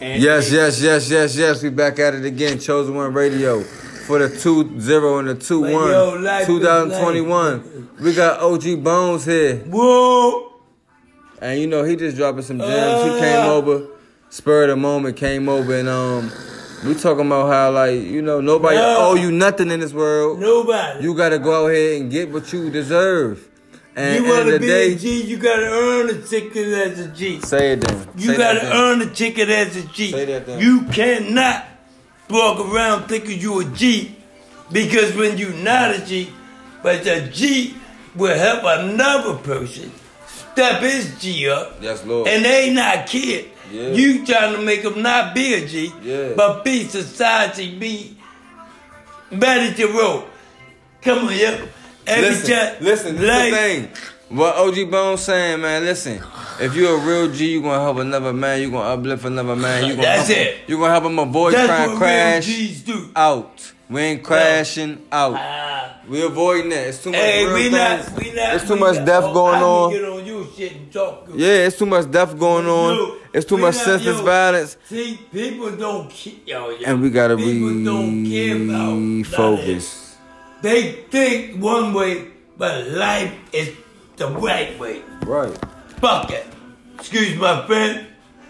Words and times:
Yes, 0.00 0.50
yes, 0.50 0.80
yes, 0.80 1.10
yes, 1.10 1.36
yes. 1.36 1.62
We 1.62 1.70
back 1.70 1.98
at 1.98 2.14
it 2.14 2.24
again. 2.24 2.58
Chosen 2.58 2.94
One 2.94 3.12
Radio 3.12 3.60
for 3.62 4.18
the 4.18 4.28
2 4.36 4.80
0 4.80 5.18
and 5.18 5.28
the 5.28 5.34
2 5.34 5.60
1. 5.60 5.70
yo, 5.72 6.18
life 6.20 6.40
is 6.42 6.46
2021. 6.48 7.88
We 8.00 8.14
got 8.14 8.40
OG 8.40 8.82
Bones 8.82 9.24
here. 9.24 9.56
Whoa! 9.58 10.52
And 11.40 11.60
you 11.60 11.66
know, 11.66 11.84
he 11.84 11.96
just 11.96 12.16
dropping 12.16 12.42
some 12.42 12.58
gems. 12.58 13.04
he 13.04 13.10
Uh. 13.10 13.18
came 13.20 13.46
over, 13.48 13.86
spur 14.30 14.64
of 14.64 14.68
the 14.70 14.76
moment, 14.76 15.16
came 15.16 15.48
over 15.48 15.74
and 15.74 15.88
um 15.88 16.30
we 16.84 16.94
talking 16.94 17.26
about 17.26 17.48
how 17.52 17.70
like, 17.70 18.00
you 18.00 18.22
know, 18.22 18.40
nobody 18.40 18.76
Yeah. 18.76 18.96
owe 18.98 19.14
you 19.14 19.30
nothing 19.30 19.70
in 19.70 19.78
this 19.80 19.92
world. 19.92 20.40
Nobody. 20.40 21.04
You 21.04 21.14
gotta 21.14 21.38
go 21.38 21.64
out 21.66 21.68
here 21.68 22.00
and 22.00 22.10
get 22.10 22.32
what 22.32 22.52
you 22.52 22.70
deserve. 22.70 23.48
And 23.94 24.24
you 24.24 24.30
want 24.30 24.48
to 24.48 24.58
be 24.58 24.66
day, 24.66 24.92
a 24.94 24.96
G, 24.96 25.22
you 25.22 25.36
gotta 25.36 25.66
earn 25.66 26.08
a 26.10 26.22
ticket 26.22 26.68
as 26.68 26.98
a 27.00 27.08
G. 27.08 27.40
say 27.40 27.72
it 27.72 27.80
then. 27.82 28.08
You 28.16 28.28
Say 28.32 28.36
gotta 28.38 28.74
earn 28.74 29.02
a 29.02 29.06
ticket 29.06 29.50
as 29.50 29.76
a 29.76 29.82
G. 29.88 30.12
Say 30.12 30.24
that 30.24 30.46
then. 30.46 30.60
You 30.60 30.84
cannot 30.86 31.66
walk 32.30 32.58
around 32.72 33.08
thinking 33.08 33.38
you 33.38 33.60
a 33.60 33.64
G 33.66 34.16
because 34.70 35.14
when 35.14 35.36
you 35.36 35.50
not 35.54 35.94
a 35.94 36.04
G, 36.06 36.32
but 36.82 37.06
a 37.06 37.28
G 37.28 37.74
will 38.16 38.34
help 38.36 38.62
another 38.64 39.34
person 39.34 39.92
step 40.26 40.80
his 40.80 41.20
G 41.20 41.48
up. 41.50 41.76
Yes, 41.82 42.02
Lord. 42.06 42.28
And 42.28 42.44
they 42.44 42.72
not 42.72 43.06
kid. 43.06 43.50
Yeah. 43.70 43.88
You 43.90 44.24
trying 44.24 44.54
to 44.56 44.62
make 44.62 44.82
them 44.82 45.02
not 45.02 45.34
be 45.34 45.52
a 45.54 45.66
G, 45.66 45.92
Yeah. 46.02 46.32
but 46.34 46.64
be 46.64 46.84
society, 46.84 47.78
be 47.78 48.16
better 49.30 49.74
to 49.76 49.86
roll. 49.88 50.24
Come 51.02 51.26
on, 51.28 51.36
yo. 51.36 51.58
Every 52.06 52.30
listen, 52.30 52.50
time, 52.56 52.74
listen, 52.80 53.16
this 53.16 53.28
like, 53.28 53.50
the 53.52 53.56
thing. 53.56 54.36
What 54.36 54.56
OG 54.56 54.90
Bones 54.90 55.20
saying, 55.20 55.60
man, 55.60 55.84
listen. 55.84 56.22
If 56.60 56.74
you're 56.74 56.96
a 56.96 57.06
real 57.06 57.30
G, 57.32 57.52
you're 57.52 57.62
gonna 57.62 57.82
help 57.82 57.98
another 57.98 58.32
man, 58.32 58.60
you're 58.60 58.70
gonna 58.70 58.88
uplift 58.88 59.24
another 59.24 59.54
man, 59.56 59.84
you 59.84 59.90
gonna 59.96 60.02
That's 60.02 60.28
help 60.28 60.38
it. 60.38 60.56
Him, 60.56 60.64
you 60.68 60.78
gonna 60.78 60.90
help 60.90 61.04
him 61.04 61.18
avoid 61.18 61.54
That's 61.54 61.66
trying 61.66 61.90
to 61.90 61.96
crash 61.96 62.84
out. 63.14 63.72
We 63.90 64.00
ain't 64.00 64.22
crashing 64.22 65.06
out. 65.12 65.34
Ah. 65.36 66.00
We 66.08 66.24
avoiding 66.24 66.70
that. 66.70 66.88
It's 66.88 67.02
too 67.02 67.10
much 67.10 67.20
Hey, 67.20 67.44
real 67.44 67.54
we 67.54 67.62
things. 67.64 67.72
not, 67.74 68.18
we 68.18 68.32
not. 68.32 68.54
It's 68.54 68.66
too 68.66 68.76
much 68.76 68.96
not- 68.96 69.06
death 69.06 69.24
oh, 69.26 69.34
going 69.34 69.62
on. 69.62 69.94
On 69.94 70.26
you 70.26 70.48
shit 70.56 70.76
and 70.76 70.92
talk. 70.92 71.26
good. 71.26 71.38
Yeah, 71.38 71.66
it's 71.66 71.76
too 71.78 71.86
much 71.86 72.10
death 72.10 72.38
going 72.38 72.66
on. 72.66 73.18
It's 73.34 73.46
too 73.46 73.58
much 73.58 73.74
senseless 73.74 74.16
yo, 74.16 74.24
violence. 74.24 74.76
See, 74.88 75.18
people 75.30 75.70
don't 75.72 76.10
care, 76.10 76.32
yo, 76.46 76.70
yo. 76.70 76.86
And 76.86 77.02
we 77.02 77.10
gotta 77.10 77.36
people 77.36 77.84
don't 77.84 78.24
care 78.24 78.56
about 78.56 78.66
none 78.68 79.24
refocus. 79.24 79.66
this. 79.66 80.01
They 80.62 80.92
think 81.10 81.60
one 81.62 81.92
way, 81.92 82.28
but 82.56 82.86
life 82.88 83.32
is 83.52 83.72
the 84.16 84.28
right 84.28 84.78
way. 84.78 85.02
Right. 85.26 85.56
Fuck 86.00 86.30
it. 86.30 86.46
Excuse 86.98 87.36
my 87.36 87.66
friend, 87.66 88.06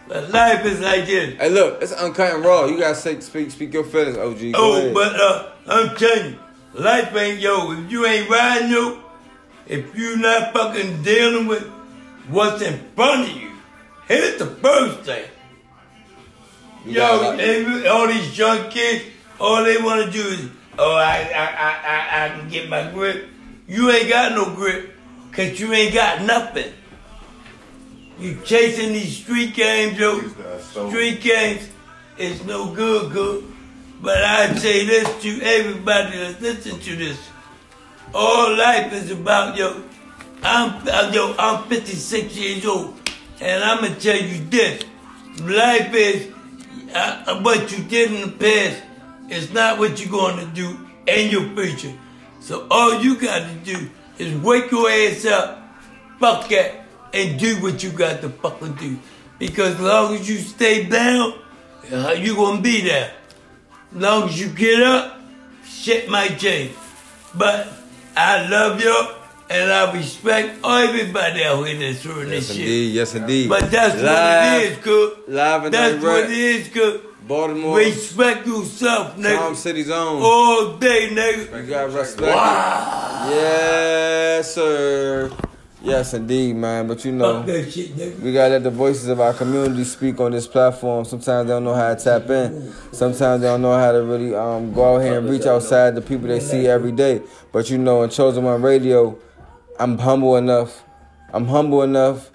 but 0.08 0.30
life 0.30 0.64
is 0.66 0.80
like 0.80 1.06
this. 1.06 1.34
Hey, 1.38 1.48
look, 1.48 1.80
it's 1.82 1.92
uncut 1.92 2.34
and 2.34 2.44
raw. 2.44 2.66
You 2.66 2.78
gotta 2.78 2.94
say, 2.94 3.18
speak, 3.20 3.50
speak 3.50 3.72
your 3.72 3.84
feelings, 3.84 4.18
OG. 4.18 4.52
Go 4.52 4.58
Oh, 4.58 4.76
ahead. 4.78 4.94
but 4.94 5.20
uh, 5.20 5.48
I'm 5.66 5.96
telling 5.96 6.32
you, 6.32 6.38
life 6.74 7.14
ain't 7.16 7.40
yo. 7.40 7.72
If 7.72 7.90
you 7.90 8.04
ain't 8.06 8.28
riding 8.28 8.70
yo, 8.70 8.98
if 9.66 9.96
you 9.96 10.16
not 10.16 10.52
fucking 10.52 11.02
dealing 11.02 11.46
with 11.46 11.64
what's 12.28 12.60
in 12.62 12.78
front 12.94 13.30
of 13.30 13.36
you, 13.36 13.50
here's 14.06 14.38
the 14.38 14.46
first 14.46 15.00
thing. 15.00 15.24
You 16.84 16.92
Yo, 16.94 17.88
all 17.90 18.06
these 18.08 18.36
young 18.36 18.68
kids, 18.68 19.04
all 19.40 19.62
they 19.64 19.78
want 19.80 20.04
to 20.04 20.10
do 20.10 20.26
is, 20.28 20.48
oh, 20.78 20.96
I, 20.96 21.16
I, 21.34 21.44
I, 21.44 21.80
I, 21.86 22.24
I 22.24 22.28
can 22.30 22.48
get 22.48 22.68
my 22.68 22.90
grip. 22.90 23.28
You 23.66 23.90
ain't 23.90 24.08
got 24.08 24.32
no 24.32 24.54
grip, 24.54 24.94
cause 25.32 25.58
you 25.58 25.72
ain't 25.72 25.94
got 25.94 26.22
nothing. 26.22 26.72
You 28.18 28.38
chasing 28.44 28.92
these 28.92 29.16
street 29.16 29.54
games, 29.54 29.98
yo. 29.98 30.20
Street 30.60 31.20
games 31.20 31.68
is 32.18 32.44
no 32.44 32.72
good, 32.74 33.12
good. 33.12 33.44
But 34.00 34.18
I 34.18 34.54
say 34.54 34.84
this 34.84 35.22
to 35.22 35.40
everybody 35.42 36.18
that 36.18 36.40
listen 36.40 36.78
to 36.80 36.96
this. 36.96 37.18
All 38.14 38.56
life 38.56 38.92
is 38.92 39.10
about 39.10 39.56
yo. 39.56 39.82
I'm 40.42 40.86
uh, 40.86 41.10
yo. 41.12 41.34
I'm 41.38 41.64
56 41.68 42.36
years 42.36 42.66
old, 42.66 42.98
and 43.40 43.62
I'm 43.62 43.80
gonna 43.82 43.94
tell 43.94 44.20
you 44.20 44.44
this: 44.50 44.84
life 45.40 45.94
is 45.94 46.32
uh, 46.94 47.40
what 47.40 47.70
you 47.70 47.84
did 47.84 48.12
in 48.12 48.20
the 48.22 48.36
past. 48.36 48.82
It's 49.32 49.52
not 49.52 49.78
what 49.78 49.98
you're 50.00 50.10
going 50.12 50.36
to 50.38 50.46
do 50.54 50.78
in 51.06 51.30
your 51.30 51.44
future. 51.56 51.92
So 52.40 52.66
all 52.70 53.02
you 53.02 53.18
got 53.18 53.48
to 53.48 53.54
do 53.64 53.88
is 54.18 54.36
wake 54.42 54.70
your 54.70 54.90
ass 54.90 55.24
up, 55.24 55.62
fuck 56.20 56.48
that, 56.50 56.84
and 57.14 57.38
do 57.38 57.56
what 57.62 57.82
you 57.82 57.90
got 57.90 58.20
to 58.20 58.28
fucking 58.28 58.74
do. 58.74 58.98
Because 59.38 59.74
as 59.76 59.80
long 59.80 60.14
as 60.14 60.28
you 60.28 60.36
stay 60.38 60.84
down, 60.84 61.34
uh, 61.90 62.14
you 62.16 62.36
gonna 62.36 62.60
be 62.60 62.82
there. 62.82 63.12
As 63.94 64.00
long 64.02 64.28
as 64.28 64.40
you 64.40 64.48
get 64.48 64.82
up, 64.82 65.18
shit 65.66 66.08
might 66.08 66.38
change. 66.38 66.72
But 67.34 67.66
I 68.16 68.48
love 68.48 68.80
you 68.80 68.94
and 69.50 69.72
I 69.72 69.92
respect 69.92 70.58
everybody 70.64 71.42
out 71.44 71.66
here 71.66 71.78
that's 71.78 72.02
doing 72.02 72.28
Yes, 72.28 72.48
this 72.48 72.56
shit. 72.56 72.58
indeed. 72.60 72.94
Yes, 72.94 73.14
indeed. 73.14 73.48
But 73.48 73.70
that's 73.70 73.94
Live- 74.00 74.04
what 74.04 74.62
it 74.62 74.72
is, 74.72 74.78
good. 74.84 75.16
Live 75.28 75.64
and 75.64 75.74
That's 75.74 76.00
direct. 76.00 76.04
what 76.04 76.24
it 76.24 76.38
is, 76.38 76.68
good. 76.68 77.00
Baltimore. 77.32 77.78
Respect 77.78 78.46
yourself, 78.46 79.14
Tom 79.14 79.22
nigga. 79.24 79.56
City's 79.56 79.88
own. 79.88 80.20
All 80.22 80.76
day, 80.76 81.08
nigga. 81.10 81.62
You 81.62 81.70
got 81.70 81.90
respect. 81.90 82.36
Wow. 82.36 83.26
Yes, 83.30 84.54
sir. 84.54 85.30
Yes, 85.82 86.12
indeed, 86.12 86.56
man. 86.56 86.86
But 86.86 87.06
you 87.06 87.12
know, 87.12 87.42
shit, 87.46 88.20
we 88.20 88.34
gotta 88.34 88.50
let 88.50 88.64
the 88.64 88.70
voices 88.70 89.08
of 89.08 89.18
our 89.18 89.32
community 89.32 89.82
speak 89.84 90.20
on 90.20 90.32
this 90.32 90.46
platform. 90.46 91.06
Sometimes 91.06 91.48
they 91.48 91.54
don't 91.54 91.64
know 91.64 91.74
how 91.74 91.94
to 91.94 92.04
tap 92.04 92.28
in. 92.28 92.70
Sometimes 92.92 93.40
they 93.40 93.48
don't 93.48 93.62
know 93.62 93.78
how 93.78 93.92
to 93.92 94.02
really 94.02 94.34
um, 94.34 94.74
go 94.74 94.96
out 94.96 94.98
here 94.98 95.18
and 95.18 95.30
reach 95.30 95.46
outside 95.46 95.94
the 95.94 96.02
people 96.02 96.28
they 96.28 96.38
see 96.38 96.66
every 96.66 96.92
day. 96.92 97.22
But 97.50 97.70
you 97.70 97.78
know, 97.78 98.02
in 98.02 98.10
Chosen 98.10 98.44
One 98.44 98.60
Radio, 98.60 99.18
I'm 99.80 99.96
humble 99.96 100.36
enough. 100.36 100.84
I'm 101.32 101.46
humble 101.46 101.82
enough. 101.82 102.30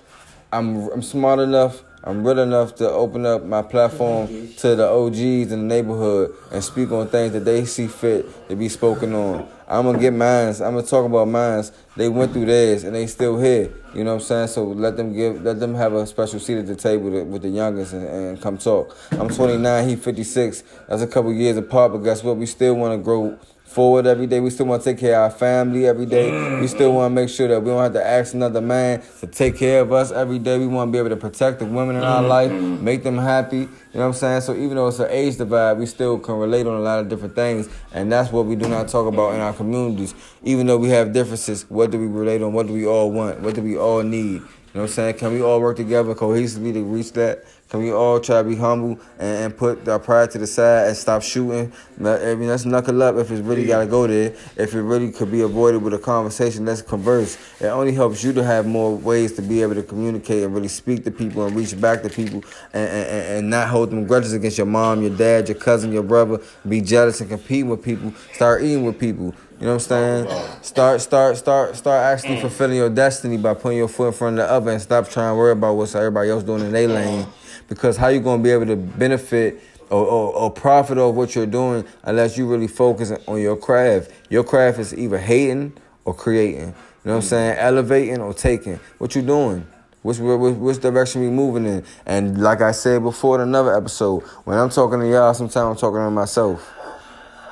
I'm 0.51 0.89
I'm 0.91 1.03
smart 1.03 1.37
enough. 1.37 1.83
I'm 2.07 2.25
real 2.25 2.39
enough 2.39 2.73
to 2.75 2.89
open 2.89 3.25
up 3.25 3.43
my 3.43 3.61
platform 3.61 4.27
to 4.27 4.75
the 4.77 4.87
OGs 4.87 5.19
in 5.19 5.49
the 5.49 5.57
neighborhood 5.57 6.33
and 6.53 6.63
speak 6.63 6.89
on 6.89 7.09
things 7.09 7.33
that 7.33 7.43
they 7.43 7.65
see 7.65 7.87
fit 7.87 8.47
to 8.47 8.55
be 8.55 8.69
spoken 8.69 9.13
on. 9.13 9.45
I'm 9.67 9.83
gonna 9.83 9.99
get 9.99 10.13
mines. 10.13 10.61
I'm 10.61 10.75
gonna 10.75 10.87
talk 10.87 11.05
about 11.05 11.27
mines. 11.27 11.73
They 11.97 12.07
went 12.07 12.31
through 12.31 12.45
theirs 12.45 12.85
and 12.85 12.95
they 12.95 13.07
still 13.07 13.37
here. 13.37 13.73
You 13.93 14.05
know 14.05 14.13
what 14.13 14.21
I'm 14.21 14.25
saying? 14.25 14.47
So 14.47 14.63
let 14.63 14.95
them 14.95 15.11
give, 15.11 15.43
let 15.43 15.59
them 15.59 15.75
have 15.75 15.91
a 15.91 16.07
special 16.07 16.39
seat 16.39 16.59
at 16.59 16.67
the 16.67 16.77
table 16.77 17.11
to, 17.11 17.25
with 17.25 17.41
the 17.41 17.49
youngest 17.49 17.91
and, 17.91 18.07
and 18.07 18.41
come 18.41 18.57
talk. 18.57 18.95
I'm 19.11 19.27
29. 19.27 19.89
He 19.89 19.97
56. 19.97 20.63
That's 20.87 21.01
a 21.01 21.07
couple 21.07 21.33
years 21.33 21.57
apart, 21.57 21.91
but 21.91 21.97
guess 21.97 22.23
what? 22.23 22.37
We 22.37 22.45
still 22.45 22.75
want 22.75 22.97
to 22.97 23.03
grow 23.03 23.37
forward 23.77 24.07
every 24.07 24.25
day. 24.25 24.39
We 24.39 24.49
still 24.49 24.65
want 24.65 24.81
to 24.81 24.89
take 24.89 24.97
care 24.99 25.23
of 25.23 25.31
our 25.31 25.37
family 25.37 25.85
every 25.85 26.07
day. 26.07 26.59
We 26.59 26.65
still 26.65 26.93
want 26.93 27.11
to 27.11 27.15
make 27.21 27.29
sure 27.29 27.47
that 27.47 27.59
we 27.59 27.69
don't 27.69 27.83
have 27.83 27.93
to 27.93 28.03
ask 28.03 28.33
another 28.33 28.59
man 28.59 29.03
to 29.19 29.27
take 29.27 29.55
care 29.55 29.81
of 29.81 29.93
us 29.93 30.11
every 30.11 30.39
day. 30.39 30.57
We 30.57 30.65
want 30.65 30.87
to 30.87 30.91
be 30.93 30.97
able 30.97 31.09
to 31.09 31.15
protect 31.15 31.59
the 31.59 31.65
women 31.65 31.95
in 31.95 32.03
our 32.03 32.23
life, 32.23 32.51
make 32.51 33.03
them 33.03 33.19
happy. 33.19 33.57
You 33.57 33.67
know 33.93 33.99
what 33.99 34.05
I'm 34.05 34.13
saying? 34.13 34.41
So 34.41 34.55
even 34.55 34.77
though 34.77 34.87
it's 34.87 34.97
an 34.97 35.11
age 35.11 35.37
divide, 35.37 35.77
we 35.77 35.85
still 35.85 36.17
can 36.17 36.37
relate 36.37 36.65
on 36.65 36.73
a 36.73 36.79
lot 36.79 36.97
of 36.97 37.07
different 37.07 37.35
things. 37.35 37.69
And 37.93 38.11
that's 38.11 38.31
what 38.31 38.47
we 38.47 38.55
do 38.55 38.67
not 38.67 38.87
talk 38.87 39.05
about 39.05 39.35
in 39.35 39.41
our 39.41 39.53
communities. 39.53 40.15
Even 40.41 40.65
though 40.65 40.77
we 40.77 40.89
have 40.89 41.13
differences, 41.13 41.69
what 41.69 41.91
do 41.91 41.99
we 41.99 42.07
relate 42.07 42.41
on? 42.41 42.53
What 42.53 42.65
do 42.65 42.73
we 42.73 42.87
all 42.87 43.11
want? 43.11 43.41
What 43.41 43.53
do 43.53 43.61
we 43.61 43.77
all 43.77 44.01
need? 44.01 44.41
You 44.73 44.73
know 44.73 44.81
what 44.81 44.81
I'm 44.81 44.87
saying? 44.87 45.17
Can 45.19 45.33
we 45.33 45.41
all 45.43 45.61
work 45.61 45.77
together 45.77 46.15
cohesively 46.15 46.73
to 46.73 46.83
reach 46.83 47.13
that? 47.13 47.43
Can 47.69 47.81
we 47.81 47.91
all 47.91 48.21
try 48.21 48.41
to 48.41 48.47
be 48.47 48.55
humble 48.55 48.97
and, 49.19 49.45
and 49.45 49.57
put 49.57 49.85
our 49.89 49.99
pride 49.99 50.31
to 50.31 50.37
the 50.37 50.47
side 50.47 50.87
and 50.87 50.95
stop 50.95 51.21
shooting? 51.21 51.73
I 51.99 52.35
mean, 52.35 52.47
let's 52.47 52.63
knuckle 52.63 53.03
up 53.03 53.15
if 53.15 53.29
it's 53.29 53.41
really 53.41 53.65
got 53.65 53.79
to 53.81 53.85
go 53.85 54.07
there. 54.07 54.33
If 54.55 54.73
it 54.73 54.81
really 54.81 55.11
could 55.11 55.31
be 55.31 55.41
avoided 55.41 55.81
with 55.81 55.93
a 55.93 55.97
conversation, 55.97 56.65
let's 56.65 56.81
converse. 56.81 57.37
It 57.59 57.65
only 57.65 57.91
helps 57.91 58.23
you 58.23 58.31
to 58.33 58.43
have 58.43 58.65
more 58.65 58.95
ways 58.95 59.33
to 59.33 59.41
be 59.41 59.61
able 59.61 59.75
to 59.75 59.83
communicate 59.83 60.43
and 60.43 60.53
really 60.53 60.69
speak 60.69 61.03
to 61.03 61.11
people 61.11 61.45
and 61.45 61.55
reach 61.55 61.79
back 61.79 62.03
to 62.03 62.09
people 62.09 62.41
and, 62.73 62.89
and, 62.89 63.37
and 63.37 63.49
not 63.49 63.67
hold 63.67 63.91
them 63.91 64.07
grudges 64.07 64.31
against 64.31 64.57
your 64.57 64.67
mom, 64.67 65.01
your 65.01 65.15
dad, 65.17 65.49
your 65.49 65.57
cousin, 65.57 65.91
your 65.91 66.03
brother. 66.03 66.39
Be 66.67 66.79
jealous 66.79 67.19
and 67.19 67.29
compete 67.29 67.65
with 67.65 67.83
people. 67.83 68.13
Start 68.33 68.63
eating 68.63 68.85
with 68.85 68.97
people. 68.97 69.35
You 69.59 69.65
know 69.65 69.73
what 69.73 69.91
I'm 69.91 70.27
saying? 70.27 70.61
Start, 70.61 71.01
start, 71.01 71.35
start, 71.35 71.75
start 71.75 72.03
actually 72.03 72.37
mm. 72.37 72.41
fulfilling 72.41 72.77
your 72.77 72.91
destiny 72.91 73.37
by 73.37 73.55
putting 73.55 73.79
your 73.79 73.87
foot 73.87 74.07
in 74.09 74.13
front 74.13 74.39
of 74.39 74.47
the 74.47 74.53
other 74.53 74.71
and 74.71 74.81
stop 74.81 75.09
trying 75.09 75.31
to 75.31 75.35
worry 75.35 75.51
about 75.51 75.73
what 75.73 75.93
everybody 75.95 76.29
else 76.29 76.43
doing 76.43 76.61
in 76.61 76.71
their 76.71 76.87
lane. 76.87 77.27
Because 77.67 77.97
how 77.97 78.07
you 78.07 78.19
gonna 78.19 78.41
be 78.41 78.51
able 78.51 78.65
to 78.67 78.75
benefit 78.75 79.61
or, 79.89 80.05
or, 80.05 80.33
or 80.33 80.51
profit 80.51 80.97
off 80.97 81.15
what 81.15 81.35
you're 81.35 81.45
doing 81.45 81.85
unless 82.03 82.37
you 82.37 82.47
really 82.47 82.67
focus 82.67 83.11
on 83.27 83.41
your 83.41 83.55
craft? 83.55 84.11
Your 84.29 84.43
craft 84.43 84.79
is 84.79 84.95
either 84.95 85.17
hating 85.17 85.73
or 86.05 86.13
creating. 86.13 86.73
You 87.07 87.11
know 87.11 87.13
what 87.13 87.13
I'm 87.15 87.19
mm. 87.21 87.23
saying? 87.23 87.57
Elevating 87.57 88.19
or 88.19 88.33
taking. 88.33 88.79
What 88.97 89.15
you 89.15 89.21
doing? 89.21 89.65
Which, 90.03 90.19
which, 90.19 90.55
which 90.55 90.79
direction 90.79 91.21
we 91.21 91.29
moving 91.29 91.65
in? 91.65 91.83
And 92.05 92.41
like 92.41 92.61
I 92.61 92.71
said 92.71 93.03
before 93.03 93.35
in 93.35 93.41
another 93.41 93.75
episode, 93.75 94.21
when 94.45 94.57
I'm 94.57 94.69
talking 94.69 94.99
to 94.99 95.09
y'all, 95.09 95.33
sometimes 95.33 95.57
I'm 95.57 95.75
talking 95.75 95.99
to 95.99 96.11
myself. 96.11 96.73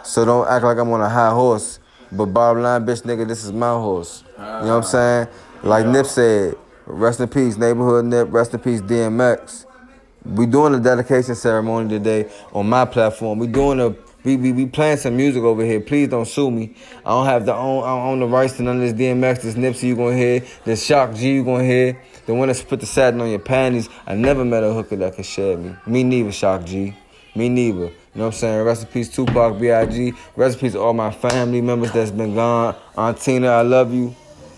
So 0.04 0.24
don't 0.24 0.48
act 0.48 0.64
like 0.64 0.78
I'm 0.78 0.90
on 0.92 1.02
a 1.02 1.10
high 1.10 1.32
horse. 1.32 1.80
But 2.12 2.28
bottom 2.28 2.62
line, 2.62 2.86
bitch, 2.86 3.02
nigga, 3.02 3.28
this 3.28 3.44
is 3.44 3.52
my 3.52 3.72
horse. 3.72 4.24
You 4.38 4.44
know 4.44 4.52
what 4.52 4.64
I'm 4.64 4.78
ah. 4.78 4.82
saying? 4.82 5.28
Like 5.64 5.88
Nip 5.88 6.06
said, 6.06 6.56
rest 6.86 7.20
in 7.20 7.28
peace, 7.28 7.58
neighborhood 7.58 8.06
Nip, 8.06 8.28
rest 8.32 8.54
in 8.54 8.60
peace, 8.60 8.82
DMX. 8.82 9.65
We 10.26 10.46
doing 10.46 10.74
a 10.74 10.80
dedication 10.80 11.36
ceremony 11.36 11.90
today 11.90 12.30
on 12.54 12.68
my 12.68 12.86
platform. 12.86 13.40
We're 13.40 13.52
doing 13.52 13.80
a 13.80 13.96
we, 14.24 14.38
we, 14.38 14.52
we 14.54 14.66
playing 14.66 14.98
some 14.98 15.16
music 15.16 15.44
over 15.44 15.64
here. 15.64 15.80
Please 15.80 16.08
don't 16.08 16.26
sue 16.26 16.50
me. 16.50 16.74
I 17.06 17.12
don't 17.12 17.28
have 17.28 17.46
the 17.46 17.54
own 17.54 17.84
I 17.84 17.88
don't 17.88 18.08
own 18.08 18.20
the 18.22 18.28
rights 18.28 18.58
to 18.58 18.64
none 18.64 18.78
of 18.78 18.82
this 18.82 18.94
DMX, 18.94 19.42
this 19.42 19.54
Nipsey 19.54 19.84
you 19.84 19.96
gonna 19.96 20.18
hear, 20.18 20.44
this 20.64 20.84
Shock 20.84 21.14
G 21.14 21.34
you 21.34 21.44
gonna 21.44 21.64
hear, 21.64 22.02
the 22.26 22.34
one 22.34 22.48
that's 22.48 22.64
put 22.64 22.80
the 22.80 22.88
satin 22.88 23.22
on 23.22 23.30
your 23.30 23.40
panties. 23.40 23.88
I 24.08 24.16
never 24.16 24.44
met 24.44 24.64
a 24.64 24.74
hooker 24.74 24.96
that 24.96 25.16
could 25.16 25.26
share 25.26 25.58
me. 25.58 25.76
Me 25.86 26.04
neither, 26.04 26.32
Shock 26.32 26.66
G. 26.66 26.96
Me 27.36 27.50
neither. 27.50 27.78
You 28.16 28.22
know 28.22 28.28
what 28.28 28.44
I'm 28.44 28.66
saying? 28.66 28.86
Peace, 28.88 29.10
Tupac, 29.10 29.60
B.I.G. 29.60 30.14
To 30.38 30.80
all 30.80 30.94
my 30.94 31.12
family 31.12 31.60
members 31.60 31.92
that's 31.92 32.12
been 32.12 32.34
gone. 32.34 32.76
Aunt 32.98 33.20
Tina, 33.20 33.50
I 33.50 33.62
love 33.62 33.94
you. 33.94 34.16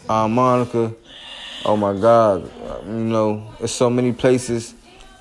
Aunt 0.07 0.31
Monica. 0.31 0.93
Oh 1.65 1.75
my 1.75 1.99
God. 1.99 2.49
You 2.85 2.93
know, 2.93 3.51
there's 3.57 3.71
so 3.71 3.89
many 3.89 4.13
places 4.13 4.75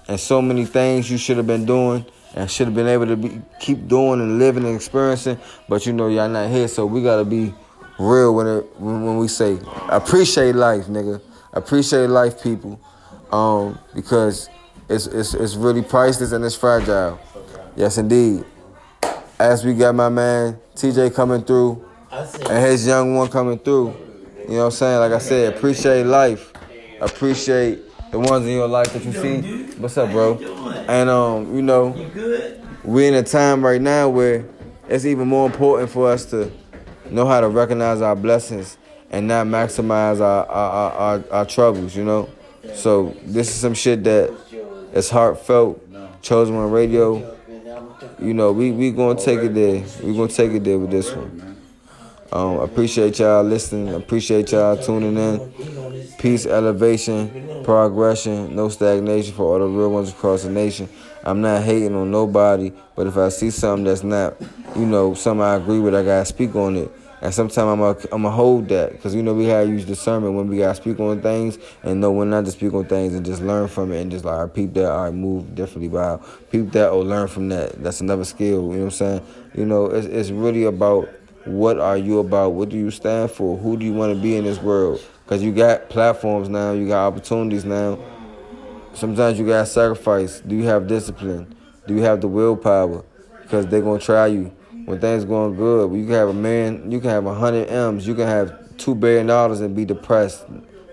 and 0.08 0.18
so 0.18 0.40
many 0.40 0.64
things 0.64 1.10
you 1.10 1.18
should 1.18 1.36
have 1.36 1.46
been 1.46 1.64
doing 1.64 2.04
and 2.34 2.50
should 2.50 2.66
have 2.66 2.74
been 2.74 2.86
able 2.86 3.06
to 3.06 3.16
be, 3.16 3.40
keep 3.60 3.88
doing 3.88 4.20
and 4.20 4.38
living 4.38 4.64
and 4.64 4.76
experiencing. 4.76 5.38
But 5.68 5.86
you 5.86 5.92
know, 5.92 6.08
y'all 6.08 6.28
not 6.28 6.50
here, 6.50 6.68
so 6.68 6.86
we 6.86 7.02
gotta 7.02 7.24
be 7.24 7.52
real 7.98 8.34
when 8.34 8.46
it 8.46 8.80
when 8.80 9.16
we 9.16 9.28
say 9.28 9.58
appreciate 9.88 10.54
life, 10.54 10.86
nigga. 10.86 11.20
Appreciate 11.52 12.08
life, 12.08 12.42
people, 12.42 12.78
um, 13.32 13.78
because 13.94 14.50
it's 14.88 15.06
it's 15.06 15.34
it's 15.34 15.54
really 15.54 15.82
priceless 15.82 16.32
and 16.32 16.44
it's 16.44 16.54
fragile. 16.54 17.18
Yes, 17.74 17.98
indeed. 17.98 18.44
As 19.38 19.64
we 19.64 19.74
got 19.74 19.94
my 19.94 20.08
man 20.08 20.58
TJ 20.76 21.14
coming 21.14 21.42
through 21.42 21.84
and 22.10 22.64
his 22.64 22.86
young 22.86 23.14
one 23.14 23.28
coming 23.28 23.58
through. 23.58 23.96
You 24.42 24.52
know 24.52 24.58
what 24.58 24.64
I'm 24.66 24.70
saying? 24.72 25.00
Like 25.00 25.12
I 25.12 25.18
said, 25.18 25.54
appreciate 25.54 26.04
life. 26.04 26.52
Appreciate 27.00 27.80
the 28.10 28.18
ones 28.18 28.46
in 28.46 28.52
your 28.52 28.68
life 28.68 28.92
that 28.92 29.04
you 29.04 29.12
see. 29.12 29.64
What's 29.78 29.96
up, 29.96 30.10
bro? 30.10 30.38
And 30.88 31.10
um, 31.10 31.54
you 31.54 31.62
know, 31.62 31.94
we're 32.84 33.08
in 33.08 33.14
a 33.14 33.22
time 33.22 33.64
right 33.64 33.80
now 33.80 34.08
where 34.08 34.44
it's 34.88 35.04
even 35.04 35.28
more 35.28 35.46
important 35.46 35.90
for 35.90 36.10
us 36.10 36.24
to 36.26 36.50
know 37.10 37.26
how 37.26 37.40
to 37.40 37.48
recognize 37.48 38.00
our 38.00 38.16
blessings 38.16 38.78
and 39.10 39.28
not 39.28 39.46
maximize 39.46 40.20
our 40.20 40.46
our, 40.46 40.70
our, 40.70 40.92
our, 40.92 41.24
our 41.32 41.44
troubles, 41.44 41.96
you 41.96 42.04
know? 42.04 42.28
So 42.74 43.16
this 43.24 43.48
is 43.48 43.54
some 43.54 43.74
shit 43.74 44.04
that 44.04 44.34
is 44.92 45.10
heartfelt. 45.10 45.82
Chosen 46.22 46.56
One 46.56 46.70
Radio. 46.70 47.36
You 48.18 48.34
know, 48.34 48.50
we 48.52 48.72
we 48.72 48.90
gonna 48.90 49.18
take 49.18 49.40
it 49.40 49.54
there. 49.54 49.84
We 50.02 50.16
gonna 50.16 50.28
take 50.28 50.52
it 50.52 50.64
there 50.64 50.78
with 50.78 50.90
this 50.90 51.12
one. 51.12 51.55
Um, 52.32 52.58
appreciate 52.58 53.18
y'all 53.18 53.44
listening. 53.44 53.94
Appreciate 53.94 54.52
y'all 54.52 54.76
tuning 54.76 55.16
in. 55.16 56.12
Peace, 56.18 56.46
elevation, 56.46 57.62
progression, 57.64 58.54
no 58.54 58.68
stagnation 58.68 59.34
for 59.34 59.42
all 59.44 59.58
the 59.58 59.66
real 59.66 59.90
ones 59.90 60.10
across 60.10 60.42
the 60.42 60.50
nation. 60.50 60.88
I'm 61.24 61.40
not 61.40 61.62
hating 61.62 61.94
on 61.94 62.10
nobody, 62.10 62.72
but 62.94 63.06
if 63.06 63.16
I 63.16 63.28
see 63.28 63.50
something 63.50 63.84
that's 63.84 64.02
not, 64.02 64.40
you 64.74 64.86
know, 64.86 65.14
something 65.14 65.42
I 65.42 65.56
agree 65.56 65.80
with, 65.80 65.94
I 65.94 66.02
gotta 66.02 66.24
speak 66.24 66.54
on 66.56 66.76
it. 66.76 66.90
And 67.22 67.32
sometimes 67.32 67.58
I'm 67.58 67.80
a, 67.80 67.96
I'm 68.12 68.24
a 68.24 68.30
hold 68.30 68.68
that 68.68 68.92
because 68.92 69.14
you 69.14 69.22
know 69.22 69.32
we 69.32 69.46
gotta 69.46 69.66
use 69.66 69.84
discernment 69.84 70.34
when 70.34 70.48
we 70.48 70.58
gotta 70.58 70.74
speak 70.74 71.00
on 71.00 71.22
things 71.22 71.58
and 71.82 72.00
know 72.00 72.12
when 72.12 72.30
not 72.30 72.44
to 72.44 72.50
speak 72.52 72.74
on 72.74 72.84
things 72.84 73.14
and 73.14 73.24
just 73.24 73.42
learn 73.42 73.68
from 73.68 73.90
it 73.92 74.00
and 74.00 74.10
just 74.10 74.24
like, 74.24 74.38
I 74.38 74.46
peep 74.46 74.74
that, 74.74 74.86
I 74.86 75.04
right, 75.04 75.14
move 75.14 75.54
differently. 75.54 75.88
Wow, 75.88 76.22
peep 76.50 76.72
that 76.72 76.90
or 76.90 77.02
learn 77.02 77.28
from 77.28 77.48
that. 77.48 77.82
That's 77.82 78.00
another 78.00 78.24
skill. 78.24 78.70
You 78.70 78.72
know 78.72 78.78
what 78.78 78.84
I'm 78.84 78.90
saying? 78.90 79.22
You 79.54 79.64
know, 79.64 79.86
it's 79.86 80.06
it's 80.06 80.30
really 80.30 80.64
about 80.64 81.08
what 81.46 81.78
are 81.78 81.96
you 81.96 82.18
about? 82.18 82.50
What 82.50 82.68
do 82.68 82.76
you 82.76 82.90
stand 82.90 83.30
for? 83.30 83.56
Who 83.56 83.76
do 83.76 83.86
you 83.86 83.92
want 83.92 84.14
to 84.14 84.20
be 84.20 84.36
in 84.36 84.44
this 84.44 84.58
world? 84.60 85.00
Because 85.24 85.42
you 85.42 85.52
got 85.52 85.88
platforms 85.88 86.48
now, 86.48 86.72
you 86.72 86.88
got 86.88 87.06
opportunities 87.06 87.64
now. 87.64 87.98
Sometimes 88.94 89.38
you 89.38 89.46
got 89.46 89.60
to 89.60 89.66
sacrifice. 89.66 90.40
Do 90.40 90.56
you 90.56 90.64
have 90.64 90.86
discipline? 90.86 91.54
Do 91.86 91.94
you 91.94 92.02
have 92.02 92.20
the 92.20 92.28
willpower? 92.28 93.04
Because 93.42 93.66
they're 93.66 93.80
going 93.80 94.00
to 94.00 94.04
try 94.04 94.26
you. 94.26 94.52
When 94.86 95.00
things 95.00 95.24
going 95.24 95.56
good, 95.56 95.92
you 95.92 96.04
can 96.04 96.14
have 96.14 96.28
a 96.28 96.34
man, 96.34 96.90
you 96.90 97.00
can 97.00 97.10
have 97.10 97.26
a 97.26 97.34
hundred 97.34 97.68
M's, 97.68 98.06
you 98.06 98.14
can 98.14 98.26
have 98.26 98.76
two 98.76 98.94
billion 98.94 99.26
dollars 99.26 99.60
and 99.60 99.74
be 99.74 99.84
depressed. 99.84 100.46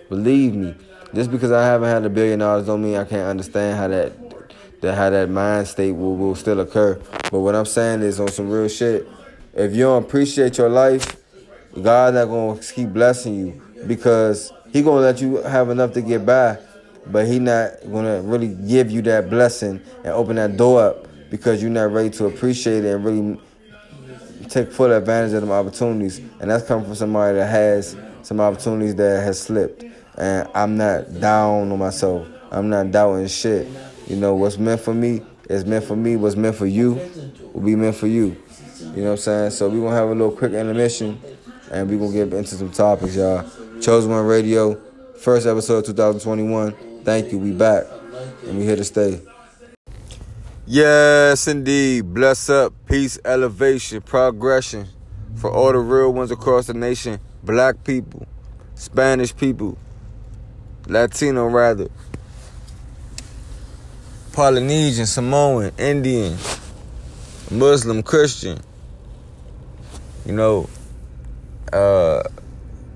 Believe 0.09 0.55
me, 0.55 0.75
just 1.13 1.29
because 1.29 1.51
I 1.51 1.63
haven't 1.63 1.89
had 1.89 2.03
a 2.03 2.09
billion 2.09 2.39
dollars 2.39 2.65
don't 2.65 2.81
mean 2.81 2.95
I 2.95 3.05
can't 3.05 3.27
understand 3.29 3.77
how 3.77 3.87
that, 3.89 4.81
that 4.81 4.95
how 4.95 5.11
that 5.11 5.29
mind 5.29 5.67
state 5.67 5.91
will, 5.91 6.15
will 6.15 6.35
still 6.35 6.59
occur. 6.59 6.99
But 7.31 7.39
what 7.39 7.55
I'm 7.55 7.65
saying 7.65 8.01
is 8.01 8.19
on 8.19 8.29
some 8.29 8.49
real 8.49 8.67
shit. 8.67 9.07
If 9.53 9.75
you 9.75 9.83
don't 9.83 10.03
appreciate 10.03 10.57
your 10.57 10.69
life, 10.69 11.15
God 11.79 12.15
not 12.15 12.25
gonna 12.25 12.59
keep 12.59 12.89
blessing 12.89 13.35
you 13.35 13.61
because 13.87 14.51
He 14.71 14.81
gonna 14.81 15.01
let 15.01 15.21
you 15.21 15.37
have 15.37 15.69
enough 15.69 15.93
to 15.93 16.01
get 16.01 16.25
by, 16.25 16.57
but 17.05 17.27
He 17.27 17.37
not 17.37 17.73
gonna 17.91 18.21
really 18.21 18.47
give 18.47 18.89
you 18.89 19.03
that 19.03 19.29
blessing 19.29 19.79
and 19.97 20.07
open 20.07 20.37
that 20.37 20.57
door 20.57 20.81
up 20.81 21.07
because 21.29 21.61
you're 21.61 21.71
not 21.71 21.91
ready 21.91 22.09
to 22.11 22.25
appreciate 22.25 22.83
it 22.83 22.95
and 22.95 23.05
really 23.05 23.39
take 24.49 24.71
full 24.71 24.91
advantage 24.91 25.33
of 25.33 25.41
them 25.41 25.51
opportunities. 25.51 26.19
And 26.39 26.49
that's 26.49 26.65
coming 26.65 26.85
from 26.85 26.95
somebody 26.95 27.37
that 27.37 27.47
has 27.47 27.95
some 28.23 28.39
opportunities 28.39 28.95
that 28.95 29.23
has 29.23 29.39
slipped. 29.39 29.83
And 30.17 30.47
I'm 30.55 30.77
not 30.77 31.19
down 31.19 31.71
on 31.71 31.79
myself. 31.79 32.27
I'm 32.51 32.69
not 32.69 32.91
doubting 32.91 33.27
shit. 33.27 33.67
You 34.07 34.15
know, 34.15 34.35
what's 34.35 34.57
meant 34.57 34.81
for 34.81 34.93
me 34.93 35.21
is 35.49 35.65
meant 35.65 35.85
for 35.85 35.95
me. 35.95 36.15
What's 36.15 36.35
meant 36.35 36.55
for 36.55 36.65
you 36.67 36.99
will 37.53 37.61
be 37.61 37.75
meant 37.75 37.95
for 37.95 38.07
you. 38.07 38.42
You 38.83 39.01
know 39.01 39.03
what 39.03 39.11
I'm 39.11 39.17
saying? 39.17 39.51
So 39.51 39.69
we're 39.69 39.89
to 39.89 39.95
have 39.95 40.09
a 40.09 40.11
little 40.11 40.31
quick 40.31 40.51
intermission 40.51 41.19
and 41.71 41.89
we're 41.89 42.07
to 42.07 42.13
get 42.13 42.33
into 42.33 42.55
some 42.55 42.71
topics, 42.71 43.15
y'all. 43.15 43.49
Chosen 43.81 44.11
One 44.11 44.25
Radio, 44.25 44.75
first 45.19 45.47
episode 45.47 45.85
2021. 45.85 47.03
Thank 47.03 47.31
you. 47.31 47.39
We 47.39 47.51
back 47.51 47.85
and 48.45 48.57
we 48.57 48.65
here 48.65 48.75
to 48.75 48.83
stay. 48.83 49.21
Yes, 50.65 51.47
indeed. 51.47 52.13
Bless 52.13 52.49
up, 52.49 52.73
peace, 52.87 53.17
elevation, 53.25 54.01
progression 54.01 54.87
for 55.35 55.51
all 55.51 55.71
the 55.71 55.79
real 55.79 56.13
ones 56.13 56.31
across 56.31 56.67
the 56.67 56.73
nation. 56.73 57.19
Black 57.43 57.83
people, 57.83 58.25
Spanish 58.75 59.35
people, 59.35 59.77
Latino 60.87 61.47
rather, 61.47 61.89
Polynesian, 64.33 65.05
Samoan, 65.05 65.71
Indian, 65.77 66.37
Muslim, 67.51 68.03
Christian. 68.03 68.59
You 70.25 70.31
know, 70.33 70.69
uh, 71.73 72.23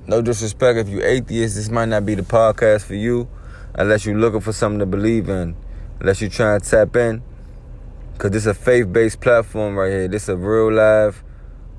no 0.07 0.21
disrespect 0.21 0.79
if 0.79 0.87
you 0.87 1.03
atheist, 1.03 1.55
this 1.55 1.69
might 1.69 1.89
not 1.89 2.05
be 2.05 2.15
the 2.15 2.21
podcast 2.21 2.85
for 2.85 2.95
you 2.95 3.27
unless 3.75 4.05
you're 4.05 4.17
looking 4.17 4.39
for 4.39 4.53
something 4.53 4.79
to 4.79 4.85
believe 4.85 5.27
in, 5.27 5.55
unless 5.99 6.21
you're 6.21 6.29
trying 6.29 6.61
to 6.61 6.69
tap 6.69 6.95
in. 6.95 7.21
Cause 8.17 8.31
this 8.31 8.43
is 8.43 8.47
a 8.47 8.53
faith-based 8.53 9.19
platform 9.19 9.75
right 9.75 9.91
here. 9.91 10.07
This 10.07 10.23
is 10.23 10.29
a 10.29 10.37
real 10.37 10.71
live 10.71 11.23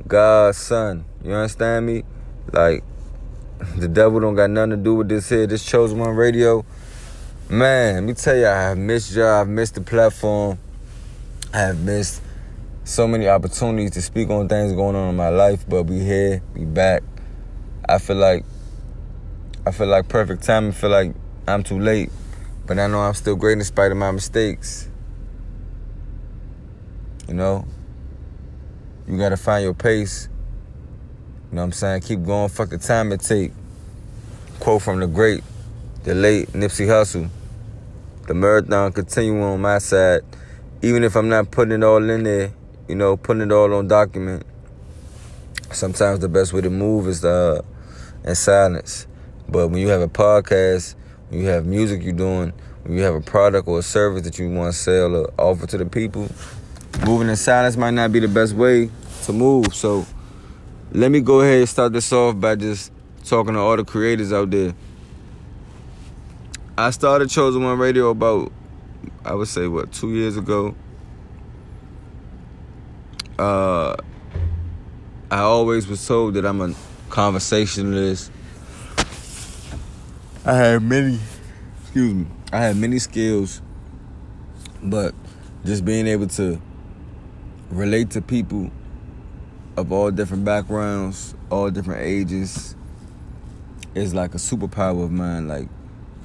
God's 0.06 0.58
son. 0.58 1.04
You 1.24 1.32
understand 1.32 1.86
me? 1.86 2.04
Like 2.52 2.84
the 3.76 3.88
devil 3.88 4.20
don't 4.20 4.34
got 4.34 4.50
nothing 4.50 4.70
to 4.70 4.76
do 4.76 4.94
with 4.94 5.08
this 5.08 5.28
here. 5.28 5.46
This 5.46 5.64
chosen 5.64 5.98
one 5.98 6.14
radio. 6.14 6.64
Man, 7.48 7.94
let 7.94 8.02
me 8.04 8.12
tell 8.12 8.36
you, 8.36 8.46
I 8.46 8.54
have 8.54 8.78
missed 8.78 9.12
y'all. 9.14 9.40
I've 9.40 9.48
missed 9.48 9.74
the 9.74 9.80
platform. 9.80 10.58
I 11.52 11.58
have 11.58 11.80
missed 11.80 12.22
so 12.88 13.06
many 13.06 13.28
opportunities 13.28 13.90
to 13.90 14.00
speak 14.00 14.30
on 14.30 14.48
things 14.48 14.72
going 14.72 14.96
on 14.96 15.10
in 15.10 15.16
my 15.16 15.28
life, 15.28 15.62
but 15.68 15.82
we 15.82 16.00
here, 16.00 16.40
we 16.54 16.64
back. 16.64 17.02
I 17.86 17.98
feel 17.98 18.16
like 18.16 18.44
I 19.66 19.72
feel 19.72 19.88
like 19.88 20.08
perfect 20.08 20.42
time. 20.42 20.68
I 20.68 20.70
feel 20.70 20.88
like 20.88 21.14
I'm 21.46 21.62
too 21.62 21.78
late, 21.78 22.10
but 22.66 22.78
I 22.78 22.86
know 22.86 23.00
I'm 23.00 23.12
still 23.12 23.36
great 23.36 23.58
in 23.58 23.64
spite 23.64 23.90
of 23.90 23.98
my 23.98 24.10
mistakes. 24.10 24.88
You 27.28 27.34
know, 27.34 27.66
you 29.06 29.18
gotta 29.18 29.36
find 29.36 29.64
your 29.64 29.74
pace. 29.74 30.30
You 31.50 31.56
know 31.56 31.62
what 31.62 31.66
I'm 31.66 31.72
saying? 31.72 32.00
Keep 32.02 32.24
going. 32.24 32.48
Fuck 32.48 32.70
the 32.70 32.78
time 32.78 33.12
it 33.12 33.20
take. 33.20 33.52
Quote 34.60 34.80
from 34.80 35.00
the 35.00 35.06
great, 35.06 35.44
the 36.04 36.14
late 36.14 36.48
Nipsey 36.52 36.86
Hussle. 36.86 37.28
The 38.26 38.32
marathon 38.32 38.92
continuing 38.92 39.42
on 39.42 39.60
my 39.60 39.76
side, 39.76 40.22
even 40.80 41.04
if 41.04 41.16
I'm 41.16 41.28
not 41.28 41.50
putting 41.50 41.74
it 41.74 41.84
all 41.84 42.08
in 42.08 42.22
there. 42.22 42.52
You 42.88 42.94
know, 42.94 43.18
putting 43.18 43.42
it 43.42 43.52
all 43.52 43.74
on 43.74 43.86
document. 43.86 44.44
Sometimes 45.70 46.20
the 46.20 46.28
best 46.28 46.54
way 46.54 46.62
to 46.62 46.70
move 46.70 47.06
is 47.06 47.22
uh, 47.22 47.60
in 48.24 48.34
silence. 48.34 49.06
But 49.46 49.68
when 49.68 49.80
you 49.80 49.88
have 49.88 50.00
a 50.00 50.08
podcast, 50.08 50.94
when 51.28 51.40
you 51.40 51.46
have 51.48 51.66
music 51.66 52.02
you're 52.02 52.14
doing, 52.14 52.52
when 52.84 52.96
you 52.96 53.02
have 53.02 53.14
a 53.14 53.20
product 53.20 53.68
or 53.68 53.80
a 53.80 53.82
service 53.82 54.22
that 54.22 54.38
you 54.38 54.48
want 54.50 54.72
to 54.72 54.78
sell 54.78 55.14
or 55.14 55.30
offer 55.38 55.66
to 55.66 55.76
the 55.76 55.84
people, 55.84 56.30
moving 57.04 57.28
in 57.28 57.36
silence 57.36 57.76
might 57.76 57.90
not 57.90 58.10
be 58.10 58.20
the 58.20 58.28
best 58.28 58.54
way 58.54 58.90
to 59.24 59.32
move. 59.34 59.74
So 59.74 60.06
let 60.92 61.10
me 61.10 61.20
go 61.20 61.42
ahead 61.42 61.58
and 61.58 61.68
start 61.68 61.92
this 61.92 62.10
off 62.10 62.40
by 62.40 62.56
just 62.56 62.90
talking 63.24 63.52
to 63.52 63.60
all 63.60 63.76
the 63.76 63.84
creators 63.84 64.32
out 64.32 64.50
there. 64.50 64.74
I 66.78 66.90
started 66.90 67.28
Chosen 67.28 67.62
One 67.62 67.78
Radio 67.78 68.08
about, 68.08 68.50
I 69.24 69.34
would 69.34 69.48
say, 69.48 69.66
what, 69.66 69.92
two 69.92 70.14
years 70.14 70.38
ago. 70.38 70.74
Uh, 73.38 73.96
I 75.30 75.40
always 75.40 75.86
was 75.86 76.06
told 76.06 76.34
that 76.34 76.46
I'm 76.46 76.60
a 76.60 76.74
conversationalist. 77.10 78.32
I 80.44 80.54
had 80.54 80.82
many, 80.82 81.18
excuse 81.82 82.14
me, 82.14 82.26
I 82.52 82.60
had 82.60 82.76
many 82.76 82.98
skills 82.98 83.62
But 84.82 85.14
just 85.64 85.84
being 85.84 86.06
able 86.06 86.28
to 86.28 86.60
relate 87.70 88.10
to 88.12 88.22
people 88.22 88.70
of 89.76 89.92
all 89.92 90.10
different 90.10 90.44
backgrounds, 90.44 91.34
all 91.50 91.70
different 91.70 92.02
ages, 92.02 92.76
is 93.94 94.14
like 94.14 94.34
a 94.34 94.38
superpower 94.38 95.04
of 95.04 95.10
mine. 95.10 95.48
Like 95.48 95.68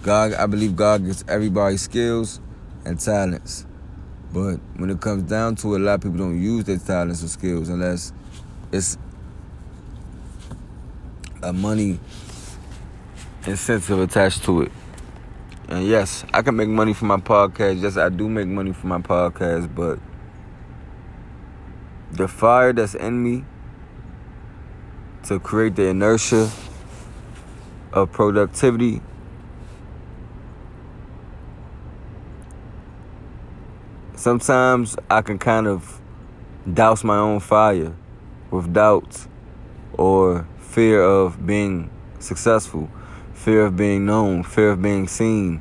God, 0.03 0.34
I 0.34 0.46
believe 0.46 0.75
God 0.75 1.05
gives 1.05 1.24
everybody 1.27 1.77
skills 1.77 2.39
and 2.86 3.00
talents. 3.00 3.65
But 4.34 4.58
when 4.78 4.90
it 4.90 5.00
comes 5.00 5.30
down 5.30 5.56
to 5.58 5.75
it, 5.75 5.82
a 5.82 5.84
lot 5.84 5.94
of 5.94 6.02
people 6.02 6.18
don't 6.18 6.42
use 6.42 6.63
their 6.63 6.78
talents 6.78 7.24
or 7.24 7.28
skills 7.28 7.70
unless 7.70 8.12
it's 8.72 8.98
a 11.44 11.54
money 11.54 12.00
incentive 13.46 14.00
attached 14.00 14.44
to 14.46 14.63
it. 14.63 14.72
And 15.68 15.86
yes, 15.86 16.25
I 16.34 16.42
can 16.42 16.56
make 16.56 16.68
money 16.68 16.94
from 16.94 17.10
my 17.10 17.18
podcast. 17.18 17.80
Yes, 17.80 17.96
I 17.96 18.10
do 18.10 18.28
make 18.28 18.48
money 18.48 18.74
from 18.74 18.90
my 18.90 19.00
podcast, 19.00 19.74
but 19.75 20.00
the 22.12 22.28
fire 22.28 22.74
that's 22.74 22.96
in 22.96 23.22
me 23.22 23.46
to 25.25 25.40
create 25.40 25.75
the 25.75 25.88
inertia 25.88 26.50
of 27.92 28.12
productivity 28.12 29.00
sometimes 34.24 34.96
I 35.10 35.22
can 35.22 35.38
kind 35.38 35.68
of 35.68 36.00
douse 36.74 37.03
my 37.03 37.18
own 37.18 37.42
fire 37.42 37.94
with 38.51 38.72
doubts 38.72 39.27
or 39.98 40.48
fear 40.60 41.03
of 41.03 41.46
being 41.46 41.89
successful, 42.20 42.89
fear 43.34 43.65
of 43.65 43.75
being 43.75 44.06
known, 44.06 44.44
fear 44.44 44.70
of 44.70 44.82
being 44.82 45.10
seen. 45.10 45.60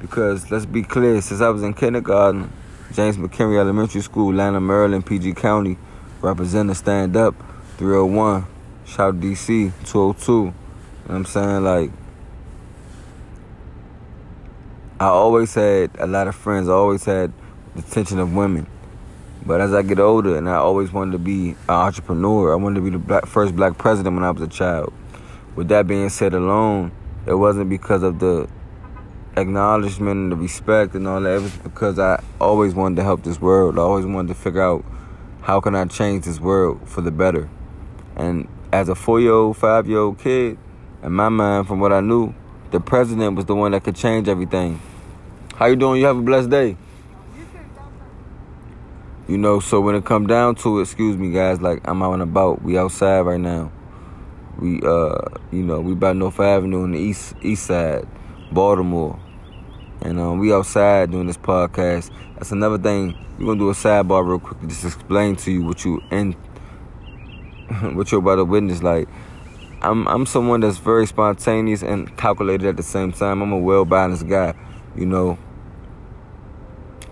Because 0.00 0.50
let's 0.50 0.66
be 0.66 0.82
clear, 0.82 1.20
since 1.20 1.40
I 1.40 1.50
was 1.50 1.62
in 1.62 1.72
kindergarten, 1.72 2.52
James 2.92 3.16
McHenry 3.16 3.60
Elementary 3.60 4.00
School, 4.00 4.34
Lanham, 4.34 4.66
Maryland, 4.66 5.06
PG 5.06 5.34
County, 5.34 5.78
representing 6.20 6.74
stand 6.74 7.16
up 7.16 7.36
301, 7.76 8.44
shout 8.86 9.20
DC 9.20 9.72
202. 9.86 10.32
You 10.32 10.46
know 10.46 10.54
what 11.06 11.14
I'm 11.14 11.24
saying? 11.26 11.62
Like, 11.62 11.92
I 14.98 15.06
always 15.06 15.54
had 15.54 15.92
a 16.00 16.08
lot 16.08 16.26
of 16.26 16.34
friends, 16.34 16.68
I 16.68 16.72
always 16.72 17.04
had 17.04 17.32
the 17.74 17.80
attention 17.80 18.18
of 18.18 18.34
women. 18.34 18.66
But 19.44 19.60
as 19.60 19.72
I 19.72 19.82
get 19.82 19.98
older, 19.98 20.36
and 20.36 20.48
I 20.48 20.56
always 20.56 20.92
wanted 20.92 21.12
to 21.12 21.18
be 21.18 21.50
an 21.50 21.56
entrepreneur, 21.70 22.52
I 22.52 22.56
wanted 22.56 22.76
to 22.76 22.82
be 22.82 22.90
the 22.90 22.98
black, 22.98 23.26
first 23.26 23.56
black 23.56 23.78
president 23.78 24.14
when 24.14 24.24
I 24.24 24.30
was 24.30 24.42
a 24.42 24.48
child. 24.48 24.92
With 25.56 25.68
that 25.68 25.86
being 25.86 26.08
said 26.08 26.34
alone, 26.34 26.92
it 27.26 27.34
wasn't 27.34 27.70
because 27.70 28.02
of 28.02 28.18
the 28.18 28.48
acknowledgement 29.36 30.16
and 30.16 30.32
the 30.32 30.36
respect 30.36 30.94
and 30.94 31.08
all 31.08 31.20
that. 31.20 31.36
It 31.36 31.42
was 31.42 31.56
because 31.56 31.98
I 31.98 32.22
always 32.40 32.74
wanted 32.74 32.96
to 32.96 33.02
help 33.02 33.22
this 33.22 33.40
world. 33.40 33.78
I 33.78 33.82
always 33.82 34.04
wanted 34.04 34.28
to 34.28 34.34
figure 34.34 34.62
out 34.62 34.84
how 35.42 35.60
can 35.60 35.74
I 35.74 35.86
change 35.86 36.24
this 36.24 36.38
world 36.38 36.86
for 36.86 37.00
the 37.00 37.10
better. 37.10 37.48
And 38.16 38.46
as 38.72 38.88
a 38.88 38.94
four-year-old, 38.94 39.56
five-year-old 39.56 40.18
kid, 40.18 40.58
in 41.02 41.12
my 41.12 41.30
mind, 41.30 41.66
from 41.66 41.80
what 41.80 41.92
I 41.92 42.00
knew, 42.00 42.34
the 42.72 42.80
president 42.80 43.36
was 43.36 43.46
the 43.46 43.54
one 43.54 43.72
that 43.72 43.84
could 43.84 43.96
change 43.96 44.28
everything. 44.28 44.80
How 45.56 45.66
you 45.66 45.76
doing? 45.76 46.00
You 46.00 46.06
have 46.06 46.18
a 46.18 46.22
blessed 46.22 46.50
day. 46.50 46.76
You 49.30 49.38
know, 49.38 49.60
so 49.60 49.80
when 49.80 49.94
it 49.94 50.04
come 50.04 50.26
down 50.26 50.56
to 50.56 50.80
it, 50.80 50.82
excuse 50.82 51.16
me 51.16 51.30
guys, 51.30 51.60
like 51.60 51.86
I'm 51.86 52.02
out 52.02 52.14
and 52.14 52.22
about. 52.22 52.62
We 52.62 52.76
outside 52.76 53.20
right 53.20 53.38
now. 53.38 53.70
We 54.58 54.80
uh, 54.82 55.20
you 55.52 55.62
know, 55.62 55.80
we 55.80 55.94
by 55.94 56.14
North 56.14 56.40
Avenue 56.40 56.82
on 56.82 56.90
the 56.90 56.98
east 56.98 57.36
east 57.40 57.66
side, 57.66 58.08
Baltimore. 58.50 59.20
And 60.00 60.18
um, 60.18 60.40
we 60.40 60.52
outside 60.52 61.12
doing 61.12 61.28
this 61.28 61.36
podcast. 61.36 62.10
That's 62.34 62.50
another 62.50 62.76
thing. 62.76 63.16
We're 63.38 63.46
gonna 63.46 63.60
do 63.60 63.70
a 63.70 63.72
sidebar 63.72 64.26
real 64.26 64.40
quick 64.40 64.68
just 64.68 64.84
explain 64.84 65.36
to 65.36 65.52
you 65.52 65.62
what 65.62 65.84
you 65.84 66.02
and 66.10 66.34
what 67.94 68.10
you're 68.10 68.18
about 68.18 68.34
to 68.34 68.44
witness. 68.44 68.82
Like 68.82 69.08
I'm 69.80 70.08
I'm 70.08 70.26
someone 70.26 70.58
that's 70.58 70.78
very 70.78 71.06
spontaneous 71.06 71.84
and 71.84 72.16
calculated 72.16 72.66
at 72.66 72.76
the 72.76 72.82
same 72.82 73.12
time. 73.12 73.42
I'm 73.42 73.52
a 73.52 73.58
well 73.58 73.84
balanced 73.84 74.26
guy, 74.26 74.54
you 74.96 75.06
know. 75.06 75.38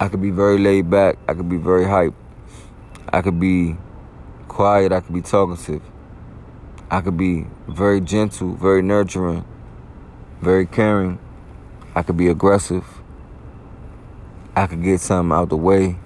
I 0.00 0.08
could 0.08 0.22
be 0.22 0.30
very 0.30 0.58
laid 0.58 0.88
back. 0.90 1.18
I 1.26 1.34
could 1.34 1.48
be 1.48 1.56
very 1.56 1.84
hype. 1.84 2.14
I 3.12 3.20
could 3.20 3.40
be 3.40 3.76
quiet. 4.46 4.92
I 4.92 5.00
could 5.00 5.12
be 5.12 5.22
talkative. 5.22 5.82
I 6.88 7.00
could 7.00 7.16
be 7.16 7.46
very 7.66 8.00
gentle, 8.00 8.54
very 8.54 8.80
nurturing, 8.80 9.44
very 10.40 10.66
caring. 10.66 11.18
I 11.96 12.02
could 12.02 12.16
be 12.16 12.28
aggressive. 12.28 12.84
I 14.54 14.66
could 14.68 14.82
get 14.82 15.00
something 15.00 15.36
out 15.36 15.48
the 15.48 15.56
way. 15.56 15.98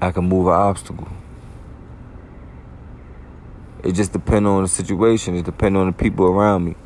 I 0.00 0.12
can 0.12 0.28
move 0.28 0.46
an 0.46 0.52
obstacle. 0.52 1.08
It 3.82 3.92
just 3.92 4.12
depends 4.12 4.46
on 4.46 4.62
the 4.62 4.68
situation. 4.68 5.34
It 5.34 5.44
depends 5.44 5.76
on 5.76 5.86
the 5.86 5.92
people 5.92 6.26
around 6.26 6.64
me. 6.64 6.76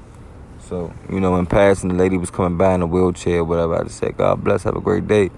So, 0.71 0.95
you 1.11 1.19
know, 1.19 1.35
in 1.35 1.47
passing, 1.47 1.89
the 1.89 1.97
lady 1.97 2.17
was 2.17 2.31
coming 2.31 2.57
by 2.57 2.77
in 2.77 2.83
a 2.83 2.87
wheelchair, 2.87 3.43
whatever. 3.43 3.81
I 3.81 3.83
just 3.83 3.99
said, 3.99 4.17
God 4.17 4.45
bless, 4.45 4.63
have 4.63 4.77
a 4.77 4.81
great 4.81 5.09
day. 5.09 5.31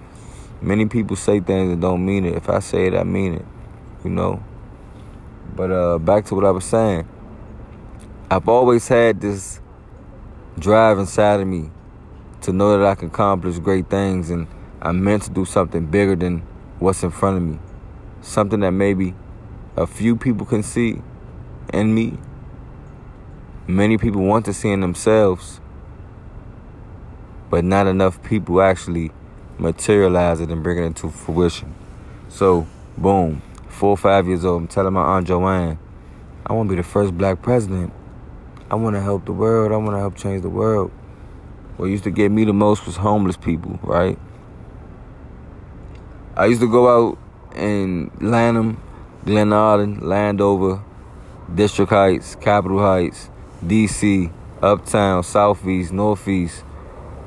Many 0.61 0.85
people 0.85 1.15
say 1.15 1.39
things 1.39 1.71
that 1.71 1.79
don't 1.79 2.05
mean 2.05 2.23
it. 2.23 2.35
If 2.35 2.51
I 2.51 2.59
say 2.59 2.85
it, 2.85 2.93
I 2.93 3.01
mean 3.01 3.33
it, 3.33 3.45
you 4.03 4.11
know. 4.11 4.43
But 5.55 5.71
uh, 5.71 5.97
back 5.97 6.25
to 6.25 6.35
what 6.35 6.45
I 6.45 6.51
was 6.51 6.65
saying. 6.65 7.07
I've 8.29 8.47
always 8.47 8.87
had 8.87 9.21
this 9.21 9.59
drive 10.59 10.99
inside 10.99 11.39
of 11.39 11.47
me 11.47 11.71
to 12.41 12.53
know 12.53 12.77
that 12.77 12.85
I 12.85 12.93
can 12.93 13.07
accomplish 13.07 13.57
great 13.57 13.89
things 13.89 14.29
and 14.29 14.45
I'm 14.83 15.03
meant 15.03 15.23
to 15.23 15.31
do 15.31 15.45
something 15.45 15.87
bigger 15.87 16.15
than 16.15 16.43
what's 16.77 17.01
in 17.01 17.09
front 17.09 17.37
of 17.37 17.43
me. 17.43 17.57
Something 18.21 18.59
that 18.59 18.71
maybe 18.71 19.15
a 19.77 19.87
few 19.87 20.15
people 20.15 20.45
can 20.45 20.61
see 20.61 21.01
in 21.73 21.95
me 21.95 22.19
many 23.67 23.97
people 23.97 24.21
want 24.21 24.45
to 24.45 24.53
see 24.53 24.69
in 24.69 24.81
themselves, 24.81 25.59
but 27.49 27.63
not 27.63 27.87
enough 27.87 28.21
people 28.23 28.61
actually 28.61 29.11
materialize 29.57 30.41
it 30.41 30.49
and 30.49 30.63
bring 30.63 30.77
it 30.77 30.83
into 30.83 31.09
fruition. 31.09 31.73
So, 32.29 32.67
boom, 32.97 33.41
four 33.69 33.91
or 33.91 33.97
five 33.97 34.27
years 34.27 34.43
old, 34.43 34.63
I'm 34.63 34.67
telling 34.67 34.93
my 34.93 35.01
Aunt 35.01 35.27
Joanne, 35.27 35.77
I 36.45 36.53
want 36.53 36.67
to 36.69 36.75
be 36.75 36.81
the 36.81 36.87
first 36.87 37.17
black 37.17 37.41
president. 37.41 37.93
I 38.69 38.75
want 38.75 38.95
to 38.95 39.01
help 39.01 39.25
the 39.25 39.33
world. 39.33 39.71
I 39.71 39.77
want 39.77 39.91
to 39.91 39.99
help 39.99 40.17
change 40.17 40.41
the 40.41 40.49
world. 40.49 40.91
What 41.77 41.85
used 41.85 42.03
to 42.05 42.11
get 42.11 42.31
me 42.31 42.43
the 42.43 42.53
most 42.53 42.85
was 42.85 42.97
homeless 42.97 43.37
people, 43.37 43.79
right? 43.83 44.17
I 46.35 46.45
used 46.45 46.61
to 46.61 46.69
go 46.69 46.87
out 46.89 47.17
in 47.55 48.11
Lanham, 48.19 48.81
Glenarden, 49.25 50.01
Landover, 50.01 50.83
District 51.53 51.91
Heights, 51.91 52.35
Capitol 52.35 52.79
Heights, 52.79 53.29
DC, 53.67 54.31
Uptown, 54.61 55.23
Southeast, 55.23 55.91
Northeast, 55.91 56.63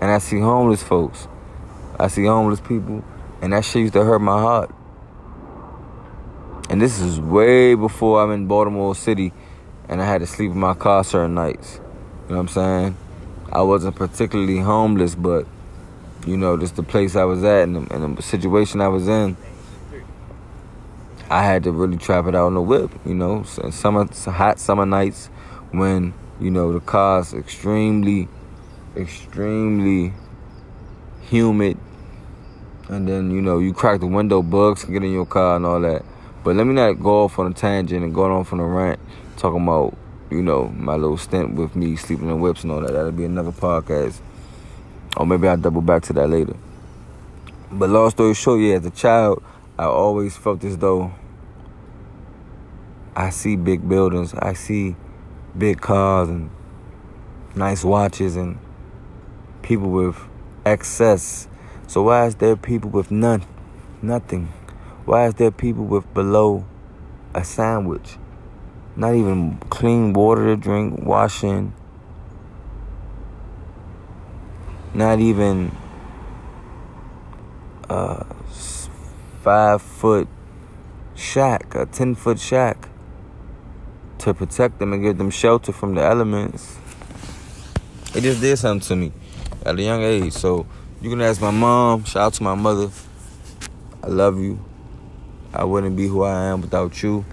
and 0.00 0.10
I 0.10 0.18
see 0.18 0.40
homeless 0.40 0.82
folks. 0.82 1.28
I 1.98 2.08
see 2.08 2.24
homeless 2.24 2.60
people, 2.60 3.04
and 3.40 3.52
that 3.52 3.64
shit 3.64 3.82
used 3.82 3.94
to 3.94 4.04
hurt 4.04 4.20
my 4.20 4.40
heart. 4.40 4.74
And 6.68 6.80
this 6.80 6.98
is 7.00 7.20
way 7.20 7.74
before 7.74 8.22
I'm 8.22 8.32
in 8.32 8.46
Baltimore 8.46 8.94
City 8.94 9.32
and 9.88 10.02
I 10.02 10.06
had 10.06 10.20
to 10.20 10.26
sleep 10.26 10.50
in 10.50 10.58
my 10.58 10.74
car 10.74 11.04
certain 11.04 11.34
nights. 11.34 11.80
You 12.28 12.34
know 12.34 12.36
what 12.36 12.40
I'm 12.40 12.48
saying? 12.48 12.96
I 13.52 13.62
wasn't 13.62 13.94
particularly 13.94 14.58
homeless, 14.58 15.14
but, 15.14 15.46
you 16.26 16.36
know, 16.36 16.56
just 16.56 16.76
the 16.76 16.82
place 16.82 17.14
I 17.14 17.24
was 17.24 17.44
at 17.44 17.62
and 17.62 17.76
the, 17.76 17.94
and 17.94 18.18
the 18.18 18.22
situation 18.22 18.80
I 18.80 18.88
was 18.88 19.06
in. 19.06 19.36
I 21.30 21.42
had 21.42 21.64
to 21.64 21.72
really 21.72 21.96
trap 21.96 22.26
it 22.26 22.34
out 22.34 22.46
on 22.46 22.54
the 22.54 22.62
whip, 22.62 22.90
you 23.04 23.14
know. 23.14 23.42
Summer, 23.44 24.08
hot 24.26 24.58
summer 24.58 24.86
nights 24.86 25.26
when 25.70 26.14
you 26.40 26.50
know, 26.50 26.72
the 26.72 26.80
car's 26.80 27.32
extremely, 27.32 28.28
extremely 28.96 30.12
humid. 31.22 31.78
And 32.88 33.08
then, 33.08 33.30
you 33.30 33.40
know, 33.40 33.58
you 33.58 33.72
crack 33.72 34.00
the 34.00 34.06
window, 34.06 34.42
bugs 34.42 34.84
can 34.84 34.92
get 34.92 35.02
in 35.02 35.12
your 35.12 35.26
car 35.26 35.56
and 35.56 35.66
all 35.66 35.80
that. 35.80 36.04
But 36.44 36.56
let 36.56 36.66
me 36.66 36.74
not 36.74 37.02
go 37.02 37.24
off 37.24 37.38
on 37.38 37.50
a 37.50 37.54
tangent 37.54 38.04
and 38.04 38.14
go 38.14 38.24
off 38.32 38.52
on 38.52 38.60
a 38.60 38.64
rant 38.64 39.00
talking 39.36 39.62
about, 39.62 39.96
you 40.30 40.42
know, 40.42 40.68
my 40.68 40.94
little 40.94 41.16
stint 41.16 41.54
with 41.54 41.74
me 41.74 41.96
sleeping 41.96 42.28
in 42.28 42.40
whips 42.40 42.62
and 42.62 42.70
all 42.70 42.80
that. 42.80 42.92
That'll 42.92 43.10
be 43.12 43.24
another 43.24 43.52
podcast. 43.52 44.20
Or 45.16 45.26
maybe 45.26 45.48
I'll 45.48 45.56
double 45.56 45.80
back 45.80 46.02
to 46.04 46.12
that 46.12 46.28
later. 46.28 46.56
But 47.72 47.90
long 47.90 48.10
story 48.10 48.34
short, 48.34 48.60
yeah, 48.60 48.74
as 48.74 48.86
a 48.86 48.90
child, 48.90 49.42
I 49.78 49.84
always 49.86 50.36
felt 50.36 50.62
as 50.62 50.78
though 50.78 51.12
I 53.16 53.30
see 53.30 53.56
big 53.56 53.88
buildings. 53.88 54.34
I 54.34 54.52
see 54.52 54.94
big 55.58 55.80
cars 55.80 56.28
and 56.28 56.50
nice 57.54 57.82
watches 57.84 58.36
and 58.36 58.58
people 59.62 59.90
with 59.90 60.16
excess. 60.64 61.48
So 61.86 62.02
why 62.02 62.26
is 62.26 62.36
there 62.36 62.56
people 62.56 62.90
with 62.90 63.10
none, 63.10 63.44
nothing? 64.02 64.52
Why 65.04 65.26
is 65.26 65.34
there 65.34 65.50
people 65.50 65.84
with 65.84 66.12
below 66.12 66.64
a 67.34 67.44
sandwich? 67.44 68.18
Not 68.96 69.14
even 69.14 69.58
clean 69.70 70.12
water 70.12 70.46
to 70.46 70.56
drink, 70.56 71.00
washing. 71.04 71.74
Not 74.94 75.20
even 75.20 75.76
uh, 77.88 78.24
a 78.24 78.34
five 79.42 79.82
foot 79.82 80.28
shack, 81.14 81.74
a 81.74 81.86
ten 81.86 82.14
foot 82.14 82.40
shack, 82.40 82.88
to 84.18 84.34
protect 84.34 84.78
them 84.78 84.92
and 84.92 85.02
give 85.02 85.18
them 85.18 85.30
shelter 85.30 85.72
from 85.72 85.94
the 85.94 86.02
elements. 86.02 86.76
It 88.14 88.22
just 88.22 88.40
did 88.40 88.56
something 88.56 88.86
to 88.88 88.96
me 88.96 89.12
at 89.64 89.78
a 89.78 89.82
young 89.82 90.02
age. 90.02 90.32
So 90.32 90.66
you 91.02 91.10
can 91.10 91.20
ask 91.20 91.40
my 91.40 91.50
mom. 91.50 92.04
Shout 92.04 92.22
out 92.22 92.34
to 92.34 92.42
my 92.42 92.54
mother. 92.54 92.90
I 94.02 94.08
love 94.08 94.40
you. 94.40 94.64
I 95.52 95.64
wouldn't 95.64 95.96
be 95.96 96.06
who 96.06 96.22
I 96.22 96.44
am 96.46 96.60
without 96.60 97.02
you. 97.02 97.24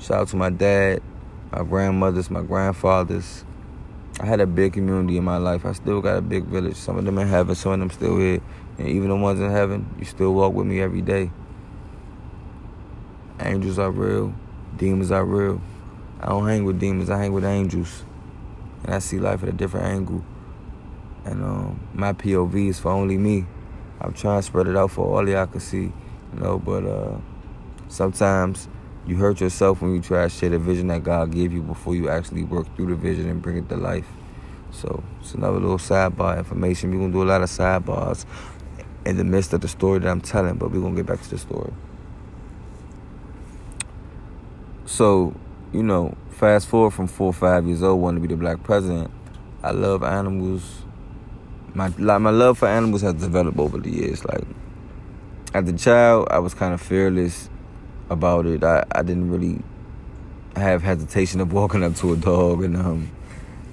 Shout 0.00 0.20
out 0.20 0.28
to 0.28 0.36
my 0.36 0.50
dad, 0.50 1.02
my 1.52 1.62
grandmothers, 1.62 2.30
my 2.30 2.42
grandfathers. 2.42 3.44
I 4.20 4.26
had 4.26 4.40
a 4.40 4.46
big 4.46 4.74
community 4.74 5.16
in 5.16 5.24
my 5.24 5.38
life. 5.38 5.64
I 5.64 5.72
still 5.72 6.00
got 6.00 6.16
a 6.16 6.20
big 6.20 6.44
village. 6.44 6.76
Some 6.76 6.98
of 6.98 7.04
them 7.04 7.18
in 7.18 7.26
heaven, 7.26 7.54
some 7.54 7.72
of 7.72 7.80
them 7.80 7.90
still 7.90 8.18
here. 8.18 8.40
And 8.78 8.88
even 8.88 9.08
the 9.08 9.16
ones 9.16 9.40
in 9.40 9.50
heaven, 9.50 9.94
you 9.98 10.04
still 10.04 10.34
walk 10.34 10.54
with 10.54 10.66
me 10.66 10.80
every 10.80 11.02
day. 11.02 11.30
Angels 13.40 13.78
are 13.78 13.90
real. 13.90 14.34
Demons 14.76 15.10
are 15.10 15.24
real. 15.24 15.60
I 16.20 16.26
don't 16.26 16.46
hang 16.46 16.64
with 16.64 16.78
demons. 16.78 17.08
I 17.08 17.18
hang 17.18 17.32
with 17.32 17.44
angels. 17.44 18.02
And 18.84 18.94
I 18.94 18.98
see 18.98 19.18
life 19.18 19.42
at 19.42 19.48
a 19.48 19.52
different 19.52 19.86
angle. 19.86 20.24
And 21.24 21.42
um, 21.42 21.88
my 21.94 22.12
POV 22.12 22.68
is 22.68 22.78
for 22.78 22.90
only 22.90 23.16
me. 23.16 23.46
I'm 24.00 24.12
trying 24.12 24.38
to 24.38 24.42
spread 24.42 24.66
it 24.66 24.76
out 24.76 24.90
for 24.90 25.06
all 25.06 25.28
y'all 25.28 25.46
can 25.46 25.60
see. 25.60 25.92
You 26.32 26.40
know, 26.40 26.58
but 26.58 26.84
uh, 26.84 27.16
sometimes 27.88 28.68
you 29.06 29.16
hurt 29.16 29.40
yourself 29.40 29.80
when 29.80 29.94
you 29.94 30.00
try 30.00 30.24
to 30.24 30.28
share 30.28 30.50
the 30.50 30.58
vision 30.58 30.88
that 30.88 31.02
God 31.02 31.32
gave 31.32 31.52
you 31.52 31.62
before 31.62 31.94
you 31.94 32.08
actually 32.10 32.44
work 32.44 32.74
through 32.76 32.86
the 32.86 32.94
vision 32.94 33.28
and 33.28 33.40
bring 33.40 33.56
it 33.56 33.68
to 33.70 33.76
life. 33.76 34.06
So 34.72 35.02
it's 35.20 35.34
another 35.34 35.58
little 35.58 35.78
sidebar 35.78 36.38
information. 36.38 36.90
We're 36.90 37.00
gonna 37.00 37.12
do 37.12 37.22
a 37.22 37.24
lot 37.24 37.42
of 37.42 37.48
sidebars 37.48 38.24
in 39.04 39.16
the 39.16 39.24
midst 39.24 39.52
of 39.52 39.62
the 39.62 39.68
story 39.68 39.98
that 40.00 40.08
I'm 40.08 40.20
telling, 40.20 40.56
but 40.56 40.70
we're 40.70 40.80
gonna 40.80 40.94
get 40.94 41.06
back 41.06 41.22
to 41.22 41.30
the 41.30 41.38
story. 41.38 41.72
So, 44.84 45.34
you 45.72 45.82
know, 45.82 46.16
fast 46.30 46.68
forward 46.68 46.90
from 46.92 47.06
four 47.06 47.28
or 47.28 47.32
five 47.32 47.66
years 47.66 47.82
old, 47.82 48.00
wanting 48.00 48.22
to 48.22 48.28
be 48.28 48.34
the 48.34 48.40
black 48.40 48.62
president. 48.62 49.10
I 49.62 49.70
love 49.72 50.02
animals. 50.02 50.62
My 51.74 51.88
like 51.98 52.20
my 52.20 52.30
love 52.30 52.58
for 52.58 52.68
animals 52.68 53.02
has 53.02 53.14
developed 53.14 53.58
over 53.58 53.78
the 53.78 53.90
years. 53.90 54.24
Like 54.24 54.44
as 55.54 55.68
a 55.68 55.72
child, 55.72 56.28
I 56.30 56.38
was 56.38 56.54
kind 56.54 56.74
of 56.74 56.80
fearless 56.80 57.48
about 58.08 58.46
it. 58.46 58.64
I, 58.64 58.84
I 58.92 59.02
didn't 59.02 59.30
really 59.30 59.62
have 60.56 60.82
hesitation 60.82 61.40
of 61.40 61.52
walking 61.52 61.84
up 61.84 61.94
to 61.96 62.12
a 62.12 62.16
dog 62.16 62.64
and 62.64 62.76
um, 62.76 63.10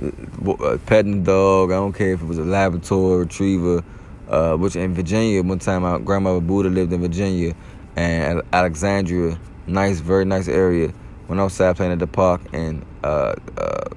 uh, 0.01 0.77
petting 0.85 1.23
the 1.23 1.31
dog. 1.31 1.71
I 1.71 1.75
don't 1.75 1.93
care 1.93 2.13
if 2.13 2.21
it 2.21 2.25
was 2.25 2.37
a 2.37 2.45
Labrador 2.45 3.19
retriever, 3.19 3.83
uh, 4.29 4.55
which 4.55 4.75
in 4.75 4.93
Virginia, 4.93 5.41
one 5.41 5.59
time 5.59 5.81
my 5.81 5.97
grandmother 5.97 6.41
Buddha 6.41 6.69
lived 6.69 6.93
in 6.93 7.01
Virginia 7.01 7.55
and 7.95 8.43
Alexandria, 8.53 9.39
nice, 9.65 9.99
very 9.99 10.25
nice 10.25 10.47
area. 10.47 10.93
Went 11.27 11.41
outside 11.41 11.75
playing 11.75 11.91
at 11.91 11.99
the 11.99 12.07
park 12.07 12.41
and 12.53 12.85
uh, 13.03 13.35
uh, 13.57 13.89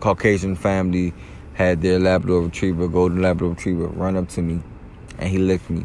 Caucasian 0.00 0.56
family 0.56 1.12
had 1.52 1.82
their 1.82 1.98
Labrador 1.98 2.42
retriever, 2.42 2.88
golden 2.88 3.20
Labrador 3.20 3.50
retriever, 3.50 3.88
run 3.88 4.16
up 4.16 4.28
to 4.30 4.42
me 4.42 4.62
and 5.18 5.28
he 5.28 5.36
licked 5.36 5.68
me. 5.68 5.84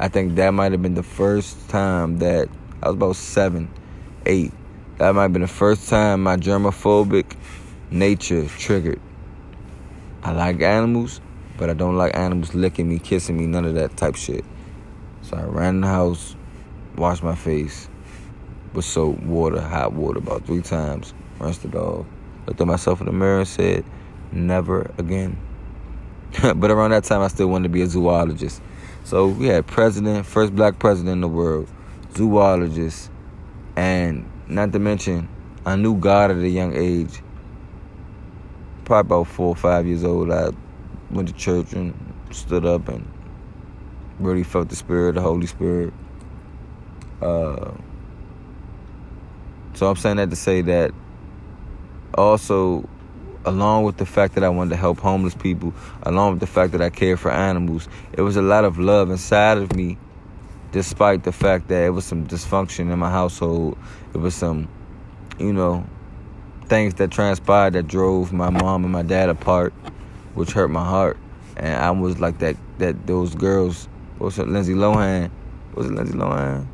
I 0.00 0.08
think 0.08 0.34
that 0.34 0.50
might 0.50 0.72
have 0.72 0.82
been 0.82 0.94
the 0.94 1.04
first 1.04 1.68
time 1.68 2.18
that 2.18 2.48
I 2.82 2.88
was 2.88 2.96
about 2.96 3.16
seven, 3.16 3.70
eight. 4.26 4.52
That 4.98 5.14
might 5.14 5.22
have 5.22 5.32
been 5.32 5.42
the 5.42 5.48
first 5.48 5.88
time 5.88 6.24
my 6.24 6.36
germophobic 6.36 7.36
nature 7.90 8.46
triggered. 8.58 9.00
I 10.24 10.32
like 10.32 10.60
animals, 10.60 11.20
but 11.56 11.70
I 11.70 11.74
don't 11.74 11.96
like 11.96 12.16
animals 12.16 12.52
licking 12.52 12.88
me, 12.88 12.98
kissing 12.98 13.38
me, 13.38 13.46
none 13.46 13.64
of 13.64 13.74
that 13.74 13.96
type 13.96 14.16
shit. 14.16 14.44
So 15.22 15.36
I 15.36 15.44
ran 15.44 15.76
in 15.76 15.80
the 15.82 15.86
house, 15.86 16.34
washed 16.96 17.22
my 17.22 17.36
face 17.36 17.88
with 18.76 18.84
soap, 18.84 19.18
water, 19.22 19.60
hot 19.60 19.94
water 19.94 20.18
about 20.18 20.44
three 20.44 20.60
times, 20.60 21.14
rinsed 21.40 21.64
it 21.64 21.74
off, 21.74 22.06
looked 22.46 22.60
at 22.60 22.66
myself 22.66 23.00
in 23.00 23.06
the 23.06 23.12
mirror 23.12 23.38
and 23.38 23.48
said, 23.48 23.84
never 24.30 24.90
again. 24.98 25.38
but 26.54 26.70
around 26.70 26.90
that 26.90 27.04
time, 27.04 27.22
I 27.22 27.28
still 27.28 27.48
wanted 27.48 27.64
to 27.64 27.68
be 27.70 27.82
a 27.82 27.86
zoologist. 27.86 28.60
So 29.04 29.28
we 29.28 29.46
had 29.46 29.66
president, 29.66 30.26
first 30.26 30.54
black 30.54 30.78
president 30.78 31.14
in 31.14 31.20
the 31.22 31.28
world, 31.28 31.68
zoologist, 32.14 33.10
and 33.76 34.28
not 34.46 34.72
to 34.72 34.78
mention, 34.78 35.28
I 35.64 35.76
knew 35.76 35.96
God 35.96 36.30
at 36.30 36.36
a 36.36 36.48
young 36.48 36.76
age. 36.76 37.22
Probably 38.84 39.08
about 39.08 39.26
four 39.26 39.48
or 39.48 39.56
five 39.56 39.86
years 39.86 40.04
old, 40.04 40.30
I 40.30 40.50
went 41.10 41.28
to 41.28 41.34
church 41.34 41.72
and 41.72 41.94
stood 42.30 42.66
up 42.66 42.88
and 42.88 43.10
really 44.20 44.44
felt 44.44 44.68
the 44.68 44.76
Spirit, 44.76 45.14
the 45.14 45.22
Holy 45.22 45.46
Spirit. 45.46 45.92
Uh, 47.22 47.72
so 49.76 49.90
I'm 49.90 49.96
saying 49.96 50.16
that 50.16 50.30
to 50.30 50.36
say 50.36 50.62
that 50.62 50.92
also, 52.14 52.88
along 53.44 53.84
with 53.84 53.98
the 53.98 54.06
fact 54.06 54.34
that 54.34 54.42
I 54.42 54.48
wanted 54.48 54.70
to 54.70 54.76
help 54.76 55.00
homeless 55.00 55.34
people, 55.34 55.74
along 56.02 56.30
with 56.30 56.40
the 56.40 56.46
fact 56.46 56.72
that 56.72 56.80
I 56.80 56.88
care 56.88 57.18
for 57.18 57.30
animals, 57.30 57.86
it 58.14 58.22
was 58.22 58.36
a 58.36 58.42
lot 58.42 58.64
of 58.64 58.78
love 58.78 59.10
inside 59.10 59.58
of 59.58 59.76
me 59.76 59.98
despite 60.72 61.24
the 61.24 61.32
fact 61.32 61.68
that 61.68 61.84
it 61.84 61.90
was 61.90 62.06
some 62.06 62.26
dysfunction 62.26 62.90
in 62.90 62.98
my 62.98 63.10
household. 63.10 63.76
It 64.14 64.18
was 64.18 64.34
some, 64.34 64.66
you 65.38 65.52
know, 65.52 65.86
things 66.64 66.94
that 66.94 67.10
transpired 67.10 67.74
that 67.74 67.86
drove 67.86 68.32
my 68.32 68.48
mom 68.48 68.82
and 68.82 68.92
my 68.92 69.02
dad 69.02 69.28
apart, 69.28 69.74
which 70.34 70.52
hurt 70.52 70.68
my 70.68 70.84
heart. 70.84 71.18
And 71.58 71.76
I 71.76 71.90
was 71.90 72.18
like 72.18 72.38
that 72.38 72.56
that 72.78 73.06
those 73.06 73.34
girls, 73.34 73.88
what's 74.16 74.38
it, 74.38 74.48
Lindsay 74.48 74.74
Lohan? 74.74 75.30
Was 75.74 75.86
it 75.86 75.92
Lindsay 75.92 76.14
Lohan? 76.14 76.66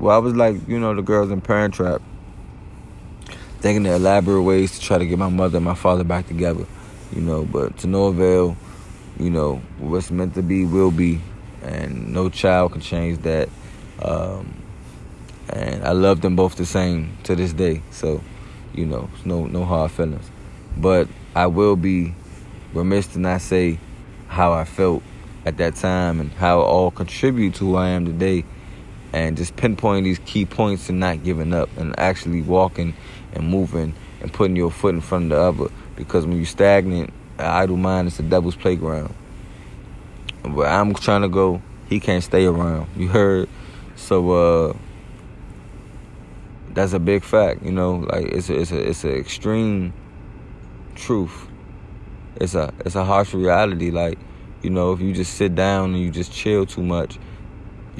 Well, 0.00 0.16
I 0.16 0.18
was 0.18 0.34
like, 0.34 0.66
you 0.66 0.80
know, 0.80 0.94
the 0.94 1.02
girls 1.02 1.30
in 1.30 1.42
Parent 1.42 1.74
Trap, 1.74 2.00
thinking 3.60 3.86
of 3.86 3.92
elaborate 3.92 4.42
ways 4.42 4.78
to 4.78 4.80
try 4.80 4.96
to 4.96 5.04
get 5.04 5.18
my 5.18 5.28
mother 5.28 5.58
and 5.58 5.64
my 5.64 5.74
father 5.74 6.04
back 6.04 6.26
together, 6.26 6.64
you 7.14 7.20
know, 7.20 7.44
but 7.44 7.76
to 7.78 7.86
no 7.86 8.06
avail, 8.06 8.56
you 9.18 9.28
know, 9.28 9.56
what's 9.78 10.10
meant 10.10 10.32
to 10.36 10.42
be 10.42 10.64
will 10.64 10.90
be 10.90 11.20
and 11.62 12.14
no 12.14 12.30
child 12.30 12.72
can 12.72 12.80
change 12.80 13.18
that. 13.24 13.50
Um, 14.00 14.54
and 15.50 15.84
I 15.84 15.92
love 15.92 16.22
them 16.22 16.34
both 16.34 16.54
the 16.56 16.64
same 16.64 17.18
to 17.24 17.36
this 17.36 17.52
day. 17.52 17.82
So, 17.90 18.22
you 18.72 18.86
know, 18.86 19.10
no 19.26 19.44
no 19.44 19.66
hard 19.66 19.90
feelings. 19.90 20.30
But 20.78 21.08
I 21.34 21.46
will 21.46 21.76
be 21.76 22.14
remiss 22.72 23.06
to 23.08 23.18
not 23.18 23.42
say 23.42 23.78
how 24.28 24.52
I 24.54 24.64
felt 24.64 25.02
at 25.44 25.58
that 25.58 25.74
time 25.74 26.20
and 26.20 26.32
how 26.32 26.60
it 26.60 26.64
all 26.64 26.90
contribute 26.90 27.56
to 27.56 27.66
who 27.66 27.76
I 27.76 27.88
am 27.88 28.06
today. 28.06 28.44
And 29.12 29.36
just 29.36 29.56
pinpointing 29.56 30.04
these 30.04 30.20
key 30.20 30.46
points 30.46 30.88
and 30.88 31.00
not 31.00 31.24
giving 31.24 31.52
up 31.52 31.68
and 31.76 31.98
actually 31.98 32.42
walking 32.42 32.94
and 33.32 33.48
moving 33.48 33.94
and 34.20 34.32
putting 34.32 34.56
your 34.56 34.70
foot 34.70 34.94
in 34.94 35.00
front 35.00 35.24
of 35.24 35.30
the 35.30 35.64
other. 35.64 35.74
Because 35.96 36.26
when 36.26 36.36
you're 36.36 36.46
stagnant, 36.46 37.12
idle 37.38 37.76
mind 37.76 38.08
is 38.08 38.16
the 38.16 38.22
devil's 38.22 38.56
playground 38.56 39.14
But 40.42 40.66
I'm 40.66 40.94
trying 40.94 41.22
to 41.22 41.28
go, 41.28 41.62
he 41.88 42.00
can't 42.00 42.22
stay 42.22 42.46
around. 42.46 42.88
You 42.96 43.08
heard? 43.08 43.48
So 43.96 44.30
uh 44.30 44.74
that's 46.72 46.92
a 46.92 47.00
big 47.00 47.24
fact, 47.24 47.62
you 47.64 47.72
know, 47.72 48.06
like 48.12 48.26
it's 48.26 48.48
a, 48.48 48.58
it's 48.58 48.72
a 48.72 48.88
it's 48.88 49.04
an 49.04 49.12
extreme 49.12 49.92
truth. 50.94 51.48
It's 52.36 52.54
a 52.54 52.72
it's 52.84 52.94
a 52.94 53.04
harsh 53.04 53.34
reality 53.34 53.90
like, 53.90 54.18
you 54.62 54.70
know, 54.70 54.92
if 54.92 55.00
you 55.00 55.12
just 55.12 55.34
sit 55.34 55.54
down 55.54 55.94
and 55.94 56.02
you 56.02 56.10
just 56.10 56.32
chill 56.32 56.66
too 56.66 56.82
much, 56.82 57.18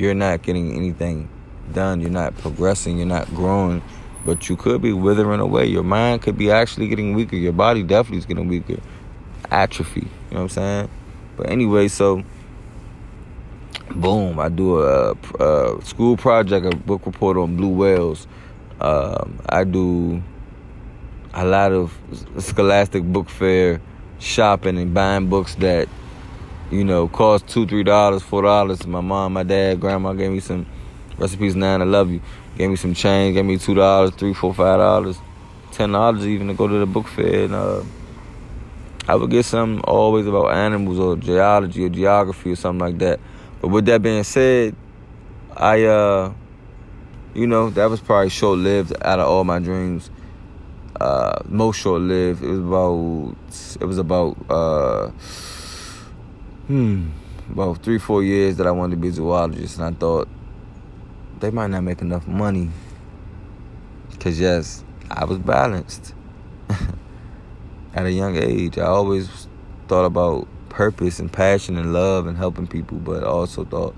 you're 0.00 0.14
not 0.14 0.42
getting 0.42 0.76
anything 0.76 1.28
done. 1.72 2.00
You're 2.00 2.10
not 2.10 2.36
progressing, 2.38 2.96
you're 2.96 3.06
not 3.06 3.28
growing, 3.28 3.82
but 4.24 4.48
you 4.48 4.56
could 4.56 4.82
be 4.82 4.92
withering 4.92 5.40
away. 5.40 5.66
Your 5.66 5.82
mind 5.82 6.22
could 6.22 6.36
be 6.36 6.50
actually 6.50 6.88
getting 6.88 7.14
weaker. 7.14 7.36
Your 7.36 7.52
body 7.52 7.82
definitely 7.82 8.18
is 8.18 8.26
getting 8.26 8.48
weaker. 8.48 8.80
Atrophy, 9.50 10.00
you 10.00 10.06
know 10.32 10.36
what 10.36 10.42
I'm 10.42 10.48
saying? 10.48 10.90
But 11.36 11.50
anyway, 11.50 11.88
so 11.88 12.22
boom, 13.90 14.38
I 14.38 14.48
do 14.48 14.80
a, 14.80 15.12
a 15.40 15.84
school 15.84 16.16
project, 16.16 16.66
a 16.66 16.76
book 16.76 17.06
report 17.06 17.36
on 17.36 17.56
blue 17.56 17.68
whales. 17.68 18.26
Um, 18.80 19.40
I 19.48 19.64
do 19.64 20.22
a 21.34 21.44
lot 21.44 21.72
of 21.72 21.96
scholastic 22.38 23.02
book 23.04 23.28
fair 23.28 23.80
shopping 24.18 24.78
and 24.78 24.92
buying 24.92 25.28
books 25.28 25.54
that 25.56 25.88
you 26.70 26.84
know 26.84 27.08
cost 27.08 27.46
two, 27.48 27.66
three 27.66 27.82
dollars, 27.82 28.22
four 28.22 28.42
dollars. 28.42 28.86
My 28.86 29.00
mom, 29.00 29.32
my 29.34 29.42
dad, 29.42 29.80
grandma 29.80 30.12
gave 30.12 30.30
me 30.30 30.40
some 30.40 30.66
recipes. 31.18 31.56
Nine, 31.56 31.82
I 31.82 31.84
love 31.84 32.10
you. 32.10 32.20
Gave 32.56 32.70
me 32.70 32.76
some 32.76 32.94
change. 32.94 33.34
Gave 33.34 33.44
me 33.44 33.58
two 33.58 33.74
dollars, 33.74 34.10
three, 34.12 34.34
four, 34.34 34.54
five 34.54 34.78
dollars, 34.78 35.18
ten 35.72 35.92
dollars 35.92 36.26
even 36.26 36.48
to 36.48 36.54
go 36.54 36.68
to 36.68 36.78
the 36.78 36.86
book 36.86 37.06
fair 37.08 37.44
and. 37.44 37.54
Uh, 37.54 37.82
I 39.10 39.16
would 39.16 39.30
get 39.30 39.44
something 39.44 39.82
always 39.84 40.26
about 40.28 40.52
animals 40.54 41.00
or 41.00 41.16
geology 41.16 41.84
or 41.84 41.88
geography 41.88 42.52
or 42.52 42.54
something 42.54 42.78
like 42.78 42.98
that. 42.98 43.18
But 43.60 43.68
with 43.68 43.86
that 43.86 44.02
being 44.02 44.22
said, 44.22 44.76
I 45.56 45.82
uh 45.82 46.32
you 47.34 47.48
know, 47.48 47.70
that 47.70 47.86
was 47.86 48.00
probably 48.00 48.28
short 48.28 48.60
lived 48.60 48.92
out 49.02 49.18
of 49.18 49.26
all 49.26 49.42
my 49.42 49.58
dreams. 49.58 50.10
Uh 51.00 51.40
most 51.46 51.80
short 51.80 52.02
lived. 52.02 52.44
It 52.44 52.50
was 52.50 52.58
about 52.60 53.36
it 53.80 53.84
was 53.84 53.98
about 53.98 54.36
uh 54.48 55.10
hmm 56.70 57.08
about 57.50 57.82
three, 57.82 57.98
four 57.98 58.22
years 58.22 58.58
that 58.58 58.66
I 58.68 58.70
wanted 58.70 58.94
to 58.94 59.00
be 59.00 59.08
a 59.08 59.12
zoologist, 59.12 59.78
and 59.78 59.86
I 59.86 59.98
thought 59.98 60.28
they 61.40 61.50
might 61.50 61.66
not 61.66 61.82
make 61.82 62.00
enough 62.00 62.28
money. 62.28 62.70
Cause 64.20 64.38
yes, 64.38 64.84
I 65.10 65.24
was 65.24 65.38
balanced. 65.38 66.14
At 67.94 68.06
a 68.06 68.12
young 68.12 68.36
age, 68.36 68.78
I 68.78 68.84
always 68.84 69.48
thought 69.88 70.04
about 70.04 70.46
purpose 70.68 71.18
and 71.18 71.32
passion 71.32 71.76
and 71.76 71.92
love 71.92 72.28
and 72.28 72.36
helping 72.36 72.68
people, 72.68 72.98
but 72.98 73.24
also 73.24 73.64
thought 73.64 73.96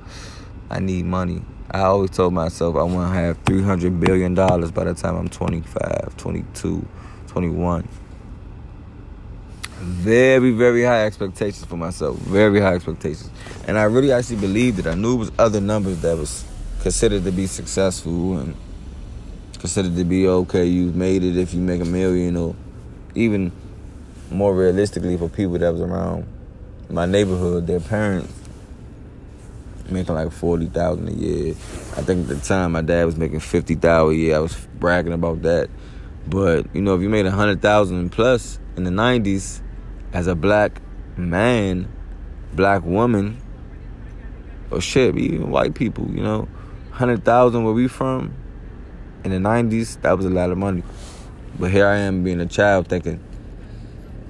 I 0.70 0.80
need 0.80 1.04
money. 1.04 1.42
I 1.70 1.80
always 1.80 2.08
told 2.08 2.32
myself 2.32 2.76
I 2.76 2.84
want 2.84 3.12
to 3.12 3.20
have 3.20 3.44
$300 3.44 4.00
billion 4.00 4.34
by 4.34 4.84
the 4.84 4.94
time 4.94 5.16
I'm 5.16 5.28
25, 5.28 6.16
22, 6.16 6.86
21. 7.26 7.88
Very, 9.82 10.52
very 10.52 10.84
high 10.84 11.06
expectations 11.06 11.64
for 11.64 11.76
myself. 11.76 12.16
Very 12.18 12.60
high 12.60 12.74
expectations. 12.74 13.30
And 13.66 13.76
I 13.76 13.82
really 13.82 14.12
actually 14.12 14.36
believed 14.36 14.78
it. 14.78 14.86
I 14.86 14.94
knew 14.94 15.14
it 15.14 15.18
was 15.18 15.32
other 15.40 15.60
numbers 15.60 16.00
that 16.02 16.16
was 16.16 16.44
considered 16.82 17.24
to 17.24 17.32
be 17.32 17.48
successful 17.48 18.38
and 18.38 18.54
considered 19.58 19.96
to 19.96 20.04
be 20.04 20.28
okay. 20.28 20.66
You 20.66 20.92
made 20.92 21.24
it 21.24 21.36
if 21.36 21.52
you 21.52 21.60
make 21.60 21.80
a 21.80 21.84
million, 21.84 22.36
or 22.36 22.54
even 23.16 23.50
more 24.30 24.54
realistically 24.54 25.16
for 25.16 25.28
people 25.28 25.58
that 25.58 25.72
was 25.72 25.80
around 25.80 26.26
my 26.88 27.06
neighborhood, 27.06 27.66
their 27.66 27.80
parents 27.80 28.32
making 29.90 30.14
like 30.14 30.30
forty 30.30 30.66
thousand 30.66 31.08
a 31.08 31.12
year. 31.12 31.54
I 31.96 32.02
think 32.02 32.28
at 32.30 32.36
the 32.36 32.40
time 32.40 32.72
my 32.72 32.82
dad 32.82 33.04
was 33.04 33.16
making 33.16 33.40
fifty 33.40 33.74
thousand 33.74 34.14
a 34.14 34.18
year. 34.18 34.36
I 34.36 34.38
was 34.38 34.56
bragging 34.78 35.12
about 35.12 35.42
that. 35.42 35.70
But 36.28 36.72
you 36.72 36.82
know, 36.82 36.94
if 36.94 37.02
you 37.02 37.08
made 37.08 37.26
a 37.26 37.32
hundred 37.32 37.60
thousand 37.62 38.10
plus 38.10 38.58
in 38.76 38.84
the 38.84 38.90
nineties, 38.90 39.61
as 40.12 40.26
a 40.26 40.34
black 40.34 40.80
man, 41.16 41.88
black 42.52 42.82
woman, 42.84 43.40
or 44.70 44.80
shit, 44.80 45.16
even 45.16 45.50
white 45.50 45.74
people, 45.74 46.08
you 46.10 46.22
know, 46.22 46.48
hundred 46.90 47.24
thousand 47.24 47.64
where 47.64 47.74
we 47.74 47.88
from 47.88 48.34
in 49.24 49.30
the 49.30 49.38
nineties, 49.38 49.96
that 49.98 50.16
was 50.16 50.26
a 50.26 50.30
lot 50.30 50.50
of 50.50 50.58
money. 50.58 50.82
But 51.58 51.70
here 51.70 51.86
I 51.86 51.98
am 51.98 52.24
being 52.24 52.40
a 52.40 52.46
child 52.46 52.88
thinking 52.88 53.22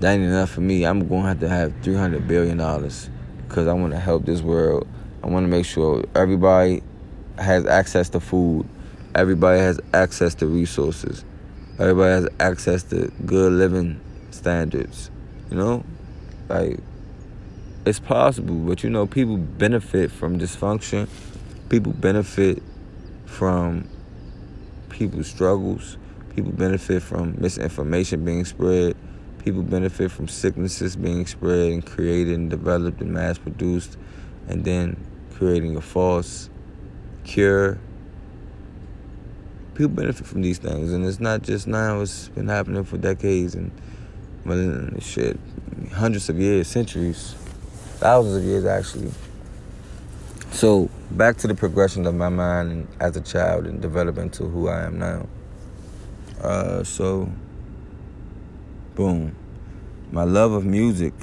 that 0.01 0.15
ain't 0.15 0.25
enough 0.25 0.51
for 0.51 0.61
me. 0.61 0.85
I'm 0.85 1.09
gonna 1.09 1.29
have 1.29 1.41
to 1.41 1.49
have 1.49 1.73
three 1.83 1.95
hundred 1.95 2.27
billion 2.27 2.59
dollars 2.59 3.09
because 3.49 3.69
I 3.69 3.73
want 3.73 3.93
to 3.93 3.99
help 3.99 4.25
this 4.25 4.43
world. 4.43 4.87
I 5.23 5.29
want 5.29 5.45
to 5.45 5.49
make 5.49 5.65
sure 5.65 6.05
everybody 6.15 6.83
has 7.39 7.65
access 7.67 8.09
to 8.11 8.21
food. 8.21 8.69
Everybody 9.15 9.61
has 9.61 9.79
access 9.95 10.35
to 10.37 10.47
resources. 10.47 11.25
Everybody 11.79 12.11
has 12.11 12.29
access 12.41 12.83
to 12.85 13.13
good 13.25 13.53
living 13.53 14.01
standards. 14.31 15.12
You 15.53 15.59
know, 15.59 15.85
like 16.49 16.81
it's 17.85 18.01
possible, 18.01 18.55
but 18.55 18.83
you 18.83 18.89
know, 18.89 19.07
people 19.07 19.37
benefit 19.37 20.11
from 20.11 20.39
dysfunction. 20.39 21.11
People 21.69 21.93
benefit 21.93 22.63
from 23.27 23.87
people's 24.89 25.27
struggles. 25.27 25.99
People 26.35 26.53
benefit 26.53 27.03
from 27.03 27.39
misinformation 27.39 28.25
being 28.25 28.47
spread. 28.47 28.97
People 29.45 29.61
benefit 29.63 30.11
from 30.11 30.27
sicknesses 30.27 30.97
being 30.97 31.27
spread 31.27 31.71
and 31.71 31.85
created 31.85 32.35
and 32.35 32.49
developed 32.49 33.03
and 33.03 33.13
mass 33.13 33.37
produced, 33.37 33.99
and 34.49 34.65
then 34.65 34.97
creating 35.35 35.77
a 35.77 35.83
false 35.83 36.49
cure. 37.25 37.79
People 39.75 39.95
benefit 39.97 40.27
from 40.27 40.41
these 40.41 40.57
things, 40.57 40.95
and 40.95 41.05
it's 41.05 41.21
not 41.21 41.43
just 41.43 41.67
now, 41.67 42.01
it's 42.01 42.29
been 42.31 42.49
happening 42.49 42.85
for 42.85 42.97
decades 42.97 43.55
and 43.55 43.71
shit, 45.01 45.39
hundreds 45.93 46.29
of 46.29 46.39
years, 46.39 46.69
centuries, 46.69 47.35
thousands 47.99 48.37
of 48.37 48.45
years 48.45 48.65
actually. 48.65 49.11
So 50.51 50.91
back 51.11 51.37
to 51.39 51.47
the 51.47 51.55
progression 51.55 52.07
of 52.07 52.15
my 52.15 52.29
mind 52.29 52.89
as 53.01 53.17
a 53.17 53.21
child 53.21 53.67
and 53.67 53.81
developing 53.81 54.31
to 54.31 54.45
who 54.45 54.69
I 54.69 54.83
am 54.85 54.99
now. 54.99 55.27
Uh, 56.41 56.83
so, 56.83 57.31
boom, 58.95 59.35
my 60.11 60.25
love 60.25 60.53
of 60.53 60.65
music, 60.65 61.15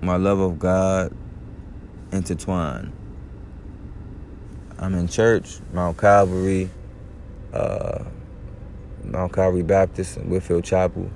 my 0.00 0.16
love 0.16 0.38
of 0.38 0.58
God, 0.58 1.12
intertwine. 2.12 2.92
I'm 4.78 4.94
in 4.94 5.08
church, 5.08 5.58
Mount 5.72 5.98
Calvary, 5.98 6.70
uh, 7.52 8.04
Mount 9.04 9.32
Calvary 9.32 9.62
Baptist 9.62 10.16
and 10.16 10.30
Whitfield 10.30 10.64
Chapel 10.64 11.10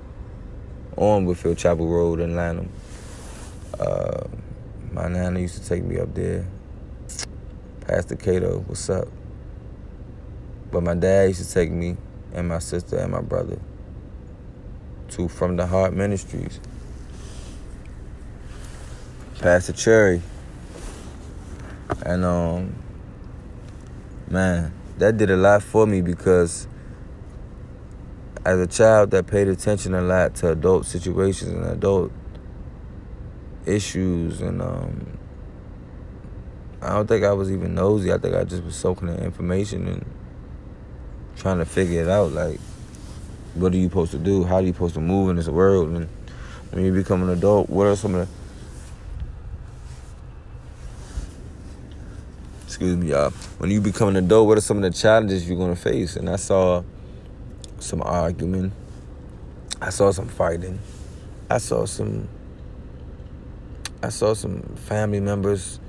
on 0.97 1.25
Whitfield 1.25 1.57
Chapel 1.57 1.87
Road 1.87 2.19
in 2.19 2.35
Lanham. 2.35 2.69
Uh, 3.79 4.27
my 4.91 5.07
nana 5.07 5.39
used 5.39 5.61
to 5.61 5.67
take 5.67 5.83
me 5.83 5.99
up 5.99 6.13
there. 6.13 6.47
Pastor 7.81 8.15
Cato, 8.15 8.59
what's 8.67 8.89
up? 8.89 9.07
But 10.71 10.83
my 10.83 10.95
dad 10.95 11.29
used 11.29 11.47
to 11.47 11.53
take 11.53 11.71
me 11.71 11.97
and 12.33 12.47
my 12.47 12.59
sister 12.59 12.97
and 12.97 13.11
my 13.11 13.21
brother 13.21 13.59
to 15.09 15.27
From 15.27 15.55
the 15.55 15.67
Heart 15.67 15.93
Ministries. 15.93 16.59
Pastor 19.39 19.73
Cherry. 19.73 20.21
And 22.05 22.25
um 22.25 22.75
man, 24.29 24.73
that 24.97 25.17
did 25.17 25.29
a 25.29 25.37
lot 25.37 25.61
for 25.61 25.85
me 25.85 26.01
because 26.01 26.67
as 28.45 28.59
a 28.59 28.67
child 28.67 29.11
that 29.11 29.25
paid 29.25 29.47
attention 29.47 29.95
a 29.95 30.01
lot 30.01 30.35
to 30.35 30.51
adult 30.51 30.85
situations 30.85 31.51
and 31.51 31.65
adult 31.65 32.11
issues 33.65 34.39
and 34.39 34.61
um, 34.61 35.17
I 36.81 36.89
don't 36.89 37.07
think 37.07 37.25
I 37.25 37.31
was 37.31 37.51
even 37.51 37.73
nosy. 37.73 38.13
I 38.13 38.19
think 38.19 38.35
I 38.35 38.43
just 38.43 38.63
was 38.63 38.75
soaking 38.75 39.07
in 39.07 39.15
information 39.15 39.87
and 39.87 40.05
trying 41.35 41.57
to 41.57 41.65
figure 41.65 42.03
it 42.03 42.07
out. 42.07 42.31
Like, 42.31 42.59
what 43.55 43.73
are 43.73 43.77
you 43.77 43.87
supposed 43.87 44.11
to 44.11 44.19
do? 44.19 44.43
How 44.43 44.55
are 44.55 44.61
you 44.61 44.73
supposed 44.73 44.93
to 44.93 45.01
move 45.01 45.31
in 45.31 45.35
this 45.35 45.47
world? 45.47 45.89
And 45.89 46.07
when 46.69 46.85
you 46.85 46.93
become 46.93 47.23
an 47.23 47.29
adult, 47.29 47.69
what 47.71 47.87
are 47.87 47.95
some 47.95 48.13
of 48.13 48.27
the 48.27 48.33
excuse 52.67 52.97
me, 52.97 53.09
y'all. 53.09 53.31
When 53.57 53.71
you 53.71 53.81
become 53.81 54.09
an 54.09 54.17
adult, 54.17 54.47
what 54.47 54.57
are 54.59 54.61
some 54.61 54.77
of 54.77 54.83
the 54.83 54.91
challenges 54.91 55.47
you're 55.49 55.57
gonna 55.57 55.75
face? 55.75 56.15
And 56.17 56.29
I 56.29 56.35
saw 56.35 56.83
some 57.85 58.01
arguing. 58.01 58.71
I 59.81 59.89
saw 59.91 60.11
some 60.11 60.27
fighting. 60.27 60.79
I 61.49 61.59
saw 61.59 61.85
some 61.85 62.27
I 64.01 64.09
saw 64.09 64.33
some 64.33 64.61
family 64.75 65.19
members, 65.19 65.79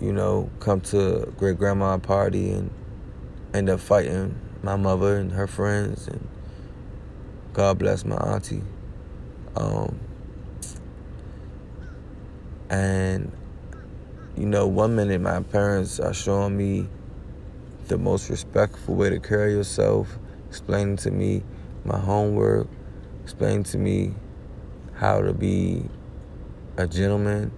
you 0.00 0.12
know, 0.12 0.50
come 0.60 0.80
to 0.82 1.32
great 1.36 1.58
grandma 1.58 1.98
party 1.98 2.52
and 2.52 2.70
end 3.54 3.68
up 3.70 3.80
fighting 3.80 4.38
my 4.62 4.76
mother 4.76 5.16
and 5.16 5.32
her 5.32 5.46
friends 5.46 6.06
and 6.06 6.28
God 7.52 7.78
bless 7.78 8.04
my 8.04 8.16
auntie. 8.16 8.62
Um, 9.56 9.98
and 12.68 13.32
you 14.36 14.46
know, 14.46 14.66
one 14.66 14.96
minute 14.96 15.20
my 15.20 15.40
parents 15.42 16.00
are 16.00 16.14
showing 16.14 16.56
me 16.56 16.88
the 17.88 17.98
most 17.98 18.30
respectful 18.30 18.94
way 18.94 19.10
to 19.10 19.18
carry 19.18 19.52
yourself 19.52 20.18
explaining 20.50 20.96
to 20.96 21.10
me 21.12 21.42
my 21.84 21.98
homework, 21.98 22.68
explaining 23.22 23.62
to 23.62 23.78
me 23.78 24.12
how 24.94 25.22
to 25.22 25.32
be 25.32 25.82
a 26.76 26.86
gentleman. 26.86 27.52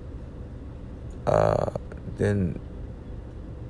Uh, 1.26 1.70
then 2.18 2.60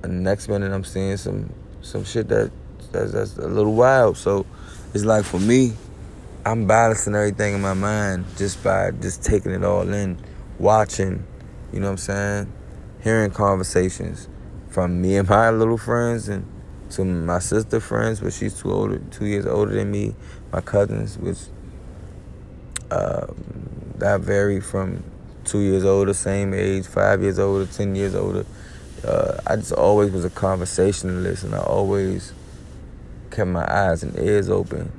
the 0.02 0.08
next 0.08 0.48
minute 0.48 0.72
I'm 0.72 0.84
seeing 0.84 1.16
some 1.16 1.54
some 1.80 2.04
shit 2.04 2.28
that 2.28 2.50
that's, 2.90 3.12
that's 3.12 3.36
a 3.38 3.46
little 3.46 3.74
wild. 3.74 4.16
So 4.16 4.44
it's 4.92 5.04
like 5.04 5.24
for 5.24 5.38
me, 5.40 5.72
I'm 6.44 6.66
balancing 6.66 7.14
everything 7.14 7.54
in 7.54 7.60
my 7.60 7.74
mind 7.74 8.26
just 8.36 8.62
by 8.64 8.90
just 8.90 9.22
taking 9.22 9.52
it 9.52 9.64
all 9.64 9.88
in, 9.92 10.18
watching, 10.58 11.24
you 11.72 11.78
know 11.78 11.86
what 11.86 11.92
I'm 11.92 11.98
saying, 11.98 12.52
hearing 13.02 13.30
conversations 13.30 14.28
from 14.68 15.00
me 15.00 15.16
and 15.16 15.28
my 15.28 15.50
little 15.50 15.78
friends 15.78 16.28
and 16.28 16.46
to 16.92 17.04
my 17.04 17.38
sister 17.38 17.80
friends, 17.80 18.20
but 18.20 18.32
she's 18.32 18.58
two 18.58 18.72
older, 18.72 18.98
two 19.10 19.26
years 19.26 19.46
older 19.46 19.72
than 19.72 19.90
me. 19.90 20.14
My 20.52 20.60
cousins, 20.60 21.16
which 21.18 21.38
uh, 22.90 23.26
that 23.96 24.20
vary 24.20 24.60
from 24.60 25.02
two 25.44 25.60
years 25.60 25.84
older, 25.84 26.12
same 26.12 26.52
age, 26.52 26.86
five 26.86 27.22
years 27.22 27.38
older, 27.38 27.66
ten 27.66 27.94
years 27.94 28.14
older. 28.14 28.44
Uh, 29.04 29.40
I 29.46 29.56
just 29.56 29.72
always 29.72 30.10
was 30.12 30.24
a 30.24 30.30
conversationalist, 30.30 31.44
and 31.44 31.54
I 31.54 31.60
always 31.60 32.32
kept 33.30 33.48
my 33.48 33.64
eyes 33.66 34.02
and 34.02 34.16
ears 34.18 34.48
open. 34.48 34.92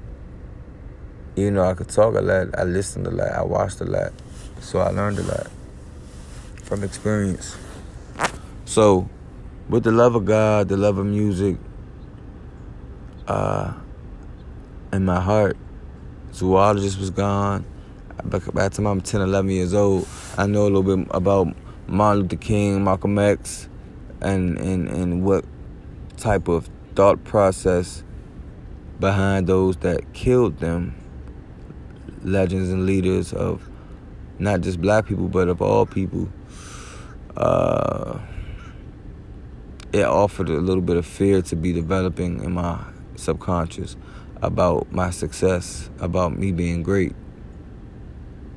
Even 1.36 1.56
though 1.56 1.70
I 1.70 1.74
could 1.74 1.90
talk 1.90 2.16
a 2.16 2.22
lot, 2.22 2.58
I 2.58 2.64
listened 2.64 3.08
a 3.08 3.12
lot, 3.12 3.30
I 3.30 3.44
watched 3.44 3.82
a 3.82 3.86
lot, 3.86 4.12
so 4.60 4.80
I 4.80 4.90
learned 4.90 5.20
a 5.20 5.24
lot 5.24 5.48
from 6.64 6.84
experience. 6.84 7.56
So, 8.66 9.10
with 9.70 9.84
the 9.84 9.92
love 9.92 10.16
of 10.16 10.26
God, 10.26 10.68
the 10.70 10.78
love 10.78 10.98
of 10.98 11.06
music, 11.06 11.58
uh, 13.28 13.74
in 14.92 15.06
my 15.06 15.20
heart. 15.20 15.58
Zoologist 16.34 17.00
was 17.00 17.10
gone. 17.10 17.66
By 18.24 18.40
the 18.40 18.70
time 18.70 18.86
I'm 18.86 19.02
10, 19.02 19.22
11 19.22 19.52
years 19.52 19.74
old, 19.74 20.08
I 20.38 20.46
know 20.46 20.64
a 20.64 20.70
little 20.70 20.84
bit 20.84 21.08
about 21.12 21.56
Martin 21.88 22.24
Luther 22.24 22.38
King, 22.38 22.84
Malcolm 22.84 23.20
X, 23.20 23.68
and 24.22 24.58
and 24.58 24.88
and 24.88 25.24
what 25.24 25.46
type 26.18 26.48
of 26.48 26.70
thought 26.96 27.24
process 27.24 28.04
behind 29.00 29.48
those 29.48 29.78
that 29.78 30.14
killed 30.14 30.60
them, 30.60 30.96
legends 32.24 32.70
and 32.70 32.86
leaders 32.86 33.34
of 33.34 33.70
not 34.40 34.62
just 34.62 34.82
black 34.82 35.06
people 35.06 35.28
but 35.28 35.48
of 35.48 35.62
all 35.62 35.86
people. 35.86 36.30
Uh, 37.36 38.20
it 39.92 40.06
offered 40.06 40.50
a 40.50 40.60
little 40.60 40.82
bit 40.82 40.98
of 40.98 41.06
fear 41.06 41.42
to 41.42 41.56
be 41.56 41.74
developing 41.74 42.44
in 42.44 42.54
my 42.54 42.80
subconscious 43.16 43.96
about 44.42 44.92
my 44.92 45.10
success, 45.10 45.90
about 46.00 46.38
me 46.38 46.52
being 46.52 46.84
great. 46.84 47.16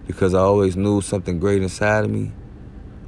Because 0.06 0.34
I 0.34 0.40
always 0.40 0.76
knew 0.76 1.00
something 1.00 1.38
great 1.38 1.62
inside 1.62 2.04
of 2.04 2.10
me. 2.10 2.32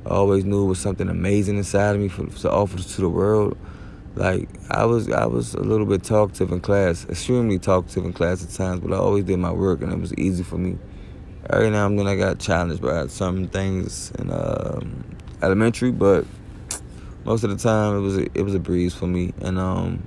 I 0.07 0.11
always 0.11 0.45
knew 0.45 0.65
it 0.65 0.69
was 0.69 0.79
something 0.79 1.09
amazing 1.09 1.59
inside 1.59 1.97
of 1.97 2.01
me 2.01 2.09
for, 2.09 2.27
to 2.27 2.51
offer 2.51 2.79
to 2.79 3.01
the 3.01 3.09
world. 3.09 3.57
Like 4.15 4.49
I 4.71 4.85
was, 4.85 5.11
I 5.11 5.27
was 5.27 5.55
a 5.55 5.61
little 5.61 5.87
bit 5.87 6.03
talkative 6.03 6.51
in 6.51 6.61
class, 6.61 7.05
extremely 7.09 7.59
talkative 7.59 8.05
in 8.05 8.13
class 8.13 8.43
at 8.43 8.51
times, 8.51 8.81
but 8.81 8.93
I 8.93 8.97
always 8.97 9.25
did 9.25 9.39
my 9.39 9.53
work 9.53 9.81
and 9.81 9.93
it 9.93 9.99
was 10.01 10.15
easy 10.15 10.43
for 10.43 10.57
me. 10.57 10.79
Every 11.51 11.71
now 11.71 11.87
and 11.87 11.99
then 11.99 12.07
I 12.07 12.17
got 12.17 12.39
challenged 12.39 12.83
by 12.83 13.07
some 13.07 13.49
things 13.49 14.13
in 14.19 14.31
um, 14.31 15.05
elementary, 15.43 15.93
but 15.93 16.27
most 17.25 17.45
of 17.45 17.51
the 17.51 17.57
time 17.57 17.97
it 17.97 18.01
was 18.01 18.19
a, 18.19 18.23
it 18.35 18.43
was 18.43 18.55
a 18.55 18.59
breeze 18.59 18.95
for 18.95 19.07
me. 19.07 19.33
And 19.41 19.59
um, 19.59 20.03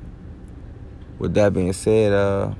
with 1.21 1.35
that 1.35 1.53
being 1.53 1.71
said, 1.71 2.11
uh, 2.13 2.51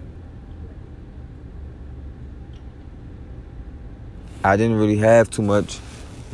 I 4.44 4.56
didn't 4.56 4.78
really 4.78 4.98
have 4.98 5.32
too 5.32 5.42
much 5.42 5.80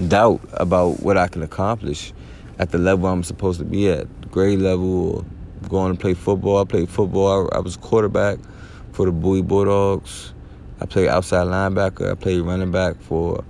doubt 0.10 0.42
about 0.52 1.00
what 1.00 1.18
I 1.18 1.30
can 1.30 1.42
accomplish 1.42 2.12
at 2.60 2.72
the 2.72 2.80
level 2.80 3.08
I'm 3.08 3.24
supposed 3.24 3.60
to 3.60 3.66
be 3.66 3.90
at, 3.90 4.30
grade 4.30 4.60
level, 4.60 5.26
going 5.70 5.96
to 5.96 5.98
play 5.98 6.14
football. 6.14 6.60
I 6.60 6.66
played 6.66 6.90
football. 6.90 7.50
I, 7.54 7.58
I 7.58 7.60
was 7.60 7.78
quarterback 7.78 8.40
for 8.92 9.06
the 9.06 9.14
Bowie 9.14 9.42
Bulldogs. 9.42 10.34
I 10.82 10.86
played 10.86 11.08
outside 11.08 11.48
linebacker. 11.48 12.12
I 12.12 12.16
played 12.16 12.42
running 12.42 12.72
back 12.72 13.00
for 13.00 13.42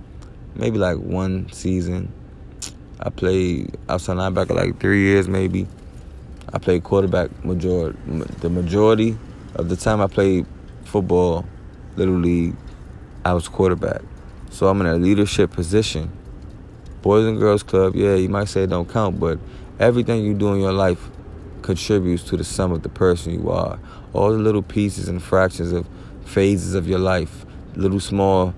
maybe 0.54 0.78
like 0.78 0.98
one 0.98 1.50
season. 1.50 2.12
I 3.00 3.10
played 3.10 3.76
outside 3.88 4.18
linebacker 4.18 4.54
like 4.54 4.78
three 4.78 5.02
years 5.02 5.26
maybe. 5.26 5.66
I 6.52 6.58
played 6.58 6.82
quarterback 6.82 7.44
majority 7.44 7.98
the 8.40 8.48
majority 8.48 9.18
of 9.54 9.68
the 9.68 9.76
time 9.76 10.00
I 10.00 10.06
played 10.06 10.46
football, 10.84 11.44
league, 11.96 12.56
I 13.24 13.34
was 13.34 13.48
quarterback. 13.48 14.02
So 14.50 14.68
I'm 14.68 14.80
in 14.80 14.86
a 14.86 14.94
leadership 14.94 15.50
position. 15.50 16.10
Boys 17.02 17.26
and 17.26 17.38
Girls 17.38 17.62
Club, 17.62 17.94
yeah, 17.94 18.14
you 18.14 18.28
might 18.28 18.48
say 18.48 18.62
it 18.62 18.70
don't 18.70 18.88
count, 18.88 19.20
but 19.20 19.38
everything 19.78 20.24
you 20.24 20.34
do 20.34 20.52
in 20.54 20.60
your 20.60 20.72
life 20.72 21.10
contributes 21.62 22.22
to 22.24 22.36
the 22.36 22.44
sum 22.44 22.72
of 22.72 22.82
the 22.82 22.88
person 22.88 23.32
you 23.34 23.50
are. 23.50 23.78
All 24.12 24.30
the 24.30 24.38
little 24.38 24.62
pieces 24.62 25.08
and 25.08 25.22
fractions 25.22 25.72
of 25.72 25.86
phases 26.24 26.74
of 26.74 26.88
your 26.88 26.98
life, 26.98 27.44
little 27.74 28.00
small 28.00 28.54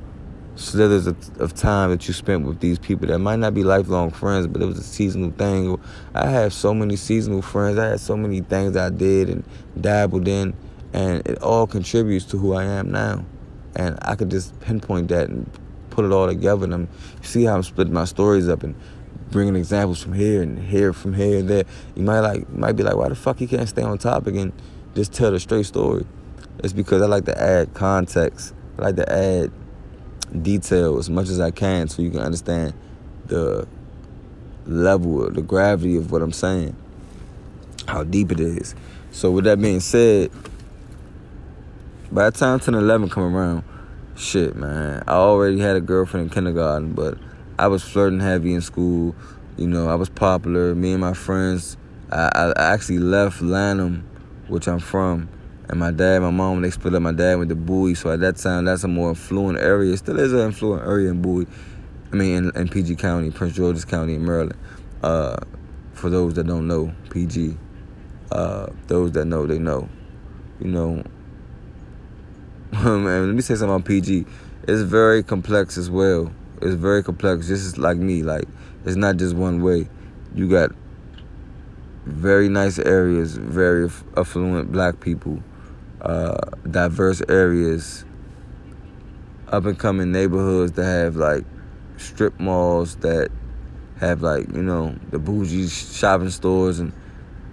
slithers 0.56 1.06
of, 1.06 1.40
of, 1.40 1.54
time 1.54 1.90
that 1.90 2.06
you 2.06 2.14
spent 2.14 2.46
with 2.46 2.60
these 2.60 2.78
people 2.78 3.06
that 3.06 3.18
might 3.18 3.38
not 3.38 3.54
be 3.54 3.64
lifelong 3.64 4.10
friends, 4.10 4.46
but 4.46 4.60
it 4.60 4.66
was 4.66 4.78
a 4.78 4.82
seasonal 4.82 5.30
thing. 5.32 5.80
I 6.14 6.28
have 6.28 6.52
so 6.52 6.74
many 6.74 6.96
seasonal 6.96 7.42
friends. 7.42 7.78
I 7.78 7.86
had 7.86 8.00
so 8.00 8.16
many 8.16 8.40
things 8.40 8.76
I 8.76 8.90
did 8.90 9.30
and 9.30 9.44
dabbled 9.80 10.28
in, 10.28 10.54
and 10.92 11.26
it 11.26 11.38
all 11.42 11.66
contributes 11.66 12.24
to 12.26 12.38
who 12.38 12.54
I 12.54 12.64
am 12.64 12.90
now. 12.90 13.24
And 13.76 13.98
I 14.02 14.16
could 14.16 14.30
just 14.30 14.58
pinpoint 14.60 15.08
that 15.08 15.28
and 15.28 15.50
put 15.90 16.04
it 16.04 16.12
all 16.12 16.26
together. 16.26 16.64
And 16.64 16.74
I'm, 16.74 16.88
see 17.22 17.44
how 17.44 17.54
I'm 17.54 17.62
splitting 17.62 17.94
my 17.94 18.04
stories 18.04 18.48
up 18.48 18.62
and 18.62 18.74
bringing 19.30 19.56
examples 19.56 20.02
from 20.02 20.12
here 20.12 20.42
and 20.42 20.58
here, 20.58 20.92
from 20.92 21.14
here 21.14 21.38
and 21.38 21.48
there. 21.48 21.64
You 21.94 22.02
might 22.02 22.20
like, 22.20 22.48
might 22.50 22.72
be 22.72 22.82
like, 22.82 22.96
why 22.96 23.08
the 23.08 23.14
fuck 23.14 23.40
you 23.40 23.48
can't 23.48 23.68
stay 23.68 23.82
on 23.82 23.98
topic 23.98 24.34
and 24.34 24.52
just 24.94 25.12
tell 25.12 25.30
the 25.30 25.40
straight 25.40 25.66
story? 25.66 26.04
It's 26.62 26.72
because 26.72 27.00
I 27.00 27.06
like 27.06 27.24
to 27.26 27.40
add 27.40 27.72
context. 27.74 28.54
I 28.78 28.82
like 28.82 28.96
to 28.96 29.10
add 29.10 29.52
detail 30.42 30.98
as 30.98 31.10
much 31.10 31.28
as 31.28 31.40
I 31.40 31.50
can 31.50 31.88
so 31.88 32.02
you 32.02 32.10
can 32.10 32.20
understand 32.20 32.74
the 33.26 33.66
level, 34.66 35.30
the 35.30 35.42
gravity 35.42 35.96
of 35.96 36.12
what 36.12 36.22
I'm 36.22 36.32
saying, 36.32 36.76
how 37.86 38.04
deep 38.04 38.32
it 38.32 38.40
is. 38.40 38.74
So 39.10 39.30
with 39.30 39.44
that 39.44 39.60
being 39.60 39.80
said, 39.80 40.30
by 42.12 42.30
the 42.30 42.36
time 42.36 42.60
10 42.60 42.74
11 42.74 43.08
come 43.08 43.34
around, 43.34 43.64
shit, 44.16 44.56
man, 44.56 45.02
I 45.06 45.12
already 45.12 45.58
had 45.58 45.76
a 45.76 45.80
girlfriend 45.80 46.26
in 46.26 46.30
kindergarten, 46.30 46.92
but 46.92 47.18
I 47.58 47.68
was 47.68 47.82
flirting 47.82 48.20
heavy 48.20 48.54
in 48.54 48.60
school. 48.60 49.14
You 49.56 49.66
know, 49.66 49.88
I 49.88 49.94
was 49.94 50.08
popular. 50.08 50.74
Me 50.74 50.92
and 50.92 51.00
my 51.00 51.12
friends, 51.12 51.76
I, 52.10 52.52
I 52.56 52.72
actually 52.72 52.98
left 52.98 53.42
Lanham, 53.42 54.08
which 54.48 54.66
I'm 54.66 54.78
from, 54.78 55.28
and 55.70 55.78
my 55.78 55.92
dad, 55.92 56.18
my 56.20 56.30
mom, 56.30 56.62
they 56.62 56.70
split 56.70 56.96
up. 56.96 57.02
My 57.02 57.12
dad 57.12 57.36
went 57.38 57.48
to 57.50 57.54
Bowie, 57.54 57.94
so 57.94 58.10
at 58.10 58.18
that 58.20 58.36
time, 58.36 58.64
that's 58.64 58.82
a 58.82 58.88
more 58.88 59.12
affluent 59.12 59.60
area. 59.60 59.92
It 59.92 59.98
still 59.98 60.18
is 60.18 60.32
an 60.32 60.48
affluent 60.48 60.82
area 60.82 61.10
in 61.10 61.22
Bowie. 61.22 61.46
I 62.12 62.16
mean, 62.16 62.34
in, 62.34 62.56
in 62.56 62.68
PG 62.68 62.96
County, 62.96 63.30
Prince 63.30 63.54
George's 63.54 63.84
County 63.84 64.16
in 64.16 64.26
Maryland. 64.26 64.58
Uh, 65.00 65.36
for 65.92 66.10
those 66.10 66.34
that 66.34 66.48
don't 66.48 66.66
know, 66.66 66.92
PG. 67.10 67.56
Uh, 68.32 68.66
those 68.88 69.12
that 69.12 69.26
know, 69.26 69.46
they 69.46 69.60
know. 69.60 69.88
You 70.58 70.72
know, 70.72 71.04
man, 72.72 73.26
let 73.28 73.34
me 73.36 73.40
say 73.40 73.54
something 73.54 73.72
about 73.72 73.84
PG. 73.84 74.26
It's 74.66 74.82
very 74.82 75.22
complex 75.22 75.78
as 75.78 75.88
well. 75.88 76.32
It's 76.60 76.74
very 76.74 77.04
complex, 77.04 77.46
just 77.46 77.78
like 77.78 77.96
me. 77.96 78.24
Like, 78.24 78.48
it's 78.84 78.96
not 78.96 79.18
just 79.18 79.36
one 79.36 79.62
way. 79.62 79.88
You 80.34 80.48
got 80.48 80.72
very 82.06 82.48
nice 82.48 82.80
areas, 82.80 83.36
very 83.36 83.88
affluent 84.16 84.72
black 84.72 84.98
people 84.98 85.40
uh, 86.02 86.36
diverse 86.70 87.22
areas, 87.28 88.04
up 89.48 89.64
and 89.64 89.78
coming 89.78 90.12
neighborhoods 90.12 90.72
that 90.72 90.84
have 90.84 91.16
like 91.16 91.44
strip 91.96 92.38
malls 92.40 92.96
that 92.96 93.30
have 93.98 94.22
like 94.22 94.48
you 94.54 94.62
know 94.62 94.94
the 95.10 95.18
bougie 95.18 95.68
shopping 95.68 96.30
stores, 96.30 96.78
and 96.78 96.92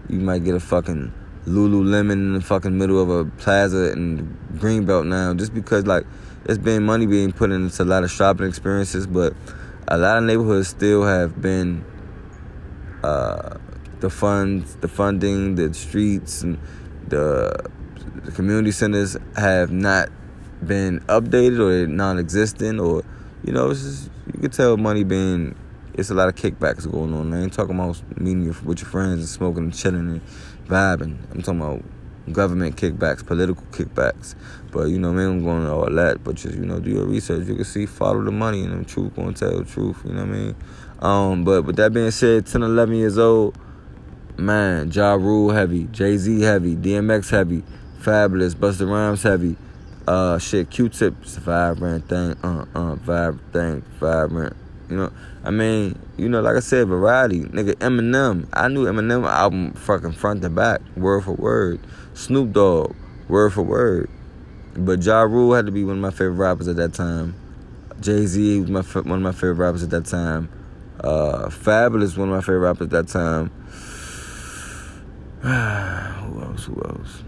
you 0.09 0.19
might 0.19 0.43
get 0.43 0.55
a 0.55 0.59
fucking 0.59 1.13
Lululemon 1.45 2.11
in 2.11 2.33
the 2.33 2.41
fucking 2.41 2.77
middle 2.77 3.01
of 3.01 3.09
a 3.09 3.25
plaza 3.37 3.91
in 3.93 4.37
Greenbelt 4.55 5.07
now, 5.07 5.33
just 5.33 5.53
because 5.53 5.85
like 5.85 6.05
it's 6.45 6.57
been 6.57 6.83
money 6.83 7.05
being 7.05 7.31
put 7.31 7.51
into 7.51 7.83
a 7.83 7.85
lot 7.85 8.03
of 8.03 8.11
shopping 8.11 8.47
experiences, 8.47 9.07
but 9.07 9.33
a 9.87 9.97
lot 9.97 10.17
of 10.17 10.23
neighborhoods 10.23 10.67
still 10.67 11.05
have 11.05 11.41
been 11.41 11.85
uh, 13.03 13.57
the 13.99 14.09
funds, 14.09 14.75
the 14.77 14.87
funding, 14.87 15.55
the 15.55 15.73
streets, 15.73 16.41
and 16.41 16.59
the 17.07 17.69
the 18.25 18.31
community 18.31 18.71
centers 18.71 19.17
have 19.35 19.71
not 19.71 20.09
been 20.65 20.99
updated 21.01 21.59
or 21.59 21.87
non-existent 21.87 22.79
or 22.79 23.03
you 23.43 23.53
know 23.53 23.69
it's 23.69 23.81
just, 23.81 24.09
you 24.33 24.39
can 24.41 24.51
tell 24.51 24.75
money 24.77 25.03
being 25.03 25.55
it's 25.93 26.11
a 26.11 26.13
lot 26.13 26.29
of 26.29 26.35
kickbacks 26.35 26.89
going 26.89 27.13
on. 27.13 27.33
I 27.33 27.41
ain't 27.41 27.53
talking 27.53 27.75
about 27.75 27.99
meeting 28.19 28.45
with 28.63 28.81
your 28.81 28.89
friends 28.89 29.19
and 29.19 29.27
smoking 29.27 29.63
and 29.63 29.73
chilling 29.75 30.07
and 30.09 30.21
vibing. 30.67 31.17
I'm 31.31 31.41
talking 31.41 31.59
about 31.61 31.83
government 32.31 32.75
kickbacks, 32.75 33.25
political 33.25 33.63
kickbacks. 33.71 34.35
But 34.71 34.89
you 34.89 34.99
know, 34.99 35.11
man, 35.11 35.27
I'm 35.27 35.43
going 35.43 35.63
to 35.63 35.71
all 35.71 35.89
that. 35.89 36.23
But 36.23 36.35
just 36.35 36.55
you 36.55 36.65
know, 36.65 36.79
do 36.79 36.91
your 36.91 37.05
research. 37.05 37.47
You 37.47 37.55
can 37.55 37.65
see, 37.65 37.85
follow 37.87 38.23
the 38.23 38.31
money, 38.31 38.63
and 38.63 38.85
the 38.85 38.89
truth 38.89 39.15
gonna 39.15 39.33
tell 39.33 39.57
the 39.57 39.65
truth. 39.65 39.97
You 40.05 40.13
know 40.13 40.25
what 40.25 40.29
I 40.29 40.37
mean? 40.37 40.55
Um, 40.99 41.43
but 41.43 41.63
with 41.63 41.75
that 41.77 41.93
being 41.93 42.11
said, 42.11 42.45
10, 42.45 42.63
11 42.63 42.95
years 42.95 43.17
old, 43.17 43.57
man, 44.37 44.91
Ja 44.91 45.13
Rule 45.13 45.51
heavy, 45.51 45.85
Jay 45.85 46.17
Z 46.17 46.41
heavy, 46.41 46.75
DMX 46.75 47.29
heavy. 47.29 47.63
Fabolous, 48.07 48.55
Busta 48.55 48.89
Rhymes 48.89 49.21
heavy. 49.23 49.57
Uh, 50.07 50.37
shit, 50.37 50.69
Q-Tip's 50.69 51.37
Vivrant 51.39 52.07
Thing, 52.07 52.37
uh, 52.41 52.65
uh, 52.73 52.95
Vivrant 52.95 53.51
Thing, 53.51 53.83
Vivrant. 53.99 54.55
You 54.89 54.95
know, 54.95 55.11
I 55.43 55.51
mean, 55.51 55.99
you 56.15 56.29
know, 56.29 56.39
like 56.39 56.55
I 56.55 56.61
said, 56.61 56.87
variety. 56.87 57.41
Nigga, 57.41 57.73
Eminem. 57.75 58.47
I 58.53 58.69
knew 58.69 58.85
Eminem 58.85 59.27
album 59.27 59.73
fucking 59.73 60.13
front 60.13 60.41
to 60.43 60.49
back, 60.49 60.79
word 60.95 61.25
for 61.25 61.33
word. 61.33 61.81
Snoop 62.13 62.53
Dogg, 62.53 62.95
word 63.27 63.51
for 63.51 63.63
word. 63.63 64.09
But 64.77 65.03
Ja 65.03 65.23
Rule 65.23 65.53
had 65.53 65.65
to 65.65 65.73
be 65.73 65.83
one 65.83 65.97
of 65.97 66.01
my 66.01 66.11
favorite 66.11 66.37
rappers 66.37 66.69
at 66.69 66.77
that 66.77 66.93
time. 66.93 67.35
Jay 67.99 68.25
Z 68.25 68.61
was 68.61 68.69
my 68.69 68.83
one 69.01 69.17
of 69.17 69.21
my 69.21 69.33
favorite 69.33 69.55
rappers 69.55 69.83
at 69.83 69.89
that 69.89 70.05
time. 70.05 70.47
Uh, 71.01 71.49
Fabolous, 71.49 72.17
one 72.17 72.29
of 72.29 72.35
my 72.35 72.39
favorite 72.39 72.59
rappers 72.59 72.85
at 72.85 72.91
that 72.91 73.09
time. 73.09 73.49
who 76.31 76.41
else? 76.41 76.63
Who 76.63 76.81
else? 76.83 77.23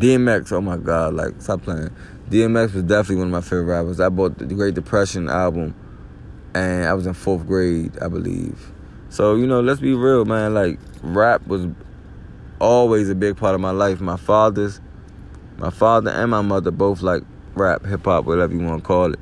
DMX, 0.00 0.50
oh 0.52 0.62
my 0.62 0.78
god, 0.78 1.12
like 1.12 1.42
stop 1.42 1.60
playing. 1.60 1.90
DMX 2.30 2.72
was 2.72 2.84
definitely 2.84 3.16
one 3.16 3.26
of 3.26 3.32
my 3.32 3.42
favorite 3.42 3.64
rappers. 3.64 4.00
I 4.00 4.08
bought 4.08 4.38
the 4.38 4.46
Great 4.46 4.74
Depression 4.74 5.28
album, 5.28 5.74
and 6.54 6.86
I 6.86 6.94
was 6.94 7.06
in 7.06 7.12
fourth 7.12 7.46
grade, 7.46 7.98
I 8.00 8.08
believe. 8.08 8.72
So 9.10 9.34
you 9.34 9.46
know, 9.46 9.60
let's 9.60 9.80
be 9.80 9.92
real, 9.92 10.24
man. 10.24 10.54
Like 10.54 10.78
rap 11.02 11.46
was 11.46 11.66
always 12.60 13.10
a 13.10 13.14
big 13.14 13.36
part 13.36 13.54
of 13.54 13.60
my 13.60 13.72
life. 13.72 14.00
My 14.00 14.16
father's, 14.16 14.80
my 15.58 15.68
father 15.68 16.10
and 16.10 16.30
my 16.30 16.40
mother 16.40 16.70
both 16.70 17.02
like 17.02 17.22
rap, 17.54 17.84
hip 17.84 18.06
hop, 18.06 18.24
whatever 18.24 18.54
you 18.54 18.64
want 18.64 18.82
to 18.82 18.86
call 18.86 19.12
it. 19.12 19.20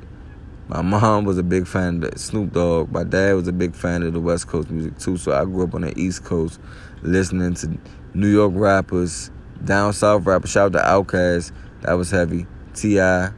My 0.69 0.81
mom 0.81 1.25
was 1.25 1.37
a 1.37 1.43
big 1.43 1.67
fan 1.67 2.01
of 2.05 2.17
Snoop 2.17 2.53
Dogg. 2.53 2.89
My 2.89 3.03
dad 3.03 3.33
was 3.33 3.49
a 3.49 3.51
big 3.51 3.75
fan 3.75 4.01
of 4.03 4.13
the 4.13 4.21
West 4.21 4.47
Coast 4.47 4.69
music 4.69 4.97
too. 4.97 5.17
So 5.17 5.33
I 5.33 5.43
grew 5.43 5.65
up 5.65 5.75
on 5.75 5.81
the 5.81 5.99
East 5.99 6.23
Coast 6.23 6.61
listening 7.01 7.55
to 7.55 7.77
New 8.13 8.29
York 8.29 8.53
rappers, 8.55 9.29
down 9.63 9.93
south 9.93 10.25
rapper. 10.25 10.47
Shout 10.47 10.75
out 10.75 11.05
to 11.05 11.13
Outkast. 11.15 11.51
That 11.81 11.93
was 11.93 12.11
heavy. 12.11 12.45
T.I. 12.73 13.31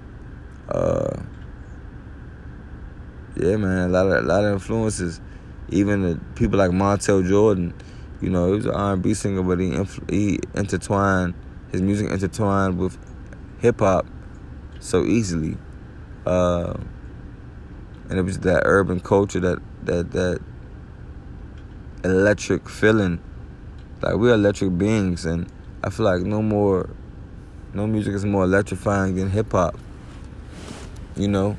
Uh, 0.69 1.21
yeah, 3.35 3.55
man, 3.57 3.89
a 3.89 3.91
lot 3.91 4.07
of 4.07 4.23
a 4.23 4.27
lot 4.27 4.43
of 4.43 4.53
influences. 4.53 5.21
Even 5.69 6.01
the 6.01 6.19
people 6.35 6.57
like 6.57 6.71
Montell 6.71 7.27
Jordan, 7.27 7.73
you 8.21 8.29
know, 8.29 8.47
he 8.47 8.57
was 8.57 8.65
an 8.65 8.73
R&B 8.73 9.13
singer, 9.13 9.41
but 9.41 9.59
he, 9.59 9.71
he 10.09 10.39
intertwined 10.53 11.33
his 11.71 11.81
music 11.81 12.11
intertwined 12.11 12.77
with 12.77 12.97
hip 13.59 13.79
hop 13.79 14.05
so 14.79 15.05
easily. 15.05 15.57
Uh, 16.25 16.73
and 18.09 18.19
it 18.19 18.23
was 18.23 18.39
that 18.39 18.63
urban 18.65 18.99
culture 18.99 19.39
that 19.39 19.59
that 19.83 20.11
that 20.11 20.39
electric 22.03 22.69
feeling. 22.69 23.21
Like 24.01 24.15
we're 24.15 24.33
electric 24.33 24.77
beings, 24.77 25.25
and 25.25 25.51
I 25.83 25.89
feel 25.89 26.05
like 26.05 26.21
no 26.21 26.41
more, 26.41 26.89
no 27.73 27.87
music 27.87 28.13
is 28.13 28.25
more 28.25 28.43
electrifying 28.43 29.15
than 29.15 29.29
hip 29.29 29.51
hop. 29.51 29.77
You 31.15 31.27
know, 31.27 31.57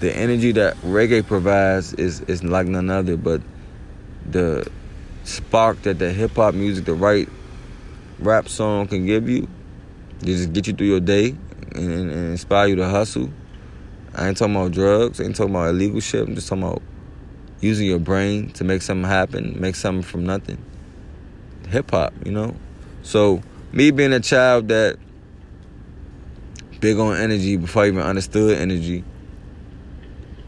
the 0.00 0.14
energy 0.16 0.52
that 0.52 0.76
reggae 0.78 1.26
provides 1.26 1.92
is 1.94 2.20
is 2.22 2.42
like 2.44 2.66
none 2.66 2.90
other, 2.90 3.16
but 3.16 3.40
the 4.30 4.70
spark 5.24 5.82
that 5.82 5.98
the 5.98 6.12
hip 6.12 6.36
hop 6.36 6.54
music, 6.54 6.84
the 6.84 6.94
right 6.94 7.28
rap 8.18 8.48
song 8.48 8.86
can 8.86 9.06
give 9.06 9.28
you, 9.28 9.48
just 10.22 10.52
get 10.52 10.66
you 10.66 10.72
through 10.72 10.86
your 10.86 11.00
day 11.00 11.36
and, 11.74 11.92
and 11.92 12.12
inspire 12.12 12.68
you 12.68 12.76
to 12.76 12.88
hustle 12.88 13.30
I 14.18 14.28
ain't 14.28 14.38
talking 14.38 14.56
about 14.56 14.72
drugs. 14.72 15.20
I 15.20 15.24
ain't 15.24 15.36
talking 15.36 15.54
about 15.54 15.68
illegal 15.68 16.00
shit. 16.00 16.26
I'm 16.26 16.34
just 16.34 16.48
talking 16.48 16.62
about 16.62 16.80
using 17.60 17.86
your 17.86 17.98
brain 17.98 18.48
to 18.52 18.64
make 18.64 18.80
something 18.80 19.04
happen, 19.04 19.60
make 19.60 19.74
something 19.74 20.02
from 20.02 20.24
nothing. 20.24 20.56
Hip 21.68 21.90
hop, 21.90 22.14
you 22.24 22.32
know? 22.32 22.56
So, 23.06 23.40
me 23.70 23.92
being 23.92 24.12
a 24.12 24.18
child 24.18 24.66
that 24.66 24.98
big 26.80 26.98
on 26.98 27.16
energy 27.16 27.56
before 27.56 27.84
I 27.84 27.86
even 27.86 28.00
understood 28.00 28.58
energy, 28.58 29.04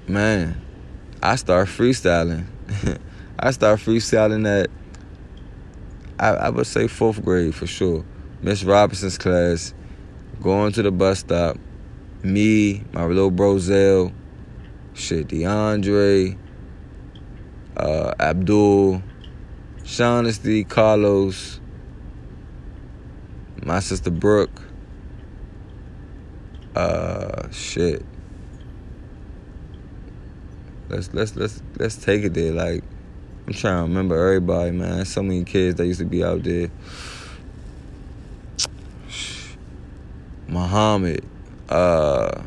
man, 0.08 0.60
I 1.22 1.36
start 1.36 1.68
freestyling. 1.68 2.46
I 3.38 3.52
start 3.52 3.78
freestyling 3.78 4.44
at, 4.44 4.70
I, 6.18 6.30
I 6.30 6.50
would 6.50 6.66
say 6.66 6.88
fourth 6.88 7.24
grade 7.24 7.54
for 7.54 7.68
sure. 7.68 8.04
Miss 8.42 8.64
Robinson's 8.64 9.18
class, 9.18 9.72
going 10.42 10.72
to 10.72 10.82
the 10.82 10.90
bus 10.90 11.20
stop, 11.20 11.56
me, 12.24 12.82
my 12.92 13.04
little 13.04 13.30
bro 13.30 13.60
Zell, 13.60 14.12
shit, 14.94 15.28
DeAndre, 15.28 16.36
uh, 17.76 18.14
Abdul, 18.18 19.00
Shaughnessy, 19.84 20.64
Carlos, 20.64 21.60
my 23.64 23.80
sister 23.80 24.10
Brooke, 24.10 24.62
uh, 26.74 27.50
shit. 27.50 28.04
Let's 30.88 31.12
let's 31.12 31.36
let's 31.36 31.62
let's 31.78 31.96
take 31.96 32.24
it 32.24 32.34
there. 32.34 32.52
Like 32.52 32.82
I'm 33.46 33.52
trying 33.52 33.76
to 33.76 33.82
remember 33.82 34.16
everybody, 34.16 34.70
man. 34.70 35.04
So 35.04 35.22
many 35.22 35.44
kids 35.44 35.76
that 35.76 35.86
used 35.86 36.00
to 36.00 36.06
be 36.06 36.24
out 36.24 36.42
there. 36.42 36.70
Muhammad, 40.48 41.24
uh, 41.68 42.42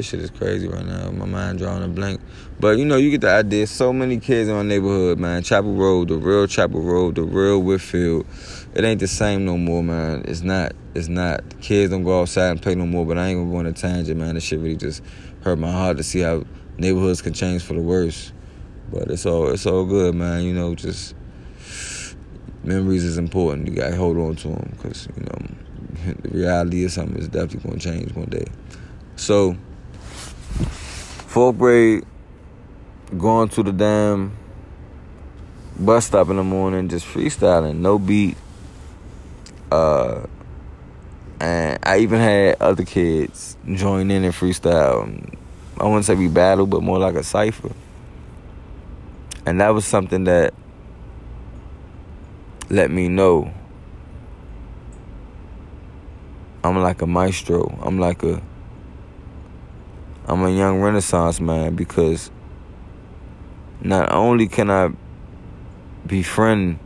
this 0.00 0.08
shit 0.08 0.20
is 0.20 0.30
crazy 0.30 0.66
right 0.66 0.86
now. 0.86 1.10
My 1.10 1.26
mind 1.26 1.58
drawing 1.58 1.82
a 1.82 1.88
blank. 1.88 2.22
But 2.58 2.78
you 2.78 2.86
know, 2.86 2.96
you 2.96 3.10
get 3.10 3.20
the 3.20 3.30
idea. 3.30 3.66
So 3.66 3.92
many 3.92 4.18
kids 4.18 4.48
in 4.48 4.54
my 4.54 4.62
neighborhood, 4.62 5.18
man. 5.18 5.42
Chapel 5.42 5.74
Road, 5.74 6.08
the 6.08 6.16
real 6.16 6.46
Chapel 6.46 6.80
Road, 6.80 7.16
the 7.16 7.22
real 7.22 7.60
Whitfield. 7.60 8.24
It 8.74 8.82
ain't 8.82 9.00
the 9.00 9.06
same 9.06 9.44
no 9.44 9.58
more, 9.58 9.82
man. 9.82 10.24
It's 10.26 10.40
not. 10.40 10.72
It's 10.94 11.08
not. 11.08 11.42
Kids 11.60 11.90
don't 11.90 12.02
go 12.02 12.22
outside 12.22 12.52
and 12.52 12.62
play 12.62 12.74
no 12.74 12.86
more. 12.86 13.04
But 13.04 13.18
I 13.18 13.26
ain't 13.26 13.40
gonna 13.40 13.50
go 13.50 13.58
on 13.58 13.66
a 13.66 13.74
tangent, 13.74 14.18
man. 14.18 14.36
This 14.36 14.44
shit 14.44 14.58
really 14.58 14.74
just 14.74 15.02
hurt 15.42 15.58
my 15.58 15.70
heart 15.70 15.98
to 15.98 16.02
see 16.02 16.20
how 16.20 16.44
neighborhoods 16.78 17.20
can 17.20 17.34
change 17.34 17.62
for 17.62 17.74
the 17.74 17.82
worse. 17.82 18.32
But 18.90 19.10
it's 19.10 19.26
all 19.26 19.50
it's 19.50 19.66
all 19.66 19.84
good, 19.84 20.14
man. 20.14 20.44
You 20.44 20.54
know, 20.54 20.74
just 20.74 21.14
memories 22.64 23.04
is 23.04 23.18
important. 23.18 23.68
You 23.68 23.74
gotta 23.74 23.96
hold 23.96 24.16
on 24.16 24.36
to 24.36 24.48
them 24.48 24.72
because 24.78 25.08
you 25.14 25.24
know 25.24 26.14
the 26.22 26.30
reality 26.30 26.86
of 26.86 26.92
something 26.92 27.18
is 27.18 27.28
definitely 27.28 27.68
gonna 27.68 27.78
change 27.78 28.14
one 28.14 28.30
day. 28.30 28.46
So, 29.20 29.54
fourth 31.30 31.56
grade, 31.58 32.04
going 33.16 33.48
to 33.48 33.62
the 33.62 33.70
damn 33.70 34.36
bus 35.78 36.06
stop 36.06 36.28
in 36.28 36.34
the 36.34 36.42
morning, 36.42 36.88
just 36.88 37.06
freestyling, 37.06 37.76
no 37.76 38.00
beat. 38.00 38.36
Uh, 39.70 40.26
and 41.38 41.78
I 41.84 41.98
even 41.98 42.18
had 42.18 42.56
other 42.60 42.84
kids 42.84 43.56
join 43.74 44.10
in 44.10 44.24
and 44.24 44.34
freestyle. 44.34 45.36
I 45.78 45.84
wouldn't 45.84 46.04
say 46.04 46.16
we 46.16 46.26
battle, 46.26 46.66
but 46.66 46.82
more 46.82 46.98
like 46.98 47.14
a 47.14 47.22
cipher. 47.22 47.70
And 49.46 49.60
that 49.60 49.68
was 49.68 49.84
something 49.84 50.24
that 50.24 50.52
let 52.70 52.90
me 52.90 53.08
know 53.08 53.52
I'm 56.64 56.76
like 56.82 57.02
a 57.02 57.06
maestro. 57.06 57.78
I'm 57.82 58.00
like 58.00 58.24
a 58.24 58.42
I'm 60.30 60.44
a 60.44 60.50
young 60.50 60.80
renaissance 60.80 61.40
man 61.40 61.74
because 61.74 62.30
not 63.80 64.12
only 64.12 64.46
can 64.46 64.70
I 64.70 64.90
befriend 66.06 66.78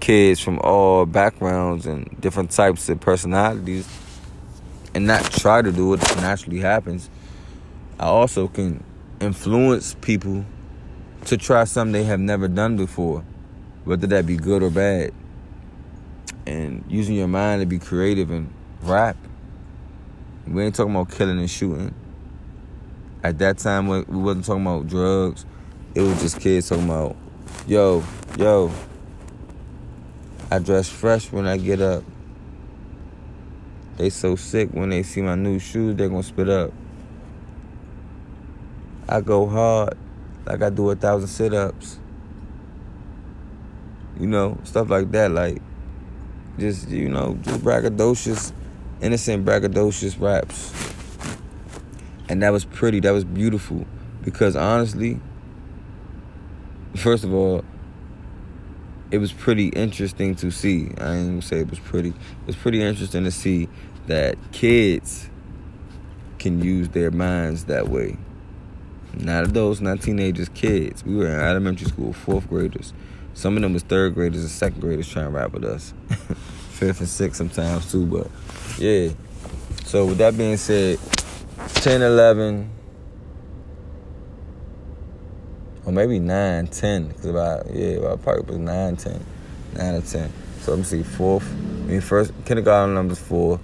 kids 0.00 0.40
from 0.40 0.58
all 0.60 1.04
backgrounds 1.04 1.84
and 1.84 2.18
different 2.22 2.52
types 2.52 2.88
of 2.88 2.98
personalities 2.98 3.86
and 4.94 5.06
not 5.06 5.22
try 5.30 5.60
to 5.60 5.70
do 5.70 5.92
it 5.92 6.00
naturally 6.16 6.60
happens. 6.60 7.10
I 7.98 8.06
also 8.06 8.48
can 8.48 8.82
influence 9.20 9.94
people 10.00 10.46
to 11.26 11.36
try 11.36 11.64
something 11.64 11.92
they 11.92 12.04
have 12.04 12.18
never 12.18 12.48
done 12.48 12.78
before 12.78 13.22
whether 13.84 14.06
that 14.06 14.24
be 14.24 14.38
good 14.38 14.62
or 14.62 14.70
bad. 14.70 15.12
And 16.46 16.82
using 16.88 17.14
your 17.14 17.28
mind 17.28 17.60
to 17.60 17.66
be 17.66 17.78
creative 17.78 18.30
and 18.30 18.50
rap. 18.80 19.18
We 20.46 20.64
ain't 20.64 20.74
talking 20.74 20.94
about 20.96 21.10
killing 21.10 21.38
and 21.38 21.50
shooting. 21.50 21.94
At 23.22 23.38
that 23.38 23.58
time, 23.58 23.88
we 23.88 24.02
wasn't 24.02 24.46
talking 24.46 24.62
about 24.62 24.86
drugs. 24.86 25.44
It 25.94 26.00
was 26.00 26.20
just 26.20 26.40
kids 26.40 26.68
talking 26.68 26.84
about, 26.84 27.16
yo, 27.66 28.02
yo, 28.38 28.72
I 30.50 30.58
dress 30.58 30.88
fresh 30.88 31.30
when 31.30 31.46
I 31.46 31.56
get 31.56 31.80
up. 31.80 32.04
They 33.96 34.10
so 34.10 34.36
sick 34.36 34.70
when 34.72 34.90
they 34.90 35.02
see 35.02 35.20
my 35.20 35.34
new 35.34 35.58
shoes, 35.58 35.96
they 35.96 36.08
gonna 36.08 36.22
spit 36.22 36.48
up. 36.48 36.72
I 39.08 39.20
go 39.20 39.46
hard 39.46 39.98
like 40.46 40.62
I 40.62 40.70
do 40.70 40.90
a 40.90 40.96
thousand 40.96 41.28
sit-ups 41.28 42.00
you 44.20 44.26
know, 44.26 44.58
stuff 44.64 44.90
like 44.90 45.10
that. 45.12 45.30
Like, 45.30 45.60
just, 46.58 46.90
you 46.90 47.08
know, 47.08 47.38
just 47.40 47.60
braggadocious, 47.60 48.52
innocent 49.00 49.44
braggadocious 49.46 50.20
raps. 50.20 50.72
And 52.30 52.42
that 52.42 52.52
was 52.52 52.64
pretty, 52.64 53.00
that 53.00 53.10
was 53.10 53.24
beautiful. 53.24 53.84
Because 54.22 54.54
honestly, 54.54 55.18
first 56.94 57.24
of 57.24 57.34
all, 57.34 57.64
it 59.10 59.18
was 59.18 59.32
pretty 59.32 59.70
interesting 59.70 60.36
to 60.36 60.52
see. 60.52 60.92
I 60.98 61.16
ain't 61.16 61.28
gonna 61.28 61.42
say 61.42 61.58
it 61.58 61.70
was 61.70 61.80
pretty. 61.80 62.10
It 62.10 62.46
was 62.46 62.54
pretty 62.54 62.80
interesting 62.80 63.24
to 63.24 63.32
see 63.32 63.68
that 64.06 64.36
kids 64.52 65.28
can 66.38 66.62
use 66.62 66.90
their 66.90 67.10
minds 67.10 67.64
that 67.64 67.88
way. 67.88 68.16
Not 69.14 69.42
adults, 69.42 69.80
not 69.80 70.00
teenagers, 70.00 70.48
kids. 70.50 71.04
We 71.04 71.16
were 71.16 71.26
in 71.26 71.40
elementary 71.40 71.88
school, 71.88 72.12
fourth 72.12 72.48
graders. 72.48 72.94
Some 73.34 73.56
of 73.56 73.62
them 73.62 73.72
was 73.72 73.82
third 73.82 74.14
graders 74.14 74.42
and 74.42 74.50
second 74.50 74.80
graders 74.80 75.08
trying 75.08 75.26
to 75.26 75.30
rap 75.32 75.52
with 75.52 75.64
us. 75.64 75.92
Fifth 76.70 77.00
and 77.00 77.08
sixth 77.08 77.38
sometimes 77.38 77.90
too, 77.90 78.06
but 78.06 78.28
yeah. 78.78 79.08
So 79.84 80.06
with 80.06 80.18
that 80.18 80.38
being 80.38 80.56
said, 80.56 81.00
10, 81.74 82.02
11, 82.02 82.70
or 85.84 85.92
maybe 85.92 86.18
9, 86.18 86.66
10, 86.66 87.08
because 87.08 87.26
about, 87.26 87.70
yeah, 87.72 87.88
about 87.92 88.22
probably 88.22 88.42
was 88.44 88.58
9, 88.58 88.96
10, 88.96 89.26
9 89.76 89.94
or 89.94 90.00
10. 90.00 90.32
So 90.60 90.72
let 90.72 90.78
me 90.78 90.84
see, 90.84 91.02
fourth, 91.02 91.50
I 91.50 91.54
mean, 91.86 92.00
first, 92.00 92.32
kindergarten 92.44 92.94
numbers 92.94 93.18
four. 93.18 93.60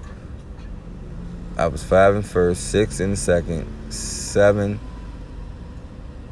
I 1.58 1.68
was 1.68 1.82
five 1.82 2.14
in 2.14 2.22
first, 2.22 2.70
six 2.70 3.00
in 3.00 3.10
the 3.10 3.16
second, 3.16 3.66
seven 3.92 4.78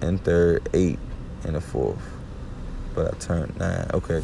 in 0.02 0.18
third, 0.18 0.68
eight 0.74 0.98
in 1.44 1.54
the 1.54 1.60
fourth 1.60 2.14
but 2.94 3.12
I 3.12 3.18
turned 3.18 3.56
nine. 3.58 3.90
Okay. 3.94 4.22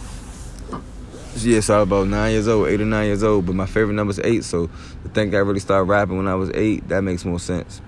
Yeah, 1.37 1.61
so 1.61 1.75
I 1.75 1.79
was 1.79 1.87
about 1.87 2.09
nine 2.09 2.33
years 2.33 2.49
old, 2.49 2.69
eight 2.69 2.81
or 2.81 2.85
nine 2.85 3.07
years 3.07 3.23
old. 3.23 3.47
But 3.47 3.55
my 3.55 3.67
favorite 3.67 3.95
number 3.95 4.11
is 4.11 4.19
eight. 4.25 4.45
So 4.45 4.67
to 4.67 5.09
think 5.15 5.33
I 5.35 5.39
really 5.39 5.61
started 5.61 5.85
rapping 5.85 6.17
when 6.17 6.27
I 6.27 6.35
was 6.35 6.51
eight, 6.55 6.89
that 6.89 7.03
makes 7.03 7.25
more 7.25 7.39
sense. 7.39 7.81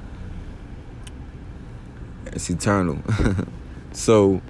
It's 2.27 2.49
eternal. 2.49 3.03
so, 3.93 4.41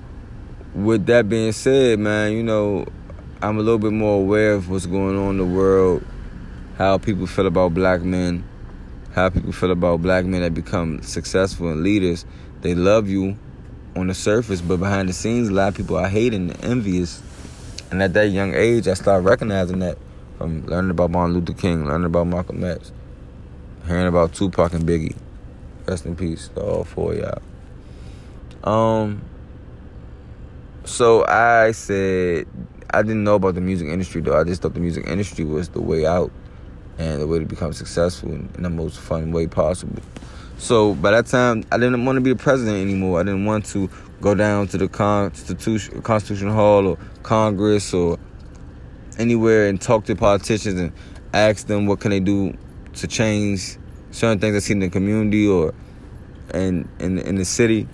with 0.75 1.07
that 1.07 1.29
being 1.29 1.53
said, 1.53 1.99
man, 1.99 2.33
you 2.33 2.43
know, 2.43 2.87
I'm 3.41 3.59
a 3.59 3.63
little 3.63 3.79
bit 3.79 3.93
more 3.93 4.21
aware 4.21 4.53
of 4.53 4.69
what's 4.69 4.87
going 4.87 5.19
on 5.19 5.31
in 5.31 5.39
the 5.39 5.45
world, 5.45 6.05
how 6.77 6.99
people 6.99 7.27
feel 7.27 7.47
about 7.47 7.75
black 7.75 8.03
men, 8.03 8.45
how 9.15 9.31
people 9.31 9.53
feel 9.53 9.73
about 9.73 10.01
black 10.03 10.27
men 10.27 10.43
that 10.43 10.55
become 10.55 11.03
successful 11.03 11.71
and 11.71 11.83
leaders. 11.83 12.25
They 12.61 12.75
love 12.75 13.09
you 13.09 13.37
on 13.97 14.07
the 14.07 14.15
surface, 14.15 14.61
but 14.61 14.77
behind 14.77 15.09
the 15.09 15.13
scenes, 15.13 15.49
a 15.49 15.53
lot 15.53 15.69
of 15.69 15.75
people 15.75 15.97
are 15.97 16.09
hating 16.09 16.51
and 16.51 16.65
envious 16.65 17.21
and 17.93 18.03
at 18.03 18.15
that 18.15 18.29
young 18.29 18.55
age, 18.55 18.89
I 18.89 18.95
started 18.95 19.27
recognizing 19.27 19.81
that 19.81 19.99
from 20.39 20.65
learning 20.65 20.91
about 20.91 21.11
Martin 21.11 21.35
Luther 21.35 21.53
King, 21.53 21.85
learning 21.87 22.07
about 22.07 22.27
Malcolm 22.27 22.65
X, 22.65 22.91
hearing 23.87 24.07
about 24.07 24.33
Tupac 24.33 24.73
and 24.73 24.85
Biggie. 24.85 25.15
Rest 25.87 26.07
in 26.07 26.17
peace 26.17 26.49
to 26.55 26.63
all 26.63 26.85
four 26.85 27.15
y'all. 27.15 27.43
Um. 28.65 29.21
So 30.85 31.27
I 31.27 31.73
said 31.73 32.47
I 32.91 33.03
didn't 33.03 33.25
know 33.25 33.35
about 33.35 33.57
the 33.57 33.61
music 33.61 33.89
industry 33.89 34.23
though. 34.23 34.41
I 34.41 34.45
just 34.45 34.63
thought 34.63 34.73
the 34.73 34.81
music 34.81 35.07
industry 35.07 35.45
was 35.45 35.69
the 35.69 35.83
way 35.83 36.07
out 36.07 36.33
and 36.97 37.21
the 37.21 37.27
way 37.27 37.41
to 37.41 37.45
become 37.45 37.75
successful 37.75 38.31
in, 38.31 38.49
in 38.57 38.63
the 38.63 38.71
most 38.71 38.99
fun 39.01 39.33
way 39.33 39.47
possible. 39.47 40.03
So 40.57 40.95
by 40.95 41.11
that 41.11 41.27
time, 41.27 41.65
I 41.71 41.77
didn't 41.77 42.05
want 42.07 42.17
to 42.17 42.21
be 42.23 42.31
a 42.31 42.37
president 42.37 42.79
anymore. 42.79 43.21
I 43.21 43.25
didn't 43.25 43.45
want 43.45 43.67
to 43.67 43.91
go 44.23 44.35
down 44.37 44.69
to 44.69 44.79
the 44.79 44.89
Constitution, 44.89 46.01
Constitution 46.01 46.49
Hall 46.49 46.87
or 46.87 46.99
Congress 47.25 47.93
or 47.93 48.19
anywhere 49.19 49.69
and 49.69 49.81
talk 49.81 50.05
to 50.07 50.15
politicians 50.15 50.81
and 50.81 50.93
ask 51.35 51.67
them 51.67 51.87
what 51.87 52.01
can 52.01 52.13
they 52.13 52.21
do 52.21 52.57
to 52.95 53.07
change 53.07 53.77
certain 54.13 54.39
things 54.39 54.57
I 54.57 54.61
see 54.61 54.73
in 54.75 54.79
the 54.79 54.89
community 54.89 55.47
or 55.47 55.75
in 56.55 56.89
in, 57.01 57.19
in 57.19 57.35
the 57.35 57.45
city. 57.45 57.89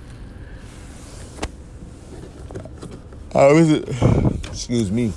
How 3.33 3.57
is 3.57 3.70
it? 3.70 3.89
Excuse 4.49 4.91
me. 4.91 5.11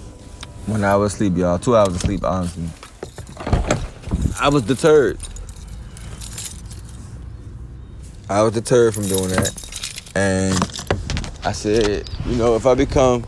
One 0.67 0.83
hour 0.83 1.05
of 1.05 1.11
sleep, 1.11 1.35
y'all. 1.35 1.59
Two 1.59 1.75
hours 1.75 1.95
of 1.95 2.01
sleep, 2.01 2.23
honestly. 2.23 2.69
I 4.39 4.49
was 4.49 4.63
deterred. 4.63 5.19
I 8.29 8.43
was 8.43 8.53
deterred 8.53 8.93
from 8.93 9.07
doing 9.07 9.29
that. 9.29 10.11
And 10.15 10.80
I 11.43 11.53
said, 11.53 12.07
you 12.27 12.35
know, 12.35 12.55
if 12.55 12.67
I 12.67 12.75
become 12.75 13.25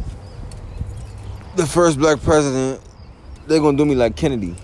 the 1.56 1.66
first 1.66 1.98
black 1.98 2.22
president, 2.22 2.80
they're 3.48 3.60
gonna 3.60 3.78
do 3.78 3.86
me 3.86 3.96
like 3.96 4.16
Kennedy. 4.16 4.56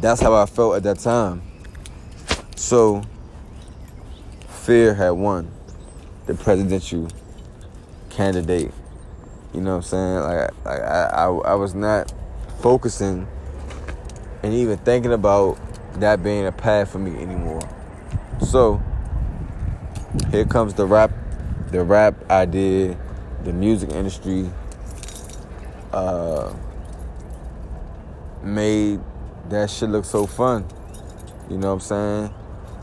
That's 0.00 0.20
how 0.20 0.34
I 0.34 0.46
felt 0.46 0.76
at 0.76 0.82
that 0.82 0.98
time. 0.98 1.42
So, 2.56 3.02
fear 4.48 4.94
had 4.94 5.10
won 5.10 5.50
the 6.26 6.34
presidential 6.34 7.08
candidate. 8.08 8.72
You 9.54 9.60
know 9.60 9.76
what 9.76 9.76
I'm 9.76 9.82
saying? 9.82 10.16
Like, 10.20 10.64
like 10.64 10.80
I, 10.80 11.02
I, 11.04 11.26
I 11.26 11.54
was 11.54 11.74
not 11.74 12.12
focusing 12.60 13.26
and 14.42 14.54
even 14.54 14.78
thinking 14.78 15.12
about 15.12 15.58
that 16.00 16.22
being 16.22 16.46
a 16.46 16.52
path 16.52 16.90
for 16.90 16.98
me 16.98 17.20
anymore. 17.22 17.60
So, 18.46 18.82
here 20.30 20.44
comes 20.44 20.74
the 20.74 20.86
rap, 20.86 21.10
the 21.70 21.84
rap 21.84 22.14
I 22.28 22.46
did, 22.46 22.98
the 23.44 23.52
music 23.52 23.90
industry 23.90 24.50
uh, 25.92 26.52
made 28.42 29.00
that 29.48 29.70
shit 29.70 29.88
look 29.88 30.04
so 30.04 30.26
fun. 30.26 30.66
You 31.48 31.58
know 31.58 31.68
what 31.68 31.74
I'm 31.74 31.80
saying? 31.80 32.34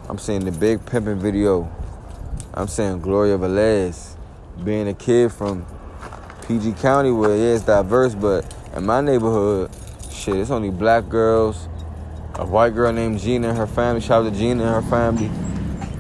I'm 0.10 0.18
seeing 0.18 0.46
the 0.46 0.52
big 0.52 0.86
pimping 0.86 1.20
video. 1.20 1.70
I'm 2.54 2.68
saying 2.68 3.02
Gloria 3.02 3.38
Velez, 3.38 4.16
being 4.64 4.88
a 4.88 4.94
kid 4.94 5.32
from 5.32 5.66
PG 6.48 6.74
County 6.74 7.12
where 7.12 7.36
yeah, 7.36 7.56
it's 7.56 7.64
diverse, 7.64 8.16
but 8.16 8.56
in 8.76 8.86
my 8.86 9.02
neighborhood, 9.02 9.70
shit, 10.10 10.38
it's 10.38 10.50
only 10.50 10.70
black 10.70 11.10
girls, 11.10 11.68
a 12.36 12.46
white 12.46 12.74
girl 12.74 12.94
named 12.94 13.20
Gina 13.20 13.50
and 13.50 13.58
her 13.58 13.68
family. 13.68 14.00
Shout 14.00 14.26
out 14.26 14.32
to 14.32 14.38
Gina 14.38 14.64
and 14.64 14.84
her 14.84 14.90
family. 14.90 15.30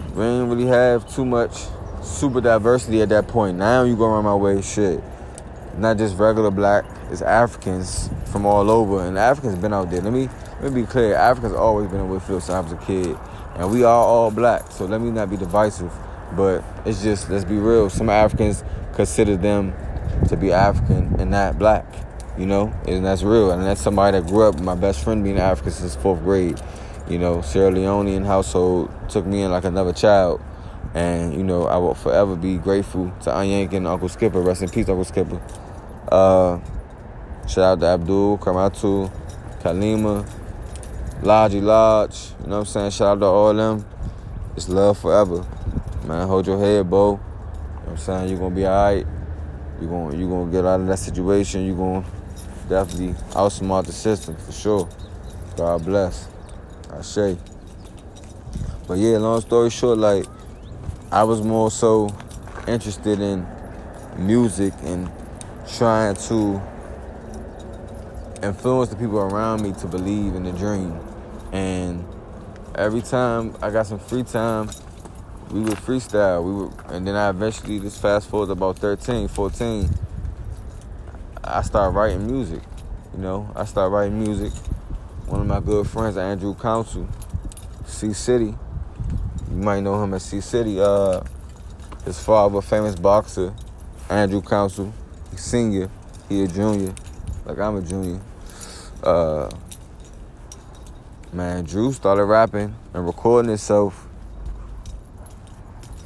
We 0.09 0.23
didn't 0.23 0.49
really 0.49 0.67
have 0.67 1.13
too 1.13 1.25
much 1.25 1.65
super 2.07 2.41
diversity 2.41 3.01
at 3.01 3.09
that 3.09 3.27
point. 3.27 3.57
Now 3.57 3.83
you 3.83 3.95
go 3.95 4.05
around 4.05 4.25
my 4.25 4.35
way, 4.35 4.61
shit. 4.61 5.03
Not 5.77 5.97
just 5.97 6.17
regular 6.17 6.49
black, 6.49 6.85
it's 7.11 7.21
Africans 7.21 8.09
from 8.31 8.45
all 8.45 8.71
over. 8.71 9.05
And 9.05 9.17
Africans 9.17 9.55
been 9.55 9.73
out 9.73 9.91
there. 9.91 10.01
Let 10.01 10.13
me 10.13 10.29
let 10.61 10.73
me 10.73 10.81
be 10.81 10.87
clear, 10.87 11.13
Africans 11.15 11.53
always 11.53 11.87
been 11.87 11.99
in 11.99 12.09
Whitfield 12.09 12.41
since 12.41 12.53
I 12.55 12.59
was 12.61 12.71
a 12.71 12.77
kid. 12.77 13.17
And 13.55 13.71
we 13.71 13.83
are 13.83 14.03
all 14.03 14.31
black. 14.31 14.71
So 14.71 14.85
let 14.85 15.01
me 15.01 15.11
not 15.11 15.29
be 15.29 15.37
divisive. 15.37 15.91
But 16.35 16.63
it's 16.85 17.03
just 17.03 17.29
let's 17.29 17.45
be 17.45 17.57
real. 17.57 17.89
Some 17.89 18.09
Africans 18.09 18.63
consider 18.95 19.37
them 19.37 19.73
to 20.29 20.35
be 20.35 20.51
African 20.51 21.15
and 21.19 21.31
not 21.31 21.59
black. 21.59 21.85
You 22.37 22.45
know? 22.45 22.73
And 22.87 23.05
that's 23.05 23.23
real. 23.23 23.51
And 23.51 23.63
that's 23.63 23.81
somebody 23.81 24.19
that 24.19 24.27
grew 24.27 24.47
up, 24.47 24.59
my 24.59 24.75
best 24.75 25.03
friend 25.03 25.23
being 25.23 25.39
African 25.39 25.71
since 25.71 25.95
fourth 25.95 26.21
grade. 26.21 26.59
You 27.09 27.19
know, 27.19 27.41
Sierra 27.41 27.71
Leonean 27.71 28.25
household 28.25 28.91
took 29.09 29.25
me 29.25 29.41
in 29.43 29.51
like 29.51 29.63
another 29.63 29.93
child. 29.93 30.41
And, 30.93 31.33
you 31.33 31.43
know, 31.43 31.65
I 31.65 31.77
will 31.77 31.93
forever 31.93 32.35
be 32.35 32.57
grateful 32.57 33.11
to 33.21 33.29
Anyank 33.29 33.73
and 33.73 33.87
Uncle 33.87 34.09
Skipper. 34.09 34.41
Rest 34.41 34.63
in 34.63 34.69
peace, 34.69 34.89
Uncle 34.89 35.03
Skipper. 35.03 35.41
Uh, 36.11 36.59
shout 37.47 37.63
out 37.63 37.79
to 37.81 37.85
Abdul, 37.85 38.37
Karamatu, 38.37 39.11
Kalima, 39.61 40.27
Lodgy 41.21 41.61
Lodge. 41.61 42.31
You 42.41 42.47
know 42.47 42.59
what 42.59 42.59
I'm 42.59 42.65
saying? 42.65 42.91
Shout 42.91 43.17
out 43.17 43.19
to 43.19 43.25
all 43.25 43.49
of 43.49 43.57
them. 43.57 43.85
It's 44.55 44.69
love 44.69 44.97
forever. 44.97 45.45
Man, 46.05 46.27
hold 46.27 46.47
your 46.47 46.59
head, 46.59 46.89
Bo. 46.89 47.11
You 47.11 47.17
know 47.17 47.19
what 47.19 47.91
I'm 47.91 47.97
saying? 47.97 48.29
You're 48.29 48.39
gonna 48.39 48.55
be 48.55 48.65
alright. 48.65 49.05
You're 49.79 49.89
gonna 49.89 50.15
you 50.17 50.27
gonna 50.27 50.51
get 50.51 50.65
out 50.65 50.79
of 50.79 50.87
that 50.87 50.97
situation. 50.97 51.65
You're 51.65 51.75
gonna 51.75 52.05
definitely 52.69 53.13
outsmart 53.31 53.85
the 53.85 53.91
system 53.91 54.35
for 54.37 54.51
sure. 54.51 54.89
God 55.55 55.83
bless. 55.85 56.27
I 56.91 57.01
say. 57.01 57.37
But 58.87 58.99
yeah, 58.99 59.17
long 59.17 59.41
story 59.41 59.69
short, 59.69 59.97
like 59.97 60.25
I 61.09 61.23
was 61.23 61.41
more 61.41 61.71
so 61.71 62.09
interested 62.67 63.21
in 63.21 63.47
music 64.17 64.73
and 64.83 65.09
trying 65.77 66.15
to 66.15 66.61
influence 68.43 68.89
the 68.89 68.97
people 68.97 69.19
around 69.19 69.61
me 69.61 69.71
to 69.71 69.87
believe 69.87 70.35
in 70.35 70.43
the 70.43 70.51
dream. 70.51 70.99
And 71.53 72.05
every 72.75 73.01
time 73.01 73.55
I 73.61 73.69
got 73.69 73.87
some 73.87 73.99
free 73.99 74.23
time, 74.23 74.69
we 75.49 75.61
would 75.61 75.77
freestyle. 75.77 76.43
We 76.43 76.51
would, 76.51 76.73
and 76.91 77.07
then 77.07 77.15
I 77.15 77.29
eventually, 77.29 77.79
just 77.79 78.01
fast 78.01 78.29
forward 78.29 78.49
about 78.49 78.77
13, 78.77 79.29
14, 79.29 79.89
I 81.41 81.61
started 81.61 81.95
writing 81.95 82.27
music. 82.27 82.61
You 83.13 83.19
know, 83.19 83.49
I 83.55 83.63
started 83.63 83.95
writing 83.95 84.21
music. 84.21 84.51
One 85.27 85.39
of 85.39 85.47
my 85.47 85.61
good 85.61 85.87
friends, 85.87 86.17
Andrew 86.17 86.53
Council, 86.53 87.07
C 87.85 88.11
City. 88.11 88.55
You 89.57 89.63
might 89.63 89.79
know 89.79 90.03
him 90.03 90.13
as 90.13 90.21
C 90.21 90.39
City. 90.39 90.79
Uh, 90.79 91.19
his 92.05 92.19
father, 92.19 92.61
famous 92.61 92.93
boxer, 92.93 93.55
Andrew 94.07 94.39
Council. 94.39 94.93
He's 95.31 95.41
senior. 95.41 95.89
He 96.29 96.43
a 96.43 96.47
junior. 96.47 96.93
Like 97.43 97.57
I'm 97.57 97.77
a 97.77 97.81
junior. 97.81 98.21
Uh, 99.01 99.49
man, 101.33 101.63
Drew 101.63 101.91
started 101.91 102.25
rapping 102.25 102.75
and 102.93 103.03
recording 103.07 103.49
himself. 103.49 104.07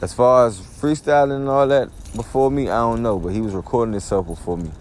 As 0.01 0.13
far 0.13 0.47
as 0.47 0.57
freestyling 0.57 1.35
and 1.35 1.49
all 1.49 1.67
that 1.67 1.89
before 2.15 2.49
me, 2.49 2.69
I 2.69 2.77
don't 2.77 3.01
know, 3.01 3.19
but 3.19 3.33
he 3.33 3.41
was 3.41 3.53
recording 3.53 3.91
himself 3.91 4.27
before 4.27 4.57
me. 4.57 4.71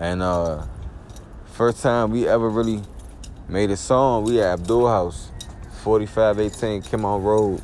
And 0.00 0.22
uh, 0.22 0.66
first 1.52 1.84
time 1.84 2.10
we 2.10 2.26
ever 2.26 2.50
really 2.50 2.82
made 3.48 3.70
a 3.70 3.76
song, 3.76 4.24
we 4.24 4.42
at 4.42 4.54
Abdul 4.58 4.88
House, 4.88 5.30
4518 5.84 6.82
Kimon 6.82 7.22
Road. 7.22 7.62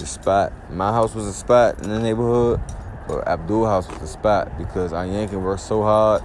The 0.00 0.06
spot. 0.06 0.52
My 0.70 0.92
house 0.92 1.14
was 1.14 1.26
a 1.26 1.32
spot 1.34 1.78
in 1.82 1.90
the 1.90 1.98
neighborhood, 1.98 2.58
but 3.06 3.28
Abdul 3.28 3.66
House 3.66 3.86
was 3.86 3.98
the 3.98 4.06
spot 4.06 4.56
because 4.56 4.94
our 4.94 5.04
Yankee 5.04 5.36
worked 5.36 5.60
so 5.60 5.82
hard. 5.82 6.22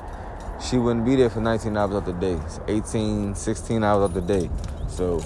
She 0.63 0.77
wouldn't 0.77 1.05
be 1.05 1.17
there 1.17 1.29
for 1.29 1.41
19 1.41 1.75
hours 1.75 1.93
of 1.95 2.05
the 2.05 2.13
day. 2.13 2.39
It's 2.45 2.61
18, 2.69 3.35
16 3.35 3.83
hours 3.83 4.05
of 4.05 4.13
the 4.13 4.21
day. 4.21 4.49
So 4.87 5.21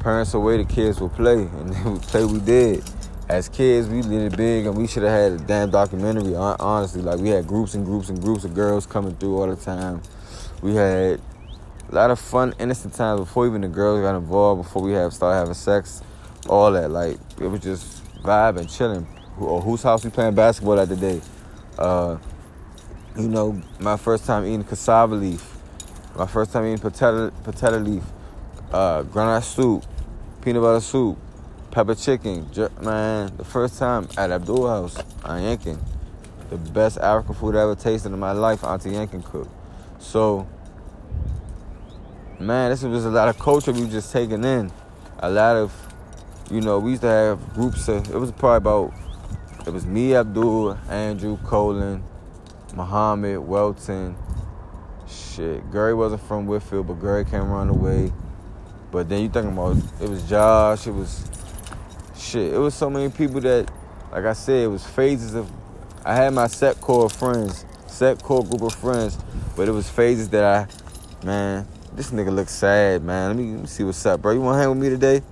parents 0.00 0.34
away, 0.34 0.58
the 0.58 0.64
kids 0.66 1.00
would 1.00 1.14
play, 1.14 1.40
and 1.58 1.72
they 1.72 1.90
would 1.90 2.02
play. 2.02 2.26
We 2.26 2.38
did. 2.38 2.84
As 3.30 3.48
kids, 3.48 3.88
we 3.88 4.02
did 4.02 4.30
it 4.30 4.36
big, 4.36 4.66
and 4.66 4.76
we 4.76 4.86
should 4.86 5.04
have 5.04 5.12
had 5.12 5.40
a 5.40 5.44
damn 5.44 5.70
documentary. 5.70 6.36
Honestly, 6.36 7.00
like 7.00 7.18
we 7.18 7.30
had 7.30 7.46
groups 7.46 7.72
and 7.72 7.82
groups 7.82 8.10
and 8.10 8.20
groups 8.20 8.44
of 8.44 8.52
girls 8.52 8.84
coming 8.84 9.16
through 9.16 9.40
all 9.40 9.46
the 9.46 9.56
time. 9.56 10.02
We 10.60 10.74
had 10.74 11.18
a 11.90 11.94
lot 11.94 12.10
of 12.10 12.18
fun, 12.18 12.54
innocent 12.58 12.92
times 12.92 13.20
before 13.20 13.46
even 13.46 13.62
the 13.62 13.68
girls 13.68 14.02
got 14.02 14.16
involved. 14.16 14.64
Before 14.64 14.82
we 14.82 14.92
have 14.92 15.14
started 15.14 15.38
having 15.38 15.54
sex, 15.54 16.02
all 16.48 16.72
that. 16.72 16.90
Like 16.90 17.18
it 17.40 17.46
was 17.46 17.60
just 17.60 18.04
vibe 18.22 18.58
and 18.58 18.68
chilling. 18.68 19.06
Or 19.38 19.60
whose 19.60 19.82
house 19.82 20.04
we 20.04 20.10
playing 20.10 20.34
basketball 20.34 20.80
at 20.80 20.88
the 20.88 20.96
day. 20.96 21.20
Uh, 21.78 22.18
you 23.16 23.28
know, 23.28 23.60
my 23.78 23.96
first 23.96 24.26
time 24.26 24.44
eating 24.44 24.64
cassava 24.64 25.14
leaf, 25.14 25.56
my 26.16 26.26
first 26.26 26.52
time 26.52 26.66
eating 26.66 26.78
potato, 26.78 27.30
potato 27.44 27.78
leaf, 27.78 28.02
uh, 28.72 29.02
groundnut 29.04 29.44
soup, 29.44 29.84
peanut 30.42 30.62
butter 30.62 30.80
soup, 30.80 31.16
pepper 31.70 31.94
chicken. 31.94 32.48
Man, 32.82 33.36
the 33.36 33.44
first 33.44 33.78
time 33.78 34.08
at 34.16 34.30
Abdul 34.30 34.66
House 34.66 34.96
on 35.24 35.42
Yankin, 35.42 35.78
the 36.50 36.56
best 36.56 36.98
African 36.98 37.34
food 37.34 37.56
I 37.56 37.62
ever 37.62 37.74
tasted 37.74 38.12
in 38.12 38.18
my 38.18 38.32
life, 38.32 38.64
Auntie 38.64 38.90
Yankin 38.90 39.22
cooked. 39.22 39.50
So, 39.98 40.46
man, 42.38 42.70
this 42.70 42.82
was 42.82 43.04
a 43.04 43.10
lot 43.10 43.28
of 43.28 43.38
culture 43.38 43.72
we 43.72 43.88
just 43.88 44.12
taking 44.12 44.44
in. 44.44 44.72
A 45.18 45.30
lot 45.30 45.56
of, 45.56 45.72
you 46.50 46.60
know, 46.62 46.78
we 46.78 46.90
used 46.90 47.02
to 47.02 47.08
have 47.08 47.54
groups 47.54 47.88
of, 47.88 48.10
it 48.10 48.16
was 48.16 48.32
probably 48.32 48.56
about, 48.56 48.94
it 49.66 49.72
was 49.72 49.84
me, 49.84 50.14
Abdul, 50.14 50.78
Andrew, 50.88 51.36
Colin, 51.44 52.02
Muhammad, 52.74 53.40
Welton. 53.40 54.16
Shit, 55.06 55.70
Gary 55.70 55.94
wasn't 55.94 56.22
from 56.22 56.46
Whitfield, 56.46 56.86
but 56.86 56.94
Gary 56.94 57.24
came 57.24 57.42
around 57.42 57.68
the 57.68 57.74
way. 57.74 58.12
But 58.90 59.08
then 59.08 59.22
you 59.22 59.28
thinking 59.28 59.52
about, 59.52 59.76
it 60.00 60.08
was 60.08 60.22
Josh, 60.28 60.86
it 60.86 60.92
was, 60.92 61.28
shit, 62.16 62.54
it 62.54 62.58
was 62.58 62.74
so 62.74 62.88
many 62.88 63.10
people 63.10 63.40
that, 63.42 63.70
like 64.10 64.24
I 64.24 64.32
said, 64.32 64.64
it 64.64 64.68
was 64.68 64.86
phases 64.86 65.34
of, 65.34 65.50
I 66.04 66.14
had 66.14 66.32
my 66.32 66.46
set 66.46 66.80
core 66.80 67.10
friends, 67.10 67.66
set 67.86 68.22
core 68.22 68.42
group 68.42 68.62
of 68.62 68.74
friends, 68.74 69.18
but 69.54 69.68
it 69.68 69.72
was 69.72 69.90
phases 69.90 70.30
that 70.30 70.44
I, 70.44 71.26
man, 71.26 71.66
this 71.92 72.10
nigga 72.10 72.34
looks 72.34 72.52
sad, 72.52 73.02
man. 73.02 73.28
Let 73.28 73.36
me, 73.36 73.52
let 73.52 73.60
me 73.60 73.66
see 73.66 73.84
what's 73.84 74.04
up, 74.06 74.22
bro. 74.22 74.32
You 74.32 74.40
wanna 74.40 74.58
hang 74.58 74.70
with 74.70 74.78
me 74.78 74.88
today? 74.88 75.22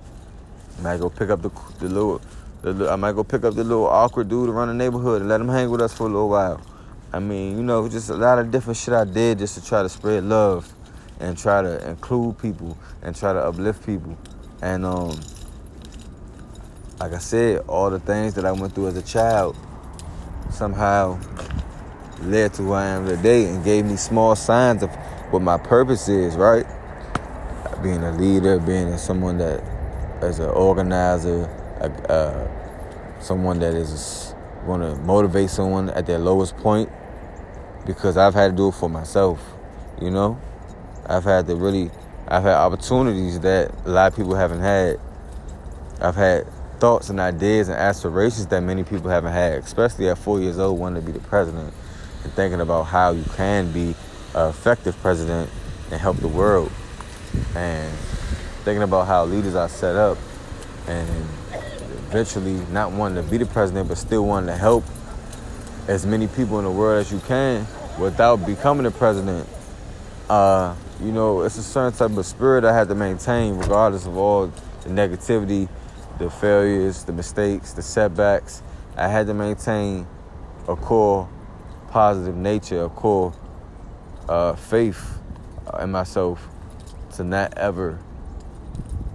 I 0.77 0.81
might 0.81 0.99
go 0.99 1.09
pick 1.09 1.29
up 1.29 1.41
the 1.41 1.49
the 1.79 1.89
little, 1.89 2.21
the, 2.61 2.89
I 2.89 2.95
might 2.95 3.13
go 3.13 3.23
pick 3.23 3.43
up 3.43 3.55
the 3.55 3.63
little 3.63 3.87
awkward 3.87 4.29
dude 4.29 4.49
around 4.49 4.67
the 4.67 4.73
neighborhood 4.73 5.21
and 5.21 5.29
let 5.29 5.41
him 5.41 5.49
hang 5.49 5.69
with 5.69 5.81
us 5.81 5.93
for 5.93 6.03
a 6.03 6.07
little 6.07 6.29
while. 6.29 6.61
I 7.11 7.19
mean, 7.19 7.57
you 7.57 7.63
know, 7.63 7.87
just 7.89 8.09
a 8.09 8.15
lot 8.15 8.37
of 8.37 8.51
different 8.51 8.77
shit 8.77 8.93
I 8.93 9.05
did 9.05 9.39
just 9.39 9.55
to 9.55 9.65
try 9.65 9.81
to 9.81 9.89
spread 9.89 10.23
love 10.23 10.71
and 11.19 11.37
try 11.37 11.61
to 11.61 11.89
include 11.89 12.37
people 12.37 12.77
and 13.01 13.15
try 13.15 13.33
to 13.33 13.39
uplift 13.39 13.85
people. 13.85 14.17
And 14.61 14.85
um, 14.85 15.19
like 16.99 17.13
I 17.13 17.19
said, 17.19 17.63
all 17.67 17.89
the 17.89 17.99
things 17.99 18.33
that 18.35 18.45
I 18.45 18.51
went 18.51 18.75
through 18.75 18.87
as 18.87 18.97
a 18.97 19.01
child 19.01 19.55
somehow 20.51 21.19
led 22.21 22.53
to 22.55 22.63
who 22.63 22.73
I 22.73 22.85
am 22.85 23.05
today 23.07 23.45
and 23.45 23.63
gave 23.63 23.85
me 23.85 23.95
small 23.95 24.35
signs 24.35 24.83
of 24.83 24.89
what 25.31 25.41
my 25.41 25.57
purpose 25.57 26.07
is, 26.09 26.35
right? 26.35 26.65
Being 27.81 28.03
a 28.03 28.11
leader, 28.11 28.59
being 28.59 28.97
someone 28.97 29.37
that 29.37 29.63
is 30.23 30.39
an 30.39 30.49
organizer, 30.49 31.45
uh, 32.09 33.21
someone 33.21 33.59
that 33.59 33.73
is 33.73 34.33
going 34.65 34.81
to 34.81 34.95
motivate 35.01 35.49
someone 35.49 35.89
at 35.91 36.05
their 36.05 36.19
lowest 36.19 36.55
point 36.57 36.89
because 37.85 38.17
I've 38.17 38.33
had 38.33 38.51
to 38.51 38.57
do 38.57 38.67
it 38.69 38.73
for 38.73 38.89
myself, 38.89 39.41
you 40.01 40.11
know? 40.11 40.39
I've 41.05 41.23
had 41.23 41.47
to 41.47 41.55
really, 41.55 41.89
I've 42.27 42.43
had 42.43 42.55
opportunities 42.55 43.39
that 43.39 43.71
a 43.85 43.89
lot 43.89 44.11
of 44.11 44.17
people 44.17 44.35
haven't 44.35 44.59
had. 44.59 44.99
I've 46.01 46.15
had 46.15 46.45
thoughts 46.79 47.09
and 47.09 47.19
ideas 47.19 47.69
and 47.69 47.77
aspirations 47.77 48.47
that 48.47 48.61
many 48.61 48.83
people 48.83 49.09
haven't 49.09 49.31
had, 49.31 49.63
especially 49.63 50.09
at 50.09 50.17
four 50.17 50.41
years 50.41 50.59
old, 50.59 50.77
wanting 50.77 51.01
to 51.01 51.05
be 51.05 51.17
the 51.17 51.25
president 51.25 51.73
and 52.23 52.33
thinking 52.33 52.59
about 52.59 52.83
how 52.83 53.11
you 53.11 53.23
can 53.35 53.71
be 53.71 53.95
an 54.35 54.49
effective 54.49 54.97
president 54.97 55.49
and 55.91 56.01
help 56.01 56.17
the 56.17 56.27
world. 56.27 56.71
And 57.55 57.91
thinking 58.67 58.83
about 58.83 59.07
how 59.07 59.23
leaders 59.23 59.55
are 59.55 59.69
set 59.69 59.95
up 59.95 60.17
and 60.89 61.07
eventually 62.09 62.55
not 62.69 62.91
wanting 62.91 63.23
to 63.23 63.31
be 63.31 63.37
the 63.37 63.45
president 63.45 63.87
but 63.87 63.97
still 63.97 64.25
wanting 64.25 64.47
to 64.47 64.57
help 64.57 64.83
as 65.87 66.05
many 66.05 66.27
people 66.27 66.59
in 66.59 66.65
the 66.65 66.71
world 66.71 66.99
as 66.99 67.09
you 67.09 67.19
can 67.19 67.65
without 67.97 68.45
becoming 68.45 68.83
the 68.83 68.91
president. 68.91 69.47
Uh, 70.29 70.75
you 71.01 71.13
know, 71.13 71.43
it's 71.43 71.57
a 71.57 71.63
certain 71.63 71.97
type 71.97 72.17
of 72.17 72.25
spirit 72.25 72.65
I 72.65 72.73
had 72.73 72.89
to 72.89 72.95
maintain 72.95 73.55
regardless 73.55 74.05
of 74.05 74.17
all 74.17 74.47
the 74.47 74.89
negativity, 74.89 75.69
the 76.19 76.29
failures, 76.29 77.05
the 77.05 77.13
mistakes, 77.13 77.71
the 77.71 77.81
setbacks. 77.81 78.61
I 78.97 79.07
had 79.07 79.27
to 79.27 79.33
maintain 79.33 80.05
a 80.67 80.75
core 80.75 81.29
positive 81.87 82.35
nature, 82.35 82.83
a 82.83 82.89
core 82.89 83.33
uh, 84.27 84.55
faith 84.57 85.19
in 85.79 85.89
myself 85.89 86.45
to 87.13 87.23
not 87.23 87.57
ever 87.57 87.97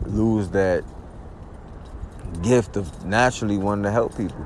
lose 0.07 0.49
that 0.51 0.85
gift 2.43 2.77
of 2.77 3.05
naturally 3.05 3.59
wanting 3.59 3.85
to 3.85 3.91
help 3.91 4.17
people. 4.17 4.45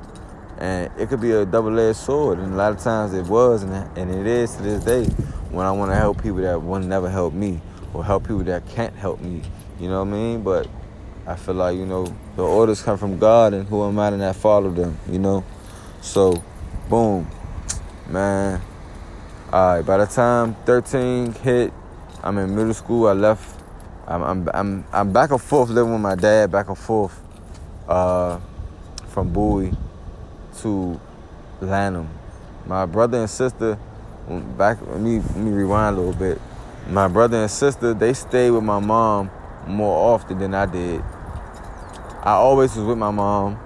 And 0.59 0.91
it 0.97 1.09
could 1.09 1.21
be 1.21 1.31
a 1.31 1.45
double-edged 1.45 1.97
sword, 1.97 2.39
and 2.39 2.53
a 2.53 2.57
lot 2.57 2.71
of 2.71 2.79
times 2.79 3.13
it 3.13 3.25
was, 3.27 3.63
and, 3.63 3.73
and 3.97 4.11
it 4.11 4.25
is 4.25 4.55
to 4.55 4.63
this 4.63 4.83
day, 4.83 5.05
when 5.51 5.65
I 5.65 5.71
want 5.71 5.91
to 5.91 5.95
help 5.95 6.21
people 6.21 6.41
that 6.41 6.61
will 6.61 6.79
never 6.79 7.09
help 7.09 7.33
me, 7.33 7.61
or 7.93 8.03
help 8.03 8.23
people 8.23 8.43
that 8.43 8.67
can't 8.69 8.95
help 8.95 9.21
me. 9.21 9.41
You 9.79 9.89
know 9.89 10.03
what 10.03 10.09
I 10.09 10.11
mean? 10.11 10.41
But 10.41 10.67
I 11.27 11.35
feel 11.35 11.55
like, 11.55 11.77
you 11.77 11.85
know, 11.85 12.05
the 12.35 12.43
orders 12.43 12.81
come 12.81 12.97
from 12.97 13.19
God, 13.19 13.53
and 13.53 13.67
who 13.67 13.83
am 13.87 13.99
I 13.99 14.09
to 14.09 14.17
not 14.17 14.35
follow 14.35 14.71
them, 14.71 14.97
you 15.09 15.19
know? 15.19 15.43
So, 16.01 16.43
boom, 16.89 17.27
man. 18.09 18.61
All 19.51 19.75
right, 19.75 19.85
by 19.85 19.97
the 19.97 20.05
time 20.05 20.55
13 20.65 21.33
hit, 21.33 21.71
I'm 22.23 22.37
in 22.37 22.55
middle 22.55 22.73
school. 22.73 23.07
I 23.07 23.13
left. 23.13 23.55
I'm 24.07 24.23
I'm 24.23 24.49
I'm, 24.53 24.85
I'm 24.93 25.11
back 25.11 25.31
and 25.31 25.41
forth 25.41 25.69
living 25.69 25.91
with 25.91 26.01
my 26.01 26.15
dad, 26.15 26.49
back 26.49 26.69
and 26.69 26.77
forth 26.77 27.19
uh, 27.89 28.39
from 29.09 29.33
Bowie 29.33 29.73
to 30.59 30.99
Lanham. 31.59 32.09
My 32.65 32.85
brother 32.85 33.19
and 33.19 33.29
sister, 33.29 33.77
back. 34.57 34.79
Let 34.87 35.01
me 35.01 35.19
let 35.19 35.35
me 35.35 35.51
rewind 35.51 35.97
a 35.97 35.99
little 35.99 36.17
bit. 36.17 36.39
My 36.87 37.09
brother 37.09 37.37
and 37.37 37.51
sister, 37.51 37.93
they 37.93 38.13
stayed 38.13 38.51
with 38.51 38.63
my 38.63 38.79
mom 38.79 39.29
more 39.67 40.13
often 40.13 40.39
than 40.39 40.53
I 40.53 40.65
did. 40.65 41.01
I 42.23 42.31
always 42.31 42.77
was 42.77 42.85
with 42.85 42.97
my 42.97 43.11
mom. 43.11 43.59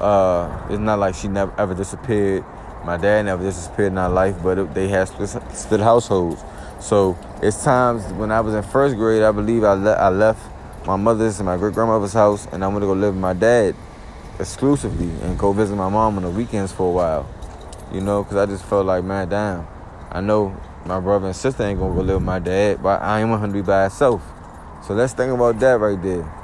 Uh, 0.00 0.66
it's 0.70 0.80
not 0.80 0.98
like 0.98 1.14
she 1.14 1.28
never 1.28 1.52
ever 1.56 1.74
disappeared. 1.74 2.44
My 2.84 2.96
dad 2.96 3.26
never 3.26 3.44
disappeared 3.44 3.92
in 3.92 3.98
our 3.98 4.10
life, 4.10 4.36
but 4.42 4.58
it, 4.58 4.74
they 4.74 4.88
had 4.88 5.06
split, 5.06 5.28
split, 5.28 5.80
households. 5.80 6.42
So 6.80 7.16
it's 7.40 7.62
times 7.62 8.04
when 8.14 8.32
I 8.32 8.40
was 8.40 8.54
in 8.54 8.62
first 8.62 8.96
grade, 8.96 9.22
I 9.22 9.30
believe 9.30 9.62
I, 9.62 9.74
le- 9.74 9.92
I 9.92 10.08
left 10.08 10.40
my 10.86 10.96
mother's 10.96 11.38
and 11.38 11.46
my 11.46 11.56
great 11.56 11.74
grandmother's 11.74 12.12
house, 12.12 12.46
and 12.50 12.64
I 12.64 12.68
went 12.68 12.80
to 12.80 12.86
go 12.86 12.94
live 12.94 13.14
with 13.14 13.20
my 13.20 13.32
dad 13.32 13.76
exclusively 14.40 15.10
and 15.22 15.38
go 15.38 15.52
visit 15.52 15.76
my 15.76 15.88
mom 15.88 16.16
on 16.16 16.22
the 16.22 16.30
weekends 16.30 16.72
for 16.72 16.88
a 16.88 16.92
while. 16.92 17.34
You 17.92 18.00
know, 18.00 18.22
because 18.22 18.36
I 18.36 18.46
just 18.46 18.64
felt 18.64 18.86
like, 18.86 19.04
man, 19.04 19.28
damn, 19.28 19.66
I 20.10 20.20
know 20.20 20.60
my 20.84 20.98
brother 20.98 21.26
and 21.26 21.36
sister 21.36 21.62
ain't 21.62 21.78
gonna 21.78 21.94
go 21.94 22.00
live 22.00 22.16
with 22.16 22.24
my 22.24 22.38
dad, 22.38 22.82
but 22.82 23.02
I 23.02 23.22
ain't 23.22 23.40
to 23.40 23.48
be 23.48 23.62
by 23.62 23.82
himself. 23.82 24.22
So 24.86 24.94
let's 24.94 25.12
think 25.12 25.32
about 25.32 25.58
that 25.60 25.78
right 25.78 26.00
there. 26.02 26.34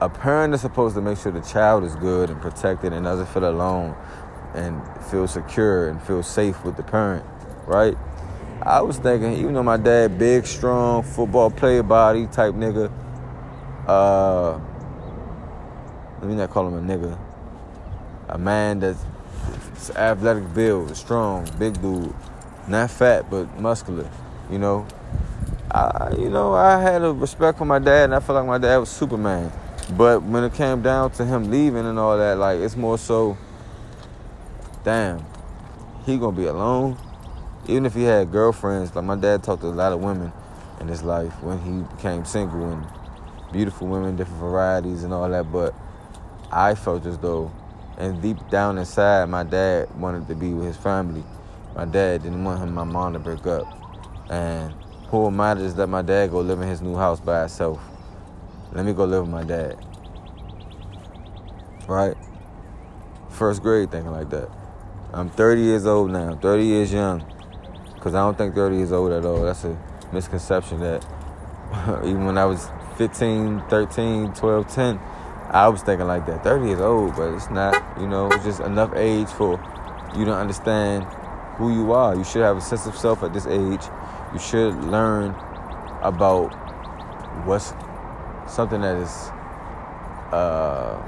A 0.00 0.08
parent 0.08 0.54
is 0.54 0.60
supposed 0.60 0.94
to 0.94 1.00
make 1.00 1.18
sure 1.18 1.32
the 1.32 1.40
child 1.40 1.84
is 1.84 1.94
good 1.96 2.30
and 2.30 2.40
protected 2.40 2.92
and 2.92 3.04
doesn't 3.04 3.26
feel 3.26 3.48
alone 3.48 3.96
and 4.54 4.80
feel 5.10 5.26
secure 5.26 5.88
and 5.88 6.00
feel 6.02 6.22
safe 6.22 6.64
with 6.64 6.76
the 6.76 6.82
parent, 6.82 7.24
right? 7.66 7.96
I 8.68 8.82
was 8.82 8.98
thinking, 8.98 9.32
even 9.32 9.54
though 9.54 9.62
my 9.62 9.78
dad, 9.78 10.18
big, 10.18 10.44
strong, 10.44 11.02
football 11.02 11.50
player 11.50 11.82
body 11.82 12.26
type 12.26 12.52
nigga, 12.52 12.92
uh, 13.86 14.60
let 16.20 16.28
me 16.28 16.34
not 16.34 16.50
call 16.50 16.68
him 16.68 16.74
a 16.74 16.96
nigga, 16.96 17.18
a 18.28 18.36
man 18.36 18.78
that's 18.80 19.00
athletic 19.96 20.52
build, 20.52 20.94
strong, 20.94 21.48
big 21.58 21.80
dude, 21.80 22.14
not 22.68 22.90
fat 22.90 23.30
but 23.30 23.58
muscular, 23.58 24.10
you 24.50 24.58
know. 24.58 24.86
I, 25.70 26.14
you 26.18 26.28
know, 26.28 26.52
I 26.52 26.78
had 26.78 27.02
a 27.02 27.10
respect 27.10 27.56
for 27.56 27.64
my 27.64 27.78
dad, 27.78 28.04
and 28.04 28.14
I 28.14 28.20
felt 28.20 28.36
like 28.36 28.46
my 28.46 28.58
dad 28.58 28.76
was 28.76 28.90
Superman. 28.90 29.50
But 29.96 30.22
when 30.22 30.44
it 30.44 30.52
came 30.52 30.82
down 30.82 31.12
to 31.12 31.24
him 31.24 31.50
leaving 31.50 31.86
and 31.86 31.98
all 31.98 32.18
that, 32.18 32.36
like 32.36 32.60
it's 32.60 32.76
more 32.76 32.98
so, 32.98 33.38
damn, 34.84 35.24
he 36.04 36.18
gonna 36.18 36.36
be 36.36 36.44
alone. 36.44 36.98
Even 37.68 37.84
if 37.84 37.94
he 37.94 38.04
had 38.04 38.32
girlfriends, 38.32 38.96
like 38.96 39.04
my 39.04 39.14
dad 39.14 39.44
talked 39.44 39.60
to 39.60 39.68
a 39.68 39.68
lot 39.68 39.92
of 39.92 40.00
women 40.00 40.32
in 40.80 40.88
his 40.88 41.02
life 41.02 41.32
when 41.42 41.58
he 41.60 41.82
became 41.94 42.24
single 42.24 42.72
and 42.72 42.86
beautiful 43.52 43.86
women, 43.86 44.16
different 44.16 44.40
varieties 44.40 45.04
and 45.04 45.12
all 45.12 45.28
that. 45.28 45.52
But 45.52 45.74
I 46.50 46.74
felt 46.74 47.04
as 47.04 47.18
though, 47.18 47.52
and 47.98 48.22
deep 48.22 48.38
down 48.48 48.78
inside, 48.78 49.28
my 49.28 49.42
dad 49.42 49.94
wanted 50.00 50.26
to 50.28 50.34
be 50.34 50.54
with 50.54 50.66
his 50.66 50.78
family. 50.78 51.22
My 51.76 51.84
dad 51.84 52.22
didn't 52.22 52.42
want 52.42 52.62
him, 52.62 52.72
my 52.72 52.84
mom 52.84 53.12
to 53.12 53.18
break 53.18 53.46
up. 53.46 53.66
And 54.30 54.72
who 55.08 55.26
am 55.26 55.38
I 55.38 55.52
to 55.52 55.60
just 55.60 55.76
let 55.76 55.90
my 55.90 56.00
dad 56.00 56.30
go 56.30 56.40
live 56.40 56.62
in 56.62 56.68
his 56.68 56.80
new 56.80 56.96
house 56.96 57.20
by 57.20 57.40
himself? 57.40 57.80
Let 58.72 58.86
me 58.86 58.94
go 58.94 59.04
live 59.04 59.22
with 59.22 59.30
my 59.30 59.44
dad. 59.44 59.76
Right? 61.86 62.16
First 63.28 63.62
grade 63.62 63.90
thinking 63.90 64.12
like 64.12 64.30
that. 64.30 64.48
I'm 65.12 65.28
30 65.28 65.60
years 65.60 65.86
old 65.86 66.10
now, 66.10 66.34
30 66.36 66.64
years 66.64 66.92
young. 66.92 67.24
Because 67.98 68.14
I 68.14 68.20
don't 68.20 68.38
think 68.38 68.54
30 68.54 68.80
is 68.80 68.92
old 68.92 69.10
at 69.10 69.24
all. 69.24 69.42
That's 69.42 69.64
a 69.64 69.76
misconception 70.12 70.78
that 70.80 71.04
even 72.04 72.24
when 72.24 72.38
I 72.38 72.44
was 72.44 72.70
15, 72.96 73.62
13, 73.68 74.34
12, 74.34 74.74
10, 74.74 75.00
I 75.50 75.66
was 75.66 75.82
thinking 75.82 76.06
like 76.06 76.24
that. 76.26 76.44
30 76.44 76.70
is 76.70 76.80
old, 76.80 77.16
but 77.16 77.34
it's 77.34 77.50
not, 77.50 77.74
you 78.00 78.06
know, 78.06 78.30
it's 78.30 78.44
just 78.44 78.60
enough 78.60 78.94
age 78.94 79.28
for 79.28 79.58
you 80.16 80.24
don't 80.24 80.38
understand 80.38 81.04
who 81.56 81.74
you 81.74 81.92
are. 81.92 82.14
You 82.14 82.22
should 82.22 82.42
have 82.42 82.56
a 82.56 82.60
sense 82.60 82.86
of 82.86 82.96
self 82.96 83.22
at 83.24 83.32
this 83.32 83.46
age. 83.46 83.82
You 84.32 84.38
should 84.38 84.74
learn 84.84 85.34
about 86.02 86.48
what's 87.44 87.72
something 88.46 88.80
that 88.80 88.96
is 88.96 89.10
uh, 90.32 91.02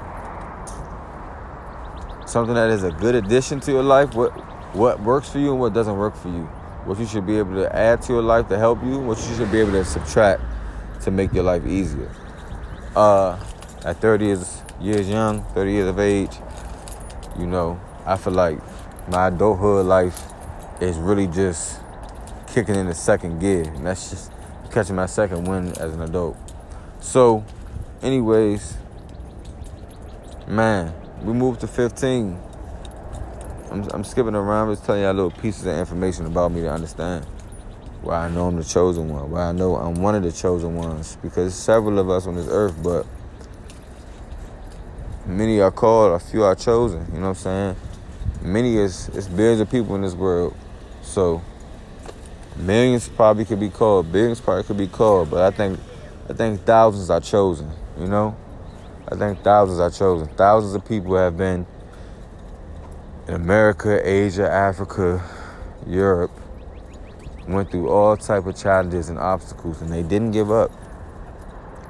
something 2.25 2.55
that 2.55 2.69
is 2.69 2.83
a 2.83 2.91
good 2.91 3.15
addition 3.15 3.59
to 3.61 3.71
your 3.71 3.83
life. 3.83 4.13
What 4.13 4.31
what 4.75 5.01
works 5.01 5.29
for 5.29 5.39
you 5.39 5.51
and 5.51 5.59
what 5.59 5.73
doesn't 5.73 5.97
work 5.97 6.15
for 6.15 6.29
you. 6.29 6.49
What 6.85 6.99
you 6.99 7.05
should 7.05 7.27
be 7.27 7.37
able 7.37 7.55
to 7.55 7.75
add 7.75 8.01
to 8.03 8.13
your 8.13 8.21
life 8.21 8.47
to 8.49 8.57
help 8.57 8.83
you. 8.83 8.99
What 8.99 9.17
you 9.29 9.35
should 9.35 9.51
be 9.51 9.59
able 9.59 9.73
to 9.73 9.85
subtract 9.85 10.41
to 11.03 11.11
make 11.11 11.33
your 11.33 11.43
life 11.43 11.65
easier. 11.65 12.11
Uh, 12.95 13.39
at 13.85 13.97
30 13.97 14.25
years, 14.25 14.61
years 14.79 15.09
young, 15.09 15.43
30 15.53 15.71
years 15.71 15.87
of 15.87 15.99
age, 15.99 16.35
you 17.37 17.45
know, 17.45 17.79
I 18.05 18.17
feel 18.17 18.33
like 18.33 18.59
my 19.09 19.27
adulthood 19.27 19.85
life 19.85 20.19
is 20.81 20.97
really 20.97 21.27
just 21.27 21.79
kicking 22.47 22.75
in 22.75 22.87
the 22.87 22.93
second 22.93 23.39
gear. 23.39 23.63
And 23.63 23.85
that's 23.85 24.09
just 24.09 24.31
catching 24.71 24.95
my 24.95 25.05
second 25.05 25.47
wind 25.47 25.77
as 25.77 25.93
an 25.93 26.01
adult. 26.01 26.37
So, 26.99 27.43
anyways, 28.01 28.77
man, 30.47 30.93
we 31.23 31.33
moved 31.33 31.61
to 31.61 31.67
15. 31.67 32.39
I'm, 33.71 33.87
I'm 33.93 34.03
skipping 34.03 34.35
around, 34.35 34.73
just 34.73 34.85
telling 34.85 35.03
y'all 35.03 35.13
little 35.13 35.31
pieces 35.31 35.65
of 35.65 35.77
information 35.77 36.25
about 36.25 36.51
me 36.51 36.59
to 36.61 36.69
understand 36.69 37.25
why 38.01 38.25
I 38.25 38.29
know 38.29 38.47
I'm 38.47 38.57
the 38.57 38.65
chosen 38.65 39.07
one, 39.07 39.31
why 39.31 39.43
I 39.43 39.51
know 39.53 39.77
I'm 39.77 39.95
one 39.95 40.13
of 40.13 40.23
the 40.23 40.31
chosen 40.31 40.75
ones, 40.75 41.17
because 41.21 41.55
several 41.55 41.97
of 41.97 42.09
us 42.09 42.27
on 42.27 42.35
this 42.35 42.47
earth, 42.49 42.75
but 42.83 43.05
many 45.25 45.61
are 45.61 45.71
called, 45.71 46.13
a 46.13 46.19
few 46.19 46.43
are 46.43 46.53
chosen. 46.53 47.05
You 47.13 47.19
know 47.19 47.29
what 47.29 47.29
I'm 47.29 47.35
saying? 47.35 47.75
Many 48.41 48.75
is 48.75 49.07
it's 49.09 49.27
billions 49.27 49.61
of 49.61 49.71
people 49.71 49.95
in 49.95 50.01
this 50.01 50.15
world, 50.15 50.53
so 51.01 51.41
millions 52.57 53.07
probably 53.07 53.45
could 53.45 53.59
be 53.59 53.69
called, 53.69 54.11
billions 54.11 54.41
probably 54.41 54.63
could 54.63 54.77
be 54.77 54.87
called, 54.87 55.31
but 55.31 55.53
I 55.53 55.55
think 55.55 55.79
I 56.29 56.33
think 56.33 56.61
thousands 56.65 57.09
are 57.09 57.21
chosen. 57.21 57.71
You 57.97 58.07
know, 58.07 58.35
I 59.07 59.15
think 59.15 59.41
thousands 59.43 59.79
are 59.79 59.91
chosen. 59.91 60.27
Thousands 60.35 60.73
of 60.75 60.83
people 60.83 61.15
have 61.15 61.37
been 61.37 61.65
in 63.27 63.35
America, 63.35 64.01
Asia, 64.07 64.49
Africa, 64.49 65.23
Europe, 65.87 66.31
went 67.47 67.71
through 67.71 67.89
all 67.89 68.17
type 68.17 68.45
of 68.45 68.55
challenges 68.55 69.09
and 69.09 69.19
obstacles, 69.19 69.81
and 69.81 69.91
they 69.91 70.03
didn't 70.03 70.31
give 70.31 70.51
up. 70.51 70.71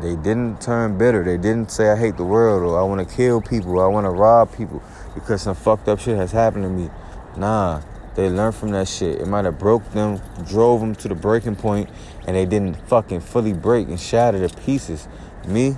They 0.02 0.16
didn't 0.16 0.62
turn 0.62 0.98
bitter. 0.98 1.24
They 1.24 1.38
didn't 1.38 1.70
say 1.72 1.92
I 1.92 1.96
hate 1.96 2.18
the 2.18 2.26
world 2.26 2.64
or 2.64 2.80
I 2.80 2.84
want 2.84 3.08
to 3.08 3.16
kill 3.16 3.40
people 3.40 3.78
or 3.78 3.86
I 3.86 3.88
want 3.88 4.06
to 4.06 4.10
rob 4.10 4.56
people 4.56 4.82
because 5.14 5.44
some 5.44 5.56
fucked 5.56 5.88
up 5.88 6.00
shit 6.00 6.18
has 6.18 6.32
happened 6.32 6.64
to 6.64 6.70
me. 6.70 6.90
Nah, 7.38 7.82
they 8.16 8.28
learned 8.28 8.56
from 8.56 8.72
that 8.72 8.88
shit. 8.88 9.22
It 9.22 9.28
might 9.28 9.46
have 9.46 9.60
broke 9.60 9.88
them, 9.92 10.20
drove 10.48 10.82
them 10.82 10.96
to 10.96 11.08
the 11.08 11.14
breaking 11.14 11.56
point, 11.56 11.90
and 12.26 12.36
they 12.36 12.46
didn't 12.46 12.76
fucking 12.88 13.22
fully 13.22 13.54
break 13.54 13.90
and 13.90 14.00
shatter 14.00 14.48
to 14.48 14.58
pieces. 14.62 15.08
Me, 15.48 15.78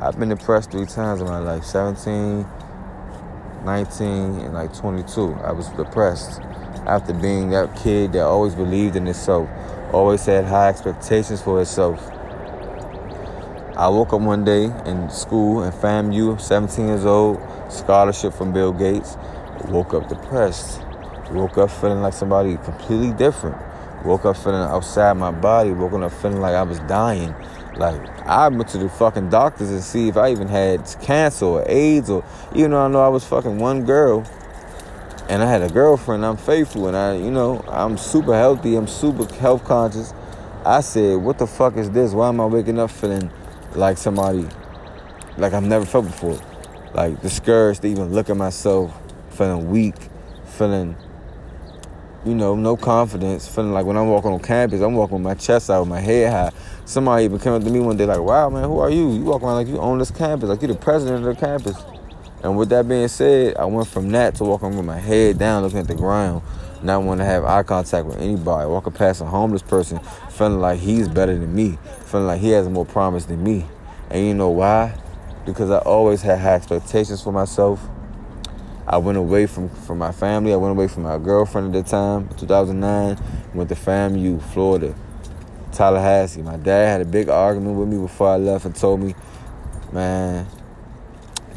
I've 0.00 0.18
been 0.18 0.28
depressed 0.28 0.70
three 0.70 0.86
times 0.86 1.20
in 1.20 1.26
my 1.26 1.40
life 1.40 1.64
17, 1.64 2.46
19, 3.64 4.40
and 4.40 4.54
like 4.54 4.74
22. 4.74 5.34
I 5.44 5.52
was 5.52 5.68
depressed 5.70 6.40
after 6.86 7.12
being 7.12 7.50
that 7.50 7.74
kid 7.76 8.12
that 8.12 8.24
always 8.24 8.54
believed 8.54 8.96
in 8.96 9.06
itself, 9.06 9.48
always 9.92 10.24
had 10.26 10.44
high 10.44 10.68
expectations 10.68 11.42
for 11.42 11.60
itself. 11.60 12.00
I 13.76 13.88
woke 13.88 14.12
up 14.12 14.20
one 14.20 14.44
day 14.44 14.64
in 14.84 15.08
school 15.08 15.62
in 15.62 15.72
FAMU, 15.72 16.40
17 16.40 16.86
years 16.86 17.06
old, 17.06 17.40
scholarship 17.70 18.34
from 18.34 18.52
Bill 18.52 18.72
Gates. 18.72 19.16
Woke 19.68 19.94
up 19.94 20.08
depressed. 20.08 20.82
Woke 21.30 21.58
up 21.58 21.70
feeling 21.70 22.02
like 22.02 22.12
somebody 22.12 22.56
completely 22.56 23.12
different. 23.12 23.56
Woke 24.04 24.24
up 24.24 24.36
feeling 24.36 24.60
outside 24.60 25.14
my 25.14 25.30
body. 25.30 25.70
Woke 25.70 25.92
up 25.92 26.12
feeling 26.12 26.40
like 26.40 26.54
I 26.54 26.62
was 26.62 26.78
dying. 26.80 27.34
Like 27.76 28.00
I 28.26 28.48
went 28.48 28.68
to 28.70 28.78
the 28.78 28.88
fucking 28.88 29.30
doctors 29.30 29.70
and 29.70 29.82
see 29.82 30.08
if 30.08 30.16
I 30.16 30.30
even 30.30 30.48
had 30.48 30.84
cancer 31.02 31.44
or 31.44 31.64
AIDS 31.68 32.10
or 32.10 32.24
even 32.54 32.72
though 32.72 32.84
I 32.84 32.88
know 32.88 33.00
I 33.00 33.08
was 33.08 33.24
fucking 33.24 33.58
one 33.58 33.84
girl 33.84 34.26
and 35.28 35.42
I 35.42 35.46
had 35.46 35.62
a 35.62 35.68
girlfriend, 35.68 36.26
I'm 36.26 36.36
faithful 36.36 36.88
and 36.88 36.96
I, 36.96 37.14
you 37.14 37.30
know, 37.30 37.64
I'm 37.68 37.96
super 37.96 38.34
healthy, 38.34 38.74
I'm 38.74 38.88
super 38.88 39.32
health 39.36 39.64
conscious. 39.64 40.12
I 40.64 40.80
said, 40.80 41.18
what 41.18 41.38
the 41.38 41.46
fuck 41.46 41.76
is 41.76 41.90
this? 41.90 42.12
Why 42.12 42.28
am 42.28 42.40
I 42.40 42.46
waking 42.46 42.78
up 42.78 42.90
feeling 42.90 43.30
like 43.74 43.96
somebody 43.96 44.46
like 45.38 45.52
I've 45.52 45.62
never 45.62 45.86
felt 45.86 46.06
before? 46.06 46.38
Like 46.94 47.22
discouraged 47.22 47.82
to 47.82 47.88
even 47.88 48.12
look 48.12 48.28
at 48.28 48.36
myself, 48.36 48.92
feeling 49.30 49.70
weak, 49.70 49.94
feeling 50.44 50.96
you 52.24 52.34
know, 52.34 52.54
no 52.54 52.76
confidence, 52.76 53.48
feeling 53.48 53.72
like 53.72 53.86
when 53.86 53.96
I'm 53.96 54.08
walking 54.08 54.30
on 54.30 54.40
campus, 54.40 54.82
I'm 54.82 54.94
walking 54.94 55.14
with 55.14 55.24
my 55.24 55.34
chest 55.34 55.70
out, 55.70 55.80
with 55.80 55.88
my 55.88 56.00
head 56.00 56.30
high. 56.30 56.58
Somebody 56.84 57.24
even 57.24 57.38
came 57.38 57.54
up 57.54 57.62
to 57.62 57.70
me 57.70 57.80
one 57.80 57.96
day 57.96 58.04
like, 58.04 58.20
wow, 58.20 58.50
man, 58.50 58.64
who 58.64 58.78
are 58.78 58.90
you? 58.90 59.10
You 59.10 59.22
walk 59.22 59.42
around 59.42 59.54
like 59.54 59.68
you 59.68 59.78
own 59.78 59.98
this 59.98 60.10
campus, 60.10 60.48
like 60.48 60.60
you're 60.60 60.72
the 60.72 60.78
president 60.78 61.26
of 61.26 61.34
the 61.34 61.40
campus. 61.40 61.76
And 62.42 62.56
with 62.56 62.68
that 62.70 62.88
being 62.88 63.08
said, 63.08 63.56
I 63.56 63.64
went 63.64 63.88
from 63.88 64.10
that 64.10 64.34
to 64.36 64.44
walking 64.44 64.76
with 64.76 64.84
my 64.84 64.98
head 64.98 65.38
down, 65.38 65.62
looking 65.62 65.78
at 65.78 65.88
the 65.88 65.94
ground, 65.94 66.42
not 66.82 67.02
wanting 67.02 67.24
to 67.24 67.24
have 67.24 67.44
eye 67.44 67.62
contact 67.62 68.06
with 68.06 68.18
anybody. 68.18 68.68
Walking 68.68 68.92
past 68.92 69.20
a 69.20 69.26
homeless 69.26 69.62
person, 69.62 69.98
feeling 70.30 70.60
like 70.60 70.78
he's 70.78 71.08
better 71.08 71.36
than 71.36 71.54
me, 71.54 71.78
feeling 72.06 72.26
like 72.26 72.40
he 72.40 72.50
has 72.50 72.68
more 72.68 72.86
promise 72.86 73.26
than 73.26 73.42
me. 73.42 73.66
And 74.10 74.26
you 74.26 74.34
know 74.34 74.48
why? 74.48 74.94
Because 75.46 75.70
I 75.70 75.78
always 75.78 76.22
had 76.22 76.38
high 76.38 76.54
expectations 76.54 77.22
for 77.22 77.32
myself. 77.32 77.80
I 78.86 78.98
went 78.98 79.18
away 79.18 79.46
from, 79.46 79.68
from 79.68 79.98
my 79.98 80.12
family. 80.12 80.52
I 80.52 80.56
went 80.56 80.72
away 80.72 80.88
from 80.88 81.04
my 81.04 81.18
girlfriend 81.18 81.74
at 81.74 81.84
the 81.84 81.90
time, 81.90 82.28
2009. 82.36 83.18
Went 83.54 83.68
to 83.68 83.74
FAMU, 83.74 84.42
Florida, 84.52 84.94
Tallahassee. 85.72 86.42
My 86.42 86.56
dad 86.56 86.88
had 86.88 87.00
a 87.00 87.04
big 87.04 87.28
argument 87.28 87.76
with 87.76 87.88
me 87.88 87.98
before 87.98 88.28
I 88.28 88.36
left 88.36 88.64
and 88.64 88.74
told 88.74 89.00
me, 89.00 89.14
man, 89.92 90.46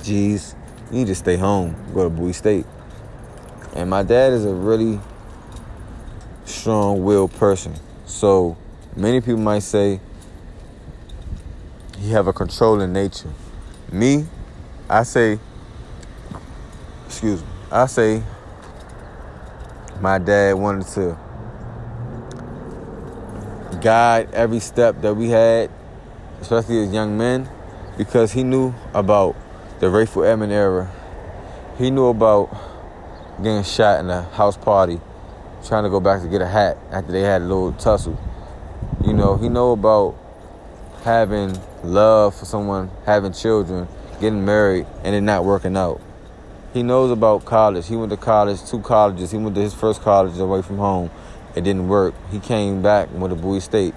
geez, 0.03 0.55
you 0.91 0.99
need 0.99 1.07
to 1.07 1.15
stay 1.15 1.37
home, 1.37 1.75
go 1.93 2.03
to 2.03 2.09
Bowie 2.09 2.33
State. 2.33 2.65
And 3.75 3.89
my 3.89 4.03
dad 4.03 4.33
is 4.33 4.45
a 4.45 4.53
really 4.53 4.99
strong-willed 6.45 7.33
person. 7.33 7.73
So 8.05 8.57
many 8.95 9.21
people 9.21 9.37
might 9.37 9.63
say 9.63 9.99
he 11.97 12.11
have 12.11 12.27
a 12.27 12.33
controlling 12.33 12.93
nature. 12.93 13.31
Me, 13.91 14.25
I 14.89 15.03
say 15.03 15.39
excuse 17.13 17.43
me, 17.43 17.47
I 17.71 17.85
say 17.85 18.23
my 20.01 20.17
dad 20.17 20.53
wanted 20.55 20.87
to 20.93 21.15
guide 23.81 24.33
every 24.33 24.59
step 24.59 24.99
that 25.01 25.13
we 25.13 25.29
had, 25.29 25.69
especially 26.41 26.81
as 26.81 26.91
young 26.91 27.15
men, 27.15 27.47
because 27.99 28.31
he 28.31 28.43
knew 28.43 28.73
about 28.95 29.35
the 29.79 29.85
Rayful 29.85 30.25
Edmond 30.25 30.51
era. 30.51 30.91
He 31.77 31.91
knew 31.91 32.07
about 32.07 32.49
getting 33.37 33.63
shot 33.63 33.99
in 33.99 34.09
a 34.09 34.23
house 34.23 34.57
party, 34.57 34.99
trying 35.63 35.83
to 35.83 35.91
go 35.91 35.99
back 35.99 36.23
to 36.23 36.27
get 36.27 36.41
a 36.41 36.47
hat 36.47 36.79
after 36.91 37.11
they 37.11 37.21
had 37.21 37.43
a 37.43 37.45
little 37.45 37.73
tussle. 37.73 38.19
You 39.05 39.13
know, 39.13 39.37
he 39.37 39.49
know 39.49 39.73
about 39.73 40.15
having 41.03 41.55
love 41.83 42.33
for 42.33 42.45
someone, 42.45 42.89
having 43.05 43.33
children, 43.33 43.87
getting 44.19 44.43
married, 44.43 44.87
and 45.03 45.15
it 45.15 45.21
not 45.21 45.45
working 45.45 45.77
out. 45.77 46.01
He 46.73 46.81
knows 46.81 47.11
about 47.11 47.45
college. 47.45 47.87
He 47.87 47.95
went 47.95 48.09
to 48.09 48.17
college, 48.17 48.65
two 48.65 48.81
colleges. 48.81 49.29
He 49.29 49.37
went 49.37 49.53
to 49.53 49.61
his 49.61 49.75
first 49.75 50.01
college 50.01 50.39
away 50.39 50.63
from 50.63 50.77
home. 50.79 51.11
It 51.55 51.63
didn't 51.63 51.87
work. 51.87 52.15
He 52.31 52.39
came 52.39 52.81
back 52.81 53.09
and 53.09 53.21
went 53.21 53.31
to 53.31 53.39
Bowie 53.39 53.59
State, 53.59 53.93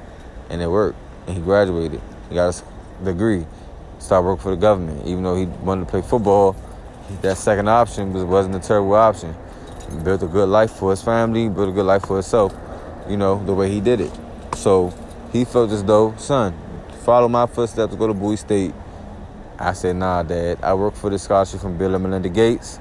and 0.51 0.61
it 0.61 0.69
worked. 0.69 0.99
And 1.27 1.35
he 1.35 1.43
graduated. 1.43 2.03
He 2.29 2.35
got 2.35 2.49
his 2.49 2.63
degree. 3.03 3.47
Started 3.99 4.27
working 4.27 4.43
for 4.43 4.51
the 4.51 4.57
government. 4.57 5.07
Even 5.07 5.23
though 5.23 5.37
he 5.37 5.47
wanted 5.47 5.87
to 5.87 5.91
play 5.91 6.03
football, 6.03 6.55
that 7.23 7.39
second 7.39 7.67
option 7.67 8.13
was, 8.13 8.25
wasn't 8.25 8.55
a 8.55 8.61
terrible 8.61 8.95
option. 8.95 9.35
He 9.91 9.99
built 10.01 10.23
a 10.23 10.27
good 10.27 10.51
life 10.51 10.73
for 10.73 10.91
his 10.91 11.03
family, 11.03 11.49
built 11.49 11.71
a 11.71 11.73
good 11.73 11.87
life 11.87 12.05
for 12.05 12.17
himself, 12.17 12.55
you 13.09 13.17
know, 13.17 13.43
the 13.47 13.55
way 13.55 13.71
he 13.71 13.81
did 13.81 14.03
it. 14.03 14.13
So 14.55 14.93
he 15.33 15.47
felt 15.47 15.71
as 15.71 15.83
though, 15.83 16.15
son, 16.19 16.55
follow 17.05 17.29
my 17.29 17.47
footsteps, 17.47 17.95
go 17.95 18.07
to 18.07 18.13
Bowie 18.13 18.37
State, 18.37 18.75
I 19.59 19.73
said, 19.73 19.97
nah, 19.97 20.23
Dad. 20.23 20.59
I 20.63 20.75
work 20.75 20.95
for 20.95 21.09
the 21.09 21.19
scholarship 21.19 21.61
from 21.61 21.79
Bill 21.79 21.95
and 21.95 22.05
Melinda 22.05 22.29
Gates 22.29 22.79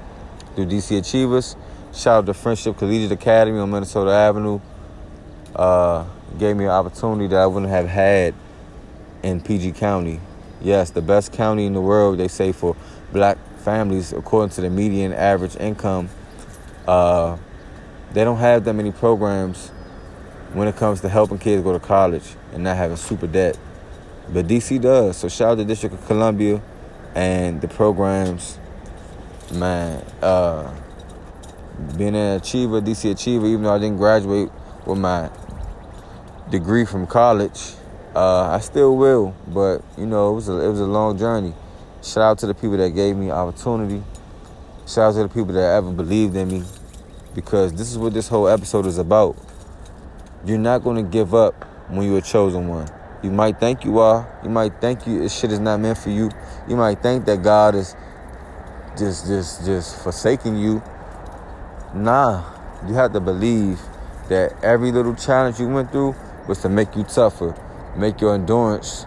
through 0.54 0.66
DC 0.66 0.98
Achievers. 0.98 1.56
Shout 1.94 2.18
out 2.18 2.26
to 2.26 2.34
Friendship 2.34 2.76
Collegiate 2.76 3.12
Academy 3.12 3.58
on 3.58 3.70
Minnesota 3.70 4.10
Avenue. 4.10 4.60
Uh, 5.54 6.04
gave 6.38 6.56
me 6.56 6.64
an 6.64 6.70
opportunity 6.70 7.28
that 7.28 7.38
I 7.38 7.46
wouldn't 7.46 7.70
have 7.70 7.88
had 7.88 8.34
in 9.22 9.40
PG 9.40 9.72
County. 9.72 10.20
Yes, 10.60 10.90
the 10.90 11.00
best 11.00 11.32
county 11.32 11.64
in 11.64 11.72
the 11.72 11.80
world, 11.80 12.18
they 12.18 12.28
say, 12.28 12.52
for 12.52 12.76
black 13.12 13.38
families, 13.58 14.12
according 14.12 14.50
to 14.50 14.60
the 14.60 14.70
median 14.70 15.12
average 15.12 15.56
income. 15.56 16.10
Uh, 16.86 17.38
they 18.12 18.24
don't 18.24 18.38
have 18.38 18.64
that 18.64 18.74
many 18.74 18.92
programs 18.92 19.68
when 20.52 20.68
it 20.68 20.76
comes 20.76 21.00
to 21.00 21.08
helping 21.08 21.38
kids 21.38 21.62
go 21.62 21.72
to 21.72 21.80
college 21.80 22.34
and 22.52 22.64
not 22.64 22.76
having 22.76 22.96
super 22.96 23.26
debt. 23.26 23.58
But 24.28 24.46
DC 24.48 24.80
does. 24.80 25.18
So 25.18 25.28
shout 25.28 25.52
out 25.52 25.58
to 25.58 25.64
District 25.64 25.94
of 25.94 26.04
Columbia 26.06 26.60
and 27.14 27.60
the 27.60 27.68
programs. 27.68 28.58
Man, 29.52 30.04
uh, 30.20 30.74
being 31.96 32.16
an 32.16 32.38
achiever, 32.38 32.80
DC 32.80 33.12
achiever, 33.12 33.46
even 33.46 33.62
though 33.62 33.74
I 33.74 33.78
didn't 33.78 33.98
graduate 33.98 34.50
with 34.84 34.98
my 34.98 35.30
degree 36.50 36.84
from 36.84 37.06
college, 37.06 37.74
uh, 38.14 38.48
I 38.48 38.60
still 38.60 38.96
will. 38.96 39.34
But 39.46 39.82
you 39.96 40.06
know, 40.06 40.32
it 40.32 40.34
was 40.34 40.48
a, 40.48 40.58
it 40.58 40.68
was 40.68 40.80
a 40.80 40.86
long 40.86 41.16
journey. 41.16 41.54
Shout 42.02 42.22
out 42.22 42.38
to 42.38 42.46
the 42.46 42.54
people 42.54 42.76
that 42.78 42.90
gave 42.90 43.16
me 43.16 43.30
opportunity. 43.30 44.02
Shout 44.86 45.10
out 45.10 45.14
to 45.14 45.22
the 45.22 45.28
people 45.28 45.54
that 45.54 45.74
ever 45.76 45.92
believed 45.92 46.36
in 46.36 46.48
me, 46.48 46.64
because 47.34 47.72
this 47.72 47.90
is 47.90 47.98
what 47.98 48.14
this 48.14 48.28
whole 48.28 48.48
episode 48.48 48.86
is 48.86 48.98
about. 48.98 49.36
You're 50.44 50.58
not 50.58 50.84
going 50.84 50.96
to 50.96 51.02
give 51.02 51.34
up 51.34 51.64
when 51.88 52.08
you're 52.08 52.18
a 52.18 52.22
chosen 52.22 52.68
one. 52.68 52.88
You 53.26 53.32
might 53.32 53.58
think 53.58 53.84
you 53.84 53.98
are. 53.98 54.24
You 54.44 54.50
might 54.50 54.80
think 54.80 55.04
you 55.04 55.18
this 55.18 55.36
shit 55.36 55.50
is 55.50 55.58
not 55.58 55.80
meant 55.80 55.98
for 55.98 56.10
you. 56.10 56.30
You 56.68 56.76
might 56.76 57.02
think 57.02 57.24
that 57.24 57.42
God 57.42 57.74
is 57.74 57.96
just 58.96 59.26
just 59.26 59.64
just 59.64 60.00
forsaking 60.00 60.56
you. 60.56 60.80
Nah, 61.92 62.44
you 62.86 62.94
have 62.94 63.12
to 63.14 63.18
believe 63.18 63.80
that 64.28 64.54
every 64.62 64.92
little 64.92 65.16
challenge 65.16 65.58
you 65.58 65.66
went 65.66 65.90
through 65.90 66.14
was 66.46 66.62
to 66.62 66.68
make 66.68 66.94
you 66.94 67.02
tougher, 67.02 67.56
make 67.96 68.20
your 68.20 68.32
endurance 68.32 69.06